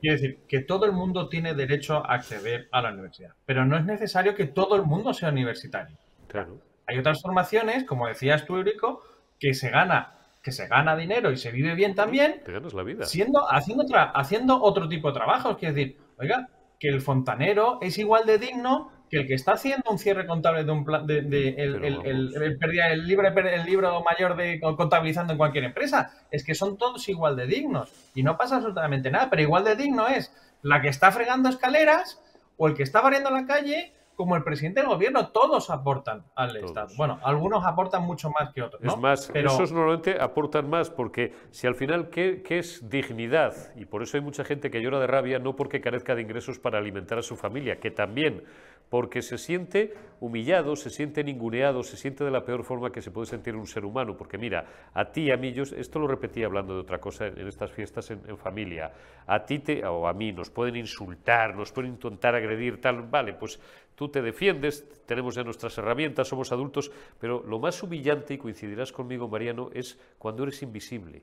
Quiero 0.00 0.16
decir, 0.16 0.40
que 0.48 0.60
todo 0.60 0.86
el 0.86 0.92
mundo 0.92 1.28
tiene 1.28 1.54
derecho 1.54 2.04
a 2.04 2.14
acceder 2.14 2.68
a 2.72 2.82
la 2.82 2.92
universidad, 2.92 3.34
pero 3.44 3.64
no 3.64 3.76
es 3.76 3.84
necesario 3.84 4.34
que 4.34 4.46
todo 4.46 4.76
el 4.76 4.82
mundo 4.82 5.12
sea 5.14 5.28
universitario. 5.28 5.96
Claro. 6.26 6.58
Hay 6.86 6.98
otras 6.98 7.20
formaciones, 7.22 7.84
como 7.84 8.06
decías 8.06 8.44
tú, 8.44 8.56
Eurico, 8.56 9.02
que 9.38 9.54
se 9.54 9.70
gana 9.70 10.16
que 10.42 10.52
se 10.52 10.68
gana 10.68 10.96
dinero 10.96 11.30
y 11.30 11.36
se 11.36 11.50
vive 11.50 11.74
bien 11.74 11.94
también. 11.94 12.40
Te 12.44 12.52
ganas 12.52 12.72
la 12.72 12.82
vida. 12.82 13.04
Siendo, 13.04 13.46
haciendo, 13.52 13.84
haciendo 14.14 14.62
otro 14.62 14.88
tipo 14.88 15.08
de 15.08 15.14
trabajos. 15.14 15.58
Quiero 15.58 15.74
decir, 15.74 15.98
oiga, 16.18 16.48
que 16.78 16.88
el 16.88 17.02
fontanero 17.02 17.78
es 17.82 17.98
igual 17.98 18.24
de 18.24 18.38
digno 18.38 18.90
que 19.10 19.18
el 19.18 19.26
que 19.26 19.34
está 19.34 19.52
haciendo 19.52 19.90
un 19.90 19.98
cierre 19.98 20.26
contable 20.26 20.62
de 20.62 20.70
un 20.70 20.84
plan 20.84 21.04
de, 21.06 21.18
el, 21.18 21.84
el, 21.84 23.06
libro, 23.06 23.26
el 23.28 23.64
libro 23.64 24.04
mayor 24.04 24.36
de 24.36 24.60
contabilizando 24.60 25.32
en 25.32 25.38
cualquier 25.38 25.64
empresa, 25.64 26.12
es 26.30 26.44
que 26.44 26.54
son 26.54 26.78
todos 26.78 27.08
igual 27.08 27.36
de 27.36 27.46
dignos 27.46 27.92
y 28.14 28.22
no 28.22 28.36
pasa 28.36 28.56
absolutamente 28.56 29.10
nada, 29.10 29.28
pero 29.28 29.42
igual 29.42 29.64
de 29.64 29.74
digno 29.74 30.06
es 30.06 30.32
la 30.62 30.80
que 30.80 30.88
está 30.88 31.10
fregando 31.10 31.48
escaleras 31.48 32.22
o 32.56 32.68
el 32.68 32.74
que 32.74 32.84
está 32.84 33.00
barriendo 33.00 33.30
la 33.30 33.46
calle 33.46 33.92
como 34.20 34.36
el 34.36 34.44
presidente 34.44 34.80
del 34.80 34.90
gobierno, 34.90 35.28
todos 35.28 35.70
aportan 35.70 36.26
al 36.34 36.54
Estado. 36.54 36.88
Bueno, 36.98 37.18
algunos 37.22 37.64
aportan 37.64 38.02
mucho 38.02 38.28
más 38.28 38.52
que 38.52 38.60
otros. 38.60 38.82
Es 38.84 38.98
más, 38.98 39.30
esos 39.32 39.72
normalmente 39.72 40.20
aportan 40.20 40.68
más 40.68 40.90
porque 40.90 41.32
si 41.50 41.66
al 41.66 41.74
final, 41.74 42.10
¿qué, 42.10 42.42
¿qué, 42.42 42.58
es 42.58 42.86
dignidad? 42.90 43.54
Y 43.76 43.86
por 43.86 44.02
eso 44.02 44.18
hay 44.18 44.22
mucha 44.22 44.44
gente 44.44 44.70
que 44.70 44.82
llora 44.82 45.00
de 45.00 45.06
rabia, 45.06 45.38
no 45.38 45.56
porque 45.56 45.80
carezca 45.80 46.14
de 46.14 46.20
ingresos 46.20 46.58
para 46.58 46.76
alimentar 46.76 47.16
a 47.16 47.22
su 47.22 47.34
familia, 47.34 47.80
que 47.80 47.90
también, 47.90 48.44
porque 48.90 49.22
se 49.22 49.38
siente 49.38 49.94
humillado, 50.20 50.76
se 50.76 50.90
siente 50.90 51.24
ninguneado, 51.24 51.82
se 51.82 51.96
siente 51.96 52.22
de 52.22 52.30
la 52.30 52.44
peor 52.44 52.64
forma 52.64 52.92
que 52.92 53.00
se 53.00 53.10
puede 53.10 53.26
sentir 53.26 53.56
un 53.56 53.66
ser 53.66 53.86
humano. 53.86 54.16
Porque 54.18 54.36
mira, 54.36 54.66
a 54.92 55.06
ti 55.06 55.22
y 55.22 55.30
a 55.30 55.38
mí, 55.38 55.52
yo 55.52 55.62
esto 55.62 55.98
lo 55.98 56.06
repetí 56.06 56.44
hablando 56.44 56.74
de 56.74 56.80
otra 56.80 56.98
cosa 56.98 57.28
en, 57.28 57.46
estas 57.48 57.70
fiestas 57.72 58.10
en, 58.10 58.36
familia, 58.36 58.92
a 59.26 59.44
ti 59.46 59.60
te, 59.60 59.86
o 59.86 60.06
a 60.06 60.12
mí 60.12 60.32
nos 60.32 60.50
pueden 60.50 60.76
insultar, 60.76 61.56
nos 61.56 61.72
pueden 61.72 61.92
intentar 61.92 62.34
agredir, 62.34 62.80
tal, 62.80 63.02
vale, 63.02 63.32
pues 63.32 63.60
tú 64.00 64.08
te 64.08 64.22
defiendes, 64.22 64.88
tenemos 65.04 65.34
ya 65.34 65.44
nuestras 65.44 65.76
herramientas, 65.76 66.26
somos 66.26 66.52
adultos, 66.52 66.90
pero 67.18 67.44
lo 67.46 67.58
más 67.58 67.82
humillante, 67.82 68.32
y 68.32 68.38
coincidirás 68.38 68.92
conmigo, 68.92 69.28
Mariano, 69.28 69.68
es 69.74 69.98
cuando 70.16 70.44
eres 70.44 70.62
invisible, 70.62 71.20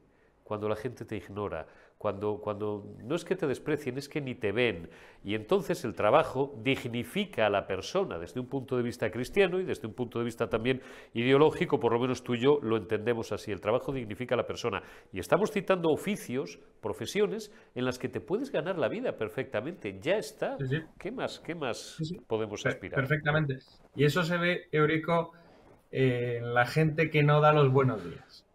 cuando 0.48 0.70
la 0.70 0.78
gente 0.78 1.04
te 1.04 1.18
ignora, 1.18 1.68
cuando, 1.98 2.40
cuando 2.40 2.96
no 3.04 3.16
es 3.16 3.26
que 3.26 3.36
te 3.36 3.48
desprecien, 3.48 3.98
es 3.98 4.08
que 4.08 4.22
ni 4.22 4.36
te 4.36 4.52
ven. 4.52 4.90
Y 5.24 5.36
entonces 5.36 5.84
el 5.84 5.94
trabajo 5.94 6.54
dignifica 6.64 7.48
a 7.48 7.50
la 7.50 7.66
persona 7.66 8.18
desde 8.18 8.40
un 8.40 8.48
punto 8.48 8.78
de 8.78 8.84
vista 8.84 9.10
cristiano 9.10 9.60
y 9.60 9.66
desde 9.66 9.88
un 9.88 9.94
punto 9.94 10.20
de 10.20 10.26
vista 10.26 10.48
también 10.48 10.82
ideológico, 11.14 11.80
por 11.80 11.92
lo 11.92 12.00
menos 12.00 12.24
tú 12.24 12.36
y 12.36 12.42
yo 12.42 12.60
lo 12.62 12.78
entendemos 12.78 13.32
así. 13.32 13.52
El 13.52 13.60
trabajo 13.60 13.92
dignifica 13.92 14.36
a 14.36 14.38
la 14.38 14.46
persona. 14.46 14.82
Y 15.12 15.20
estamos 15.20 15.52
citando 15.52 15.90
oficios, 15.90 16.60
profesiones 16.82 17.52
en 17.76 17.84
las 17.84 18.00
que 18.00 18.08
te 18.08 18.22
puedes 18.22 18.52
ganar 18.52 18.78
la 18.78 18.88
vida 18.88 19.18
perfectamente. 19.18 20.00
Ya 20.00 20.16
está. 20.16 20.56
¿Qué 20.98 21.12
más, 21.12 21.40
qué 21.40 21.56
más 21.56 21.98
podemos 22.28 22.66
aspirar? 22.66 22.96
Perfectamente. 22.96 23.56
Y 23.96 24.06
eso 24.06 24.24
se 24.24 24.38
ve, 24.38 24.68
Eurico, 24.72 25.34
en 25.92 26.54
la 26.54 26.66
gente 26.66 27.10
que 27.10 27.24
no 27.24 27.42
da 27.42 27.52
los 27.52 27.72
buenos 27.72 28.04
días. 28.04 28.47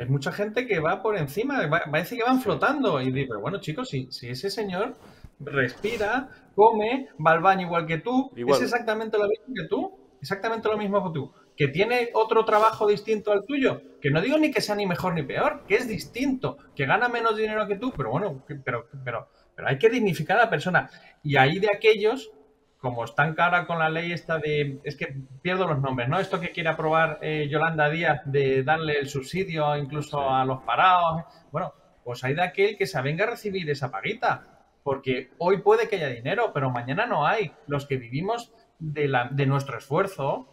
Hay 0.00 0.06
mucha 0.06 0.32
gente 0.32 0.66
que 0.66 0.80
va 0.80 1.02
por 1.02 1.18
encima, 1.18 1.68
parece 1.68 2.16
que 2.16 2.22
van 2.22 2.40
flotando. 2.40 3.02
Y 3.02 3.12
digo, 3.12 3.28
pero 3.28 3.40
bueno, 3.42 3.60
chicos, 3.60 3.90
si, 3.90 4.10
si 4.10 4.28
ese 4.30 4.48
señor 4.48 4.94
respira, 5.38 6.26
come, 6.54 7.10
va 7.24 7.32
al 7.32 7.42
baño 7.42 7.66
igual 7.66 7.86
que 7.86 7.98
tú, 7.98 8.30
es 8.34 8.62
exactamente 8.62 9.18
lo 9.18 9.28
mismo 9.28 9.54
que 9.54 9.68
tú, 9.68 9.98
exactamente 10.18 10.70
lo 10.70 10.78
mismo 10.78 11.04
que 11.04 11.18
tú. 11.18 11.30
Que 11.54 11.68
tiene 11.68 12.08
otro 12.14 12.46
trabajo 12.46 12.88
distinto 12.88 13.30
al 13.30 13.44
tuyo, 13.44 13.82
que 14.00 14.10
no 14.10 14.22
digo 14.22 14.38
ni 14.38 14.50
que 14.50 14.62
sea 14.62 14.74
ni 14.74 14.86
mejor 14.86 15.12
ni 15.12 15.22
peor, 15.22 15.64
que 15.68 15.74
es 15.74 15.86
distinto, 15.86 16.56
que 16.74 16.86
gana 16.86 17.10
menos 17.10 17.36
dinero 17.36 17.68
que 17.68 17.76
tú, 17.76 17.92
pero 17.94 18.10
bueno, 18.10 18.42
pero, 18.64 18.86
pero, 19.04 19.28
pero 19.54 19.68
hay 19.68 19.78
que 19.78 19.90
dignificar 19.90 20.38
a 20.38 20.44
la 20.44 20.50
persona. 20.50 20.88
Y 21.22 21.36
ahí 21.36 21.58
de 21.58 21.68
aquellos 21.76 22.32
como 22.80 23.04
están 23.04 23.34
cara 23.34 23.66
con 23.66 23.78
la 23.78 23.90
ley 23.90 24.12
esta 24.12 24.38
de, 24.38 24.80
es 24.84 24.96
que 24.96 25.14
pierdo 25.42 25.68
los 25.68 25.80
nombres, 25.80 26.08
¿no? 26.08 26.18
Esto 26.18 26.40
que 26.40 26.50
quiere 26.50 26.70
aprobar 26.70 27.18
eh, 27.20 27.46
Yolanda 27.50 27.90
Díaz 27.90 28.22
de 28.24 28.62
darle 28.62 28.98
el 28.98 29.08
subsidio 29.08 29.76
incluso 29.76 30.30
a 30.30 30.44
los 30.46 30.62
parados, 30.62 31.24
bueno, 31.52 31.74
pues 32.04 32.24
hay 32.24 32.34
de 32.34 32.42
aquel 32.42 32.78
que 32.78 32.86
se 32.86 33.00
venga 33.02 33.24
a 33.24 33.30
recibir 33.30 33.68
esa 33.70 33.90
paguita. 33.90 34.46
porque 34.82 35.30
hoy 35.36 35.58
puede 35.58 35.88
que 35.88 35.96
haya 35.96 36.08
dinero, 36.08 36.52
pero 36.54 36.70
mañana 36.70 37.04
no 37.04 37.26
hay. 37.26 37.52
Los 37.66 37.86
que 37.86 37.98
vivimos 37.98 38.50
de, 38.78 39.08
la, 39.08 39.28
de 39.30 39.44
nuestro 39.44 39.76
esfuerzo, 39.76 40.48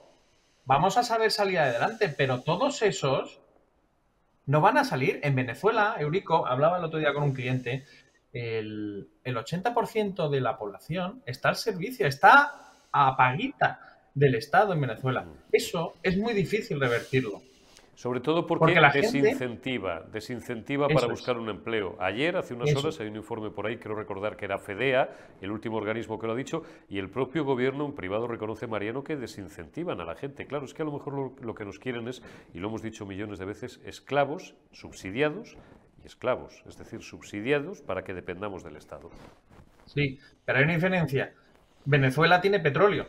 vamos 0.66 0.98
a 0.98 1.04
saber 1.04 1.32
salir 1.32 1.60
adelante, 1.60 2.10
pero 2.10 2.42
todos 2.42 2.82
esos 2.82 3.42
no 4.46 4.60
van 4.60 4.78
a 4.78 4.84
salir. 4.84 5.22
En 5.24 5.34
Venezuela, 5.34 5.96
Eurico, 5.98 6.46
hablaba 6.46 6.78
el 6.78 6.84
otro 6.84 7.00
día 7.00 7.14
con 7.14 7.24
un 7.24 7.34
cliente, 7.34 7.86
el, 8.34 9.10
el 9.24 9.36
80% 9.36 10.30
de 10.30 10.42
la 10.42 10.58
población 10.58 11.22
está 11.26 11.50
al 11.50 11.56
servicio, 11.56 12.08
está 12.08 12.74
a 12.92 13.16
paguita 13.16 13.80
del 14.14 14.36
Estado 14.36 14.74
en 14.74 14.82
Venezuela. 14.82 15.26
Eso 15.52 15.94
es 16.02 16.18
muy 16.18 16.34
difícil 16.34 16.80
revertirlo. 16.80 17.42
Sobre 17.98 18.20
todo 18.20 18.46
porque, 18.46 18.80
desincentiva, 18.94 20.06
desincentiva 20.14 20.88
para 20.88 21.08
buscar 21.08 21.36
un 21.40 21.50
empleo. 21.50 21.96
Ayer, 22.00 22.38
hace 22.38 22.54
unas 22.54 22.76
horas, 22.76 23.00
hay 23.00 23.08
un 23.08 23.16
informe 23.16 23.50
por 23.50 23.66
ahí, 23.66 23.78
quiero 23.78 23.96
recordar 23.96 24.38
que 24.38 24.46
era 24.46 24.60
FEDEA, 24.60 25.10
el 25.42 25.50
último 25.50 25.78
organismo 25.78 26.20
que 26.20 26.28
lo 26.28 26.34
ha 26.34 26.36
dicho, 26.36 26.62
y 26.90 27.00
el 27.00 27.10
propio 27.10 27.44
gobierno 27.44 27.88
en 27.88 27.96
privado 27.96 28.28
reconoce, 28.28 28.68
Mariano, 28.68 29.04
que 29.04 29.16
desincentivan 29.16 30.00
a 30.00 30.06
la 30.06 30.14
gente. 30.14 30.46
Claro, 30.46 30.66
es 30.66 30.76
que 30.76 30.84
a 30.84 30.86
lo 30.86 30.92
mejor 30.92 31.34
lo, 31.42 31.56
que 31.56 31.66
nos 31.66 31.80
quieren 31.80 32.08
es, 32.08 32.22
y 32.54 32.60
lo 32.60 32.68
hemos 32.68 32.84
dicho 32.84 33.08
millones 33.08 33.40
de 33.40 33.46
veces, 33.46 33.82
esclavos, 33.84 34.54
subsidiados 34.72 35.58
esclavos, 36.08 36.64
es 36.68 36.78
decir, 36.78 37.04
subsidiados 37.04 37.82
para 37.82 38.04
que 38.04 38.14
dependamos 38.14 38.64
del 38.64 38.76
Estado. 38.76 39.12
Sí, 39.86 40.20
pero 40.44 40.58
hay 40.58 40.64
una 40.64 40.74
diferencia. 40.74 41.34
Venezuela 41.86 42.42
tiene 42.42 42.60
petróleo, 42.60 43.08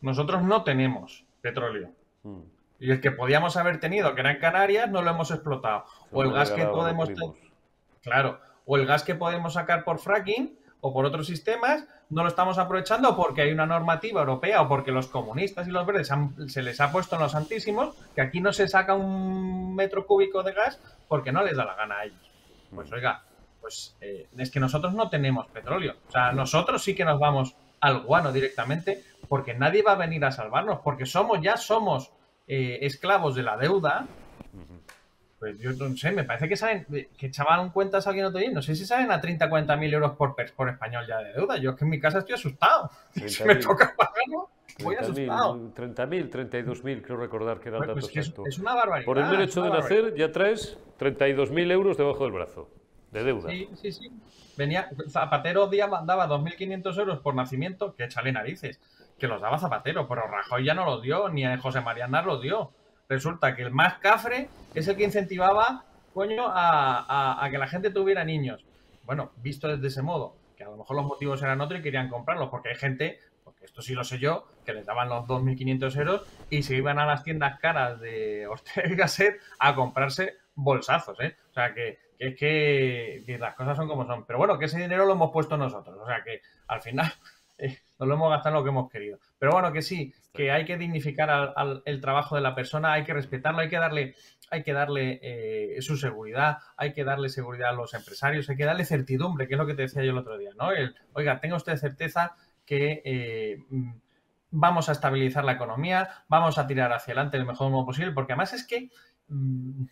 nosotros 0.00 0.42
no 0.42 0.62
tenemos 0.62 1.24
petróleo. 1.40 1.90
Mm. 2.22 2.40
Y 2.78 2.90
el 2.90 3.00
que 3.00 3.10
podíamos 3.10 3.56
haber 3.56 3.80
tenido, 3.80 4.14
que 4.14 4.20
era 4.20 4.30
en 4.30 4.38
Canarias, 4.38 4.90
no 4.90 5.02
lo 5.02 5.10
hemos 5.10 5.30
explotado. 5.30 5.84
O 6.12 6.22
el 6.22 6.32
gas 6.32 6.50
que 6.50 6.64
podemos... 6.66 7.10
Claro, 8.02 8.38
o 8.66 8.76
el 8.76 8.86
gas 8.86 9.02
que 9.02 9.14
podemos 9.14 9.54
sacar 9.54 9.82
por 9.82 9.98
fracking 9.98 10.58
o 10.86 10.92
por 10.92 11.04
otros 11.04 11.26
sistemas, 11.26 11.84
no 12.10 12.22
lo 12.22 12.28
estamos 12.28 12.58
aprovechando 12.58 13.16
porque 13.16 13.42
hay 13.42 13.50
una 13.50 13.66
normativa 13.66 14.20
europea 14.20 14.62
o 14.62 14.68
porque 14.68 14.92
los 14.92 15.08
comunistas 15.08 15.66
y 15.66 15.72
los 15.72 15.84
verdes 15.84 16.12
se 16.46 16.62
les 16.62 16.80
ha 16.80 16.92
puesto 16.92 17.16
en 17.16 17.22
los 17.22 17.32
santísimos 17.32 17.96
que 18.14 18.20
aquí 18.20 18.40
no 18.40 18.52
se 18.52 18.68
saca 18.68 18.94
un 18.94 19.74
metro 19.74 20.06
cúbico 20.06 20.44
de 20.44 20.52
gas 20.52 20.80
porque 21.08 21.32
no 21.32 21.42
les 21.42 21.56
da 21.56 21.64
la 21.64 21.74
gana 21.74 21.98
a 21.98 22.04
ellos. 22.04 22.30
Pues 22.72 22.92
oiga, 22.92 23.24
pues 23.60 23.96
eh, 24.00 24.28
es 24.38 24.50
que 24.52 24.60
nosotros 24.60 24.94
no 24.94 25.10
tenemos 25.10 25.48
petróleo. 25.48 25.96
O 26.08 26.12
sea, 26.12 26.30
nosotros 26.30 26.84
sí 26.84 26.94
que 26.94 27.04
nos 27.04 27.18
vamos 27.18 27.56
al 27.80 28.02
guano 28.02 28.30
directamente 28.30 29.02
porque 29.28 29.54
nadie 29.54 29.82
va 29.82 29.92
a 29.92 29.96
venir 29.96 30.24
a 30.24 30.30
salvarnos, 30.30 30.78
porque 30.84 31.04
somos, 31.04 31.40
ya 31.42 31.56
somos 31.56 32.12
eh, 32.46 32.78
esclavos 32.82 33.34
de 33.34 33.42
la 33.42 33.56
deuda, 33.56 34.06
pues 35.38 35.58
yo 35.58 35.72
no 35.72 35.96
sé, 35.96 36.12
me 36.12 36.24
parece 36.24 36.48
que 36.48 36.56
saben, 36.56 36.86
que 37.16 37.26
echaban 37.26 37.70
cuentas 37.70 38.06
alguien 38.06 38.26
otro 38.26 38.40
día, 38.40 38.50
no 38.50 38.62
sé 38.62 38.74
si 38.74 38.86
saben 38.86 39.10
a 39.10 39.20
30, 39.20 39.48
40 39.48 39.76
mil 39.76 39.92
euros 39.92 40.12
por, 40.12 40.34
por 40.54 40.68
español 40.68 41.04
ya 41.06 41.18
de 41.18 41.32
deuda. 41.34 41.58
Yo 41.58 41.70
es 41.70 41.76
que 41.76 41.84
en 41.84 41.90
mi 41.90 42.00
casa 42.00 42.18
estoy 42.18 42.34
asustado. 42.34 42.90
Si 43.26 43.44
me 43.44 43.56
toca 43.56 43.94
pagarlo, 43.96 44.50
voy 44.82 44.96
asustado. 44.96 45.56
30.000, 45.74 46.30
32.000, 46.30 47.02
creo 47.02 47.16
recordar 47.16 47.60
que 47.60 47.68
era 47.68 47.78
el 47.78 47.86
dato 47.86 48.00
pues 48.00 48.16
Es, 48.16 48.58
una 48.58 48.74
barbaridad. 48.74 49.04
Por 49.04 49.18
el 49.18 49.26
mero 49.26 49.42
hecho 49.42 49.62
de 49.62 49.70
nacer 49.70 50.14
ya 50.14 50.32
traes 50.32 50.78
32.000 50.98 51.70
euros 51.70 51.96
debajo 51.96 52.24
del 52.24 52.32
brazo, 52.32 52.70
de 53.10 53.24
deuda. 53.24 53.50
Sí, 53.50 53.68
sí, 53.74 53.92
sí. 53.92 54.10
Venía, 54.56 54.88
Zapatero 55.10 55.66
día 55.68 55.86
mandaba 55.86 56.26
2.500 56.28 56.98
euros 56.98 57.18
por 57.20 57.34
nacimiento, 57.34 57.94
que 57.94 58.04
échale 58.04 58.32
narices 58.32 58.80
que 59.18 59.28
los 59.28 59.40
daba 59.40 59.58
Zapatero, 59.58 60.06
pero 60.08 60.26
Rajoy 60.26 60.64
ya 60.64 60.74
no 60.74 60.84
los 60.84 61.02
dio, 61.02 61.28
ni 61.28 61.44
a 61.44 61.58
José 61.58 61.80
María 61.80 62.04
Aznar 62.04 62.26
los 62.26 62.42
dio. 62.42 62.70
Resulta 63.08 63.54
que 63.54 63.62
el 63.62 63.70
más 63.70 63.98
cafre 63.98 64.48
es 64.74 64.88
el 64.88 64.96
que 64.96 65.04
incentivaba, 65.04 65.84
coño, 66.12 66.46
a, 66.48 67.46
que 67.50 67.58
la 67.58 67.68
gente 67.68 67.90
tuviera 67.90 68.24
niños. 68.24 68.64
Bueno, 69.04 69.30
visto 69.36 69.68
desde 69.68 69.86
ese 69.86 70.02
modo, 70.02 70.36
que 70.56 70.64
a 70.64 70.68
lo 70.68 70.76
mejor 70.76 70.96
los 70.96 71.06
motivos 71.06 71.42
eran 71.42 71.60
otros 71.60 71.80
y 71.80 71.82
querían 71.82 72.08
comprarlos, 72.08 72.48
porque 72.48 72.70
hay 72.70 72.74
gente, 72.74 73.20
porque 73.44 73.64
esto 73.64 73.82
sí 73.82 73.94
lo 73.94 74.02
sé 74.02 74.18
yo, 74.18 74.46
que 74.64 74.72
les 74.72 74.86
daban 74.86 75.08
los 75.08 75.26
2.500 75.26 75.96
euros 75.98 76.26
y 76.50 76.62
se 76.64 76.74
iban 76.74 76.98
a 76.98 77.06
las 77.06 77.22
tiendas 77.22 77.60
caras 77.60 78.00
de 78.00 78.46
Ortega 78.48 79.06
y 79.18 79.24
a 79.60 79.74
comprarse 79.74 80.38
bolsazos, 80.56 81.20
¿eh? 81.20 81.36
O 81.50 81.54
sea, 81.54 81.72
que, 81.72 81.98
es 82.18 82.34
que, 82.36 83.22
que, 83.24 83.38
las 83.38 83.54
cosas 83.54 83.76
son 83.76 83.86
como 83.86 84.06
son. 84.06 84.24
Pero 84.26 84.38
bueno, 84.38 84.58
que 84.58 84.64
ese 84.64 84.78
dinero 84.78 85.04
lo 85.04 85.12
hemos 85.12 85.30
puesto 85.30 85.56
nosotros. 85.56 85.96
O 86.00 86.06
sea, 86.06 86.22
que 86.24 86.40
al 86.66 86.80
final 86.80 87.12
eh, 87.58 87.78
nos 87.98 88.08
lo 88.08 88.14
hemos 88.14 88.30
gastado 88.30 88.54
en 88.54 88.58
lo 88.58 88.64
que 88.64 88.70
hemos 88.70 88.90
querido. 88.90 89.18
Pero 89.38 89.52
bueno, 89.52 89.72
que 89.72 89.82
sí, 89.82 90.12
que 90.32 90.50
hay 90.50 90.64
que 90.64 90.76
dignificar 90.76 91.30
al, 91.30 91.82
el 91.84 92.00
trabajo 92.00 92.36
de 92.36 92.42
la 92.42 92.54
persona, 92.54 92.92
hay 92.92 93.04
que 93.04 93.14
respetarlo, 93.14 93.60
hay 93.60 93.68
que 93.68 93.78
darle, 93.78 94.14
hay 94.50 94.62
que 94.62 94.72
darle 94.72 95.18
eh, 95.22 95.82
su 95.82 95.96
seguridad, 95.96 96.58
hay 96.76 96.92
que 96.92 97.04
darle 97.04 97.28
seguridad 97.28 97.70
a 97.70 97.72
los 97.72 97.94
empresarios, 97.94 98.48
hay 98.50 98.56
que 98.56 98.64
darle 98.64 98.84
certidumbre, 98.84 99.48
que 99.48 99.54
es 99.54 99.58
lo 99.58 99.66
que 99.66 99.74
te 99.74 99.82
decía 99.82 100.04
yo 100.04 100.10
el 100.10 100.18
otro 100.18 100.36
día, 100.36 100.50
¿no? 100.58 100.68
oiga, 101.14 101.40
tenga 101.40 101.56
usted 101.56 101.76
certeza 101.76 102.36
que 102.64 103.02
eh, 103.04 103.58
mm, 103.70 103.92
vamos 104.50 104.88
a 104.88 104.92
estabilizar 104.92 105.44
la 105.44 105.52
economía, 105.52 106.24
vamos 106.28 106.58
a 106.58 106.66
tirar 106.66 106.92
hacia 106.92 107.12
adelante 107.12 107.36
el 107.36 107.46
mejor 107.46 107.70
modo 107.70 107.86
posible, 107.86 108.12
porque 108.12 108.32
además 108.32 108.52
es 108.52 108.66
que 108.66 108.90
mm, 109.28 109.84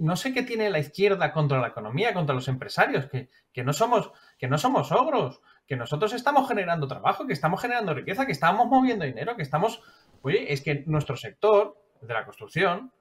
no 0.00 0.16
sé 0.16 0.32
qué 0.32 0.42
tiene 0.42 0.70
la 0.70 0.78
izquierda 0.78 1.32
contra 1.32 1.60
la 1.60 1.68
economía, 1.68 2.12
contra 2.12 2.34
los 2.34 2.48
empresarios, 2.48 3.06
que, 3.06 3.30
que 3.52 3.62
no 3.62 3.72
somos, 3.72 4.10
que 4.38 4.48
no 4.48 4.58
somos 4.58 4.90
ogros 4.92 5.40
que 5.70 5.76
nosotros 5.76 6.12
estamos 6.14 6.48
generando 6.48 6.88
trabajo, 6.88 7.28
que 7.28 7.32
estamos 7.32 7.60
generando 7.62 7.94
riqueza, 7.94 8.26
que 8.26 8.32
estamos 8.32 8.66
moviendo 8.66 9.04
dinero, 9.04 9.36
que 9.36 9.44
estamos... 9.44 9.80
Oye, 10.20 10.52
es 10.52 10.62
que 10.62 10.82
nuestro 10.88 11.16
sector 11.16 11.80
de 12.02 12.12
la 12.12 12.24
construcción 12.24 12.92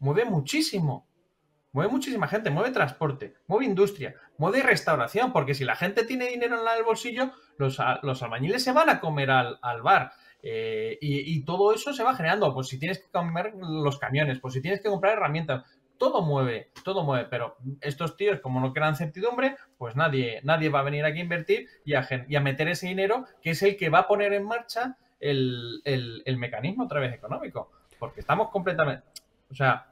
mueve 0.00 0.24
muchísimo. 0.24 1.06
Mueve 1.70 1.92
muchísima 1.92 2.26
gente, 2.26 2.50
mueve 2.50 2.72
transporte, 2.72 3.34
mueve 3.46 3.66
industria, 3.66 4.16
mueve 4.36 4.62
restauración, 4.62 5.32
porque 5.32 5.54
si 5.54 5.64
la 5.64 5.76
gente 5.76 6.02
tiene 6.02 6.26
dinero 6.26 6.60
en 6.60 6.66
el 6.76 6.82
bolsillo, 6.82 7.30
los, 7.56 7.78
los 8.02 8.20
albañiles 8.20 8.64
se 8.64 8.72
van 8.72 8.90
a 8.90 8.98
comer 8.98 9.30
al, 9.30 9.82
bar. 9.84 10.10
Eh, 10.42 10.98
y, 11.00 11.36
y, 11.36 11.44
todo 11.44 11.72
eso 11.72 11.92
se 11.92 12.02
va 12.02 12.16
generando. 12.16 12.52
Pues 12.52 12.66
si 12.66 12.80
tienes 12.80 12.98
que 12.98 13.12
comer 13.12 13.54
los 13.60 13.96
camiones, 14.00 14.40
pues 14.40 14.54
si 14.54 14.60
tienes 14.60 14.80
que 14.80 14.88
comprar 14.88 15.12
herramientas, 15.12 15.62
todo 15.98 16.22
mueve, 16.22 16.70
todo 16.84 17.04
mueve, 17.04 17.26
pero 17.30 17.56
estos 17.80 18.16
tíos, 18.16 18.40
como 18.40 18.60
no 18.60 18.72
crean 18.72 18.96
certidumbre, 18.96 19.56
pues 19.76 19.96
nadie, 19.96 20.40
nadie 20.44 20.68
va 20.68 20.80
a 20.80 20.84
venir 20.84 21.04
aquí 21.04 21.18
a 21.18 21.22
invertir 21.22 21.68
y 21.84 21.94
a, 21.94 22.08
y 22.28 22.36
a 22.36 22.40
meter 22.40 22.68
ese 22.68 22.86
dinero, 22.86 23.26
que 23.42 23.50
es 23.50 23.62
el 23.62 23.76
que 23.76 23.90
va 23.90 24.00
a 24.00 24.08
poner 24.08 24.32
en 24.32 24.44
marcha 24.44 24.96
el, 25.20 25.82
el 25.84 26.36
mecanismo 26.36 26.84
otra 26.84 27.00
vez 27.00 27.12
económico. 27.12 27.70
Porque 27.98 28.20
estamos 28.20 28.50
completamente. 28.50 29.04
O 29.50 29.54
sea, 29.54 29.88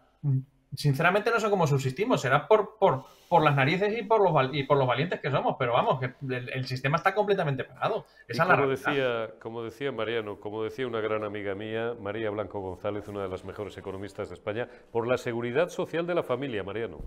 sinceramente 0.77 1.31
no 1.31 1.41
sé 1.41 1.51
cómo 1.51 1.66
subsistimos, 1.66 2.20
será 2.20 2.47
por, 2.47 2.77
por, 2.79 3.05
por 3.29 3.43
las 3.43 3.57
narices 3.57 3.99
y 3.99 4.03
por, 4.03 4.20
los, 4.22 4.55
y 4.55 4.62
por 4.64 4.79
los 4.79 4.87
valientes 4.87 5.20
que 5.20 5.31
somos, 5.31 5.57
pero 5.59 5.72
vamos, 5.72 5.99
que 5.99 6.12
el, 6.29 6.66
sistema 6.66 6.99
está 6.99 7.14
completamente 7.14 7.64
parado. 7.64 8.07
Esa 8.29 8.45
es 8.45 8.49
como, 8.51 8.68
decía, 8.68 9.31
como 9.41 9.62
decía 9.62 9.93
Mariano, 9.93 10.39
como 10.39 10.62
decía 10.62 10.87
una 10.87 11.01
gran 11.01 11.24
amiga 11.24 11.55
mía, 11.55 11.95
María 12.01 12.31
Blanco 12.31 12.61
González, 12.61 13.09
una 13.09 13.22
de 13.22 13.29
las 13.29 13.45
mejores 13.45 13.77
economistas 13.77 14.29
de 14.29 14.35
España, 14.35 14.68
por 14.93 15.09
la 15.09 15.18
seguridad 15.18 15.68
social 15.68 16.07
de 16.07 16.14
la 16.14 16.22
familia, 16.22 16.62
Mariano. 16.62 16.99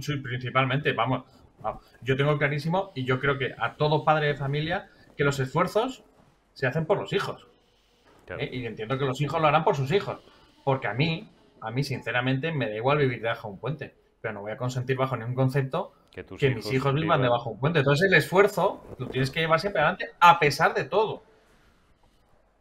Sí, 0.00 0.16
principalmente, 0.16 0.92
vamos, 0.92 1.24
yo 2.02 2.16
tengo 2.16 2.38
clarísimo 2.38 2.92
y 2.94 3.04
yo 3.04 3.18
creo 3.20 3.38
que 3.38 3.54
a 3.58 3.74
todo 3.74 4.04
padre 4.04 4.28
de 4.28 4.34
familia 4.34 4.88
que 5.16 5.24
los 5.24 5.40
esfuerzos 5.40 6.04
se 6.52 6.66
hacen 6.66 6.86
por 6.86 6.98
los 6.98 7.12
hijos. 7.12 7.46
¿eh? 8.38 8.48
Y 8.52 8.66
entiendo 8.66 8.98
que 8.98 9.04
los 9.04 9.20
hijos 9.20 9.40
lo 9.40 9.48
harán 9.48 9.64
por 9.64 9.76
sus 9.76 9.90
hijos, 9.92 10.20
porque 10.64 10.86
a 10.86 10.94
mí, 10.94 11.30
a 11.60 11.70
mí, 11.70 11.84
sinceramente, 11.84 12.52
me 12.52 12.68
da 12.68 12.76
igual 12.76 12.98
vivir 12.98 13.20
debajo 13.20 13.48
de 13.48 13.54
un 13.54 13.60
puente, 13.60 13.94
pero 14.20 14.34
no 14.34 14.42
voy 14.42 14.52
a 14.52 14.56
consentir 14.56 14.96
bajo 14.96 15.16
ningún 15.16 15.34
concepto 15.34 15.92
que, 16.10 16.50
mis 16.50 16.72
hijos 16.72 16.94
vivan 16.94 17.22
debajo 17.22 17.50
de 17.50 17.54
un 17.54 17.60
puente. 17.60 17.78
Entonces, 17.80 18.10
el 18.10 18.16
esfuerzo 18.16 18.84
lo 18.98 19.06
tienes 19.08 19.30
que 19.30 19.40
llevar 19.40 19.60
siempre 19.60 19.82
adelante, 19.82 20.10
a 20.20 20.38
pesar 20.38 20.74
de 20.74 20.84
todo. 20.84 21.22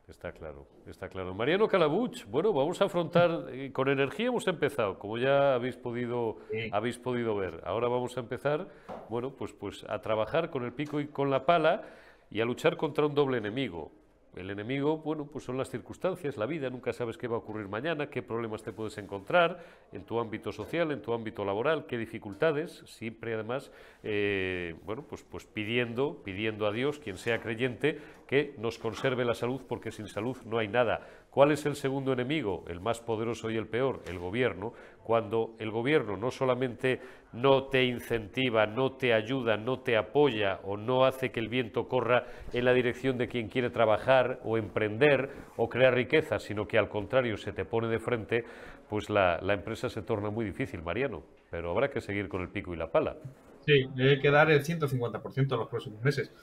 Está 0.07 0.31
claro, 0.31 0.65
está 0.85 1.09
claro. 1.09 1.33
Mariano 1.33 1.67
Calabuch, 1.67 2.23
bueno, 2.27 2.53
vamos 2.53 2.81
a 2.81 2.85
afrontar, 2.85 3.47
eh, 3.49 3.73
con 3.73 3.89
energía 3.89 4.27
hemos 4.27 4.47
empezado, 4.47 4.97
como 4.97 5.17
ya 5.17 5.53
habéis 5.53 5.75
podido, 5.75 6.37
habéis 6.71 6.97
podido 6.97 7.35
ver. 7.35 7.61
Ahora 7.65 7.89
vamos 7.89 8.15
a 8.15 8.21
empezar, 8.21 8.69
bueno, 9.09 9.31
pues, 9.31 9.51
pues 9.51 9.85
a 9.89 9.99
trabajar 10.01 10.49
con 10.49 10.63
el 10.63 10.71
pico 10.71 11.01
y 11.01 11.07
con 11.07 11.29
la 11.29 11.45
pala 11.45 11.83
y 12.29 12.39
a 12.39 12.45
luchar 12.45 12.77
contra 12.77 13.05
un 13.05 13.15
doble 13.15 13.37
enemigo. 13.37 13.91
El 14.37 14.51
enemigo, 14.51 14.97
bueno, 14.97 15.25
pues 15.25 15.45
son 15.45 15.57
las 15.57 15.69
circunstancias, 15.69 16.37
la 16.37 16.45
vida, 16.45 16.69
nunca 16.69 16.93
sabes 16.93 17.17
qué 17.17 17.27
va 17.27 17.35
a 17.35 17.39
ocurrir 17.39 17.67
mañana, 17.67 18.09
qué 18.09 18.21
problemas 18.21 18.61
te 18.61 18.71
puedes 18.71 18.97
encontrar 18.97 19.63
en 19.91 20.03
tu 20.03 20.19
ámbito 20.19 20.51
social, 20.51 20.91
en 20.91 21.01
tu 21.01 21.13
ámbito 21.13 21.43
laboral, 21.43 21.85
qué 21.87 21.97
dificultades, 21.97 22.83
siempre 22.85 23.33
además, 23.33 23.71
eh, 24.03 24.75
bueno, 24.85 25.03
pues, 25.09 25.23
pues 25.23 25.45
pidiendo, 25.45 26.21
pidiendo 26.23 26.67
a 26.67 26.71
Dios, 26.71 26.99
quien 26.99 27.17
sea 27.17 27.41
creyente, 27.41 27.99
que 28.27 28.53
nos 28.59 28.77
conserve 28.77 29.25
la 29.25 29.33
salud, 29.33 29.61
porque 29.67 29.91
sin 29.91 30.07
salud 30.07 30.37
no 30.45 30.59
hay 30.59 30.67
nada. 30.67 31.07
¿Cuál 31.37 31.51
es 31.51 31.67
el 31.67 31.75
segundo 31.75 32.13
enemigo, 32.13 32.65
el 32.67 32.79
más 32.79 32.99
poderoso 32.99 33.51
y 33.51 33.57
el 33.57 33.67
peor? 33.67 34.01
El 34.07 34.17
gobierno. 34.17 34.73
Cuando 35.03 35.55
el 35.59 35.69
gobierno 35.69 36.17
no 36.17 36.31
solamente 36.31 36.99
no 37.31 37.65
te 37.65 37.83
incentiva, 37.83 38.65
no 38.65 38.93
te 38.93 39.13
ayuda, 39.13 39.55
no 39.55 39.81
te 39.81 39.97
apoya 39.97 40.59
o 40.63 40.77
no 40.77 41.05
hace 41.05 41.31
que 41.31 41.39
el 41.39 41.47
viento 41.47 41.87
corra 41.87 42.25
en 42.53 42.65
la 42.65 42.73
dirección 42.73 43.19
de 43.19 43.27
quien 43.27 43.49
quiere 43.49 43.69
trabajar 43.69 44.39
o 44.45 44.57
emprender 44.57 45.29
o 45.57 45.69
crear 45.69 45.93
riqueza, 45.93 46.39
sino 46.39 46.67
que 46.67 46.79
al 46.79 46.89
contrario 46.89 47.37
se 47.37 47.53
te 47.53 47.65
pone 47.65 47.87
de 47.87 47.99
frente, 47.99 48.43
pues 48.89 49.07
la, 49.11 49.37
empresa 49.47 49.89
se 49.89 50.01
torna 50.01 50.31
muy 50.31 50.43
difícil, 50.43 50.81
Mariano. 50.81 51.21
Pero 51.51 51.69
habrá 51.69 51.91
que 51.91 52.01
seguir 52.01 52.29
con 52.29 52.41
el 52.41 52.49
pico 52.49 52.73
y 52.73 52.77
la 52.77 52.89
pala. 52.91 53.15
Sí, 53.63 53.87
hay 53.99 54.19
que 54.19 54.31
dar 54.31 54.49
el 54.49 54.63
150% 54.63 55.37
en 55.37 55.59
los 55.59 55.69
próximos 55.69 56.01
meses 56.01 56.33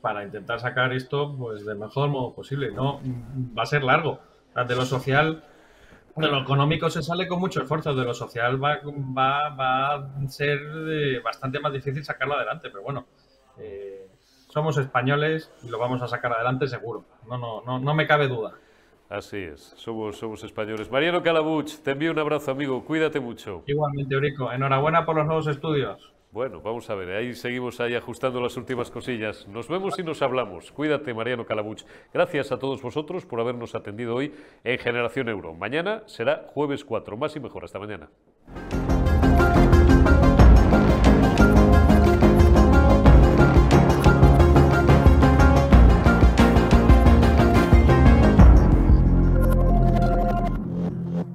para 0.00 0.24
intentar 0.24 0.60
sacar 0.60 0.94
esto 0.94 1.36
pues 1.36 1.66
del 1.66 1.76
mejor 1.76 2.08
modo 2.08 2.32
posible. 2.32 2.70
No 2.70 3.02
va 3.54 3.64
a 3.64 3.66
ser 3.66 3.84
largo. 3.84 4.29
De 4.54 4.74
lo 4.74 4.84
social, 4.84 5.44
de 6.16 6.28
lo 6.28 6.42
económico 6.42 6.90
se 6.90 7.02
sale 7.02 7.26
con 7.28 7.40
mucho 7.40 7.62
esfuerzo, 7.62 7.94
de 7.94 8.04
lo 8.04 8.14
social 8.14 8.62
va, 8.62 8.80
va, 9.48 9.94
a 9.94 10.28
ser 10.28 10.60
eh, 10.88 11.20
bastante 11.24 11.60
más 11.60 11.72
difícil 11.72 12.04
sacarlo 12.04 12.34
adelante, 12.34 12.68
pero 12.70 12.82
bueno, 12.82 13.06
eh, 13.58 14.08
somos 14.48 14.76
españoles 14.78 15.52
y 15.62 15.68
lo 15.68 15.78
vamos 15.78 16.02
a 16.02 16.08
sacar 16.08 16.32
adelante 16.32 16.66
seguro. 16.66 17.04
No, 17.28 17.38
no, 17.38 17.62
no, 17.62 17.78
no 17.78 17.94
me 17.94 18.06
cabe 18.06 18.28
duda. 18.28 18.54
Así 19.08 19.38
es, 19.38 19.74
somos, 19.76 20.18
somos 20.18 20.42
españoles. 20.44 20.90
Mariano 20.90 21.22
Calabuch, 21.22 21.82
te 21.82 21.92
envío 21.92 22.12
un 22.12 22.18
abrazo, 22.18 22.52
amigo. 22.52 22.84
Cuídate 22.84 23.18
mucho. 23.18 23.64
Igualmente, 23.66 24.14
Eurico. 24.14 24.52
Enhorabuena 24.52 25.04
por 25.04 25.16
los 25.16 25.26
nuevos 25.26 25.46
estudios. 25.48 26.12
Bueno, 26.32 26.60
vamos 26.60 26.88
a 26.88 26.94
ver, 26.94 27.10
ahí 27.10 27.34
seguimos 27.34 27.80
ahí 27.80 27.96
ajustando 27.96 28.40
las 28.40 28.56
últimas 28.56 28.88
cosillas. 28.88 29.48
Nos 29.48 29.66
vemos 29.66 29.98
y 29.98 30.04
nos 30.04 30.22
hablamos. 30.22 30.70
Cuídate, 30.70 31.12
Mariano 31.12 31.44
Calabuch. 31.44 31.82
Gracias 32.14 32.52
a 32.52 32.58
todos 32.58 32.80
vosotros 32.80 33.26
por 33.26 33.40
habernos 33.40 33.74
atendido 33.74 34.14
hoy 34.14 34.32
en 34.62 34.78
Generación 34.78 35.28
Euro. 35.28 35.54
Mañana 35.54 36.04
será 36.06 36.46
jueves 36.46 36.84
4. 36.84 37.16
Más 37.16 37.34
y 37.34 37.40
mejor. 37.40 37.64
Hasta 37.64 37.80
mañana. 37.80 38.10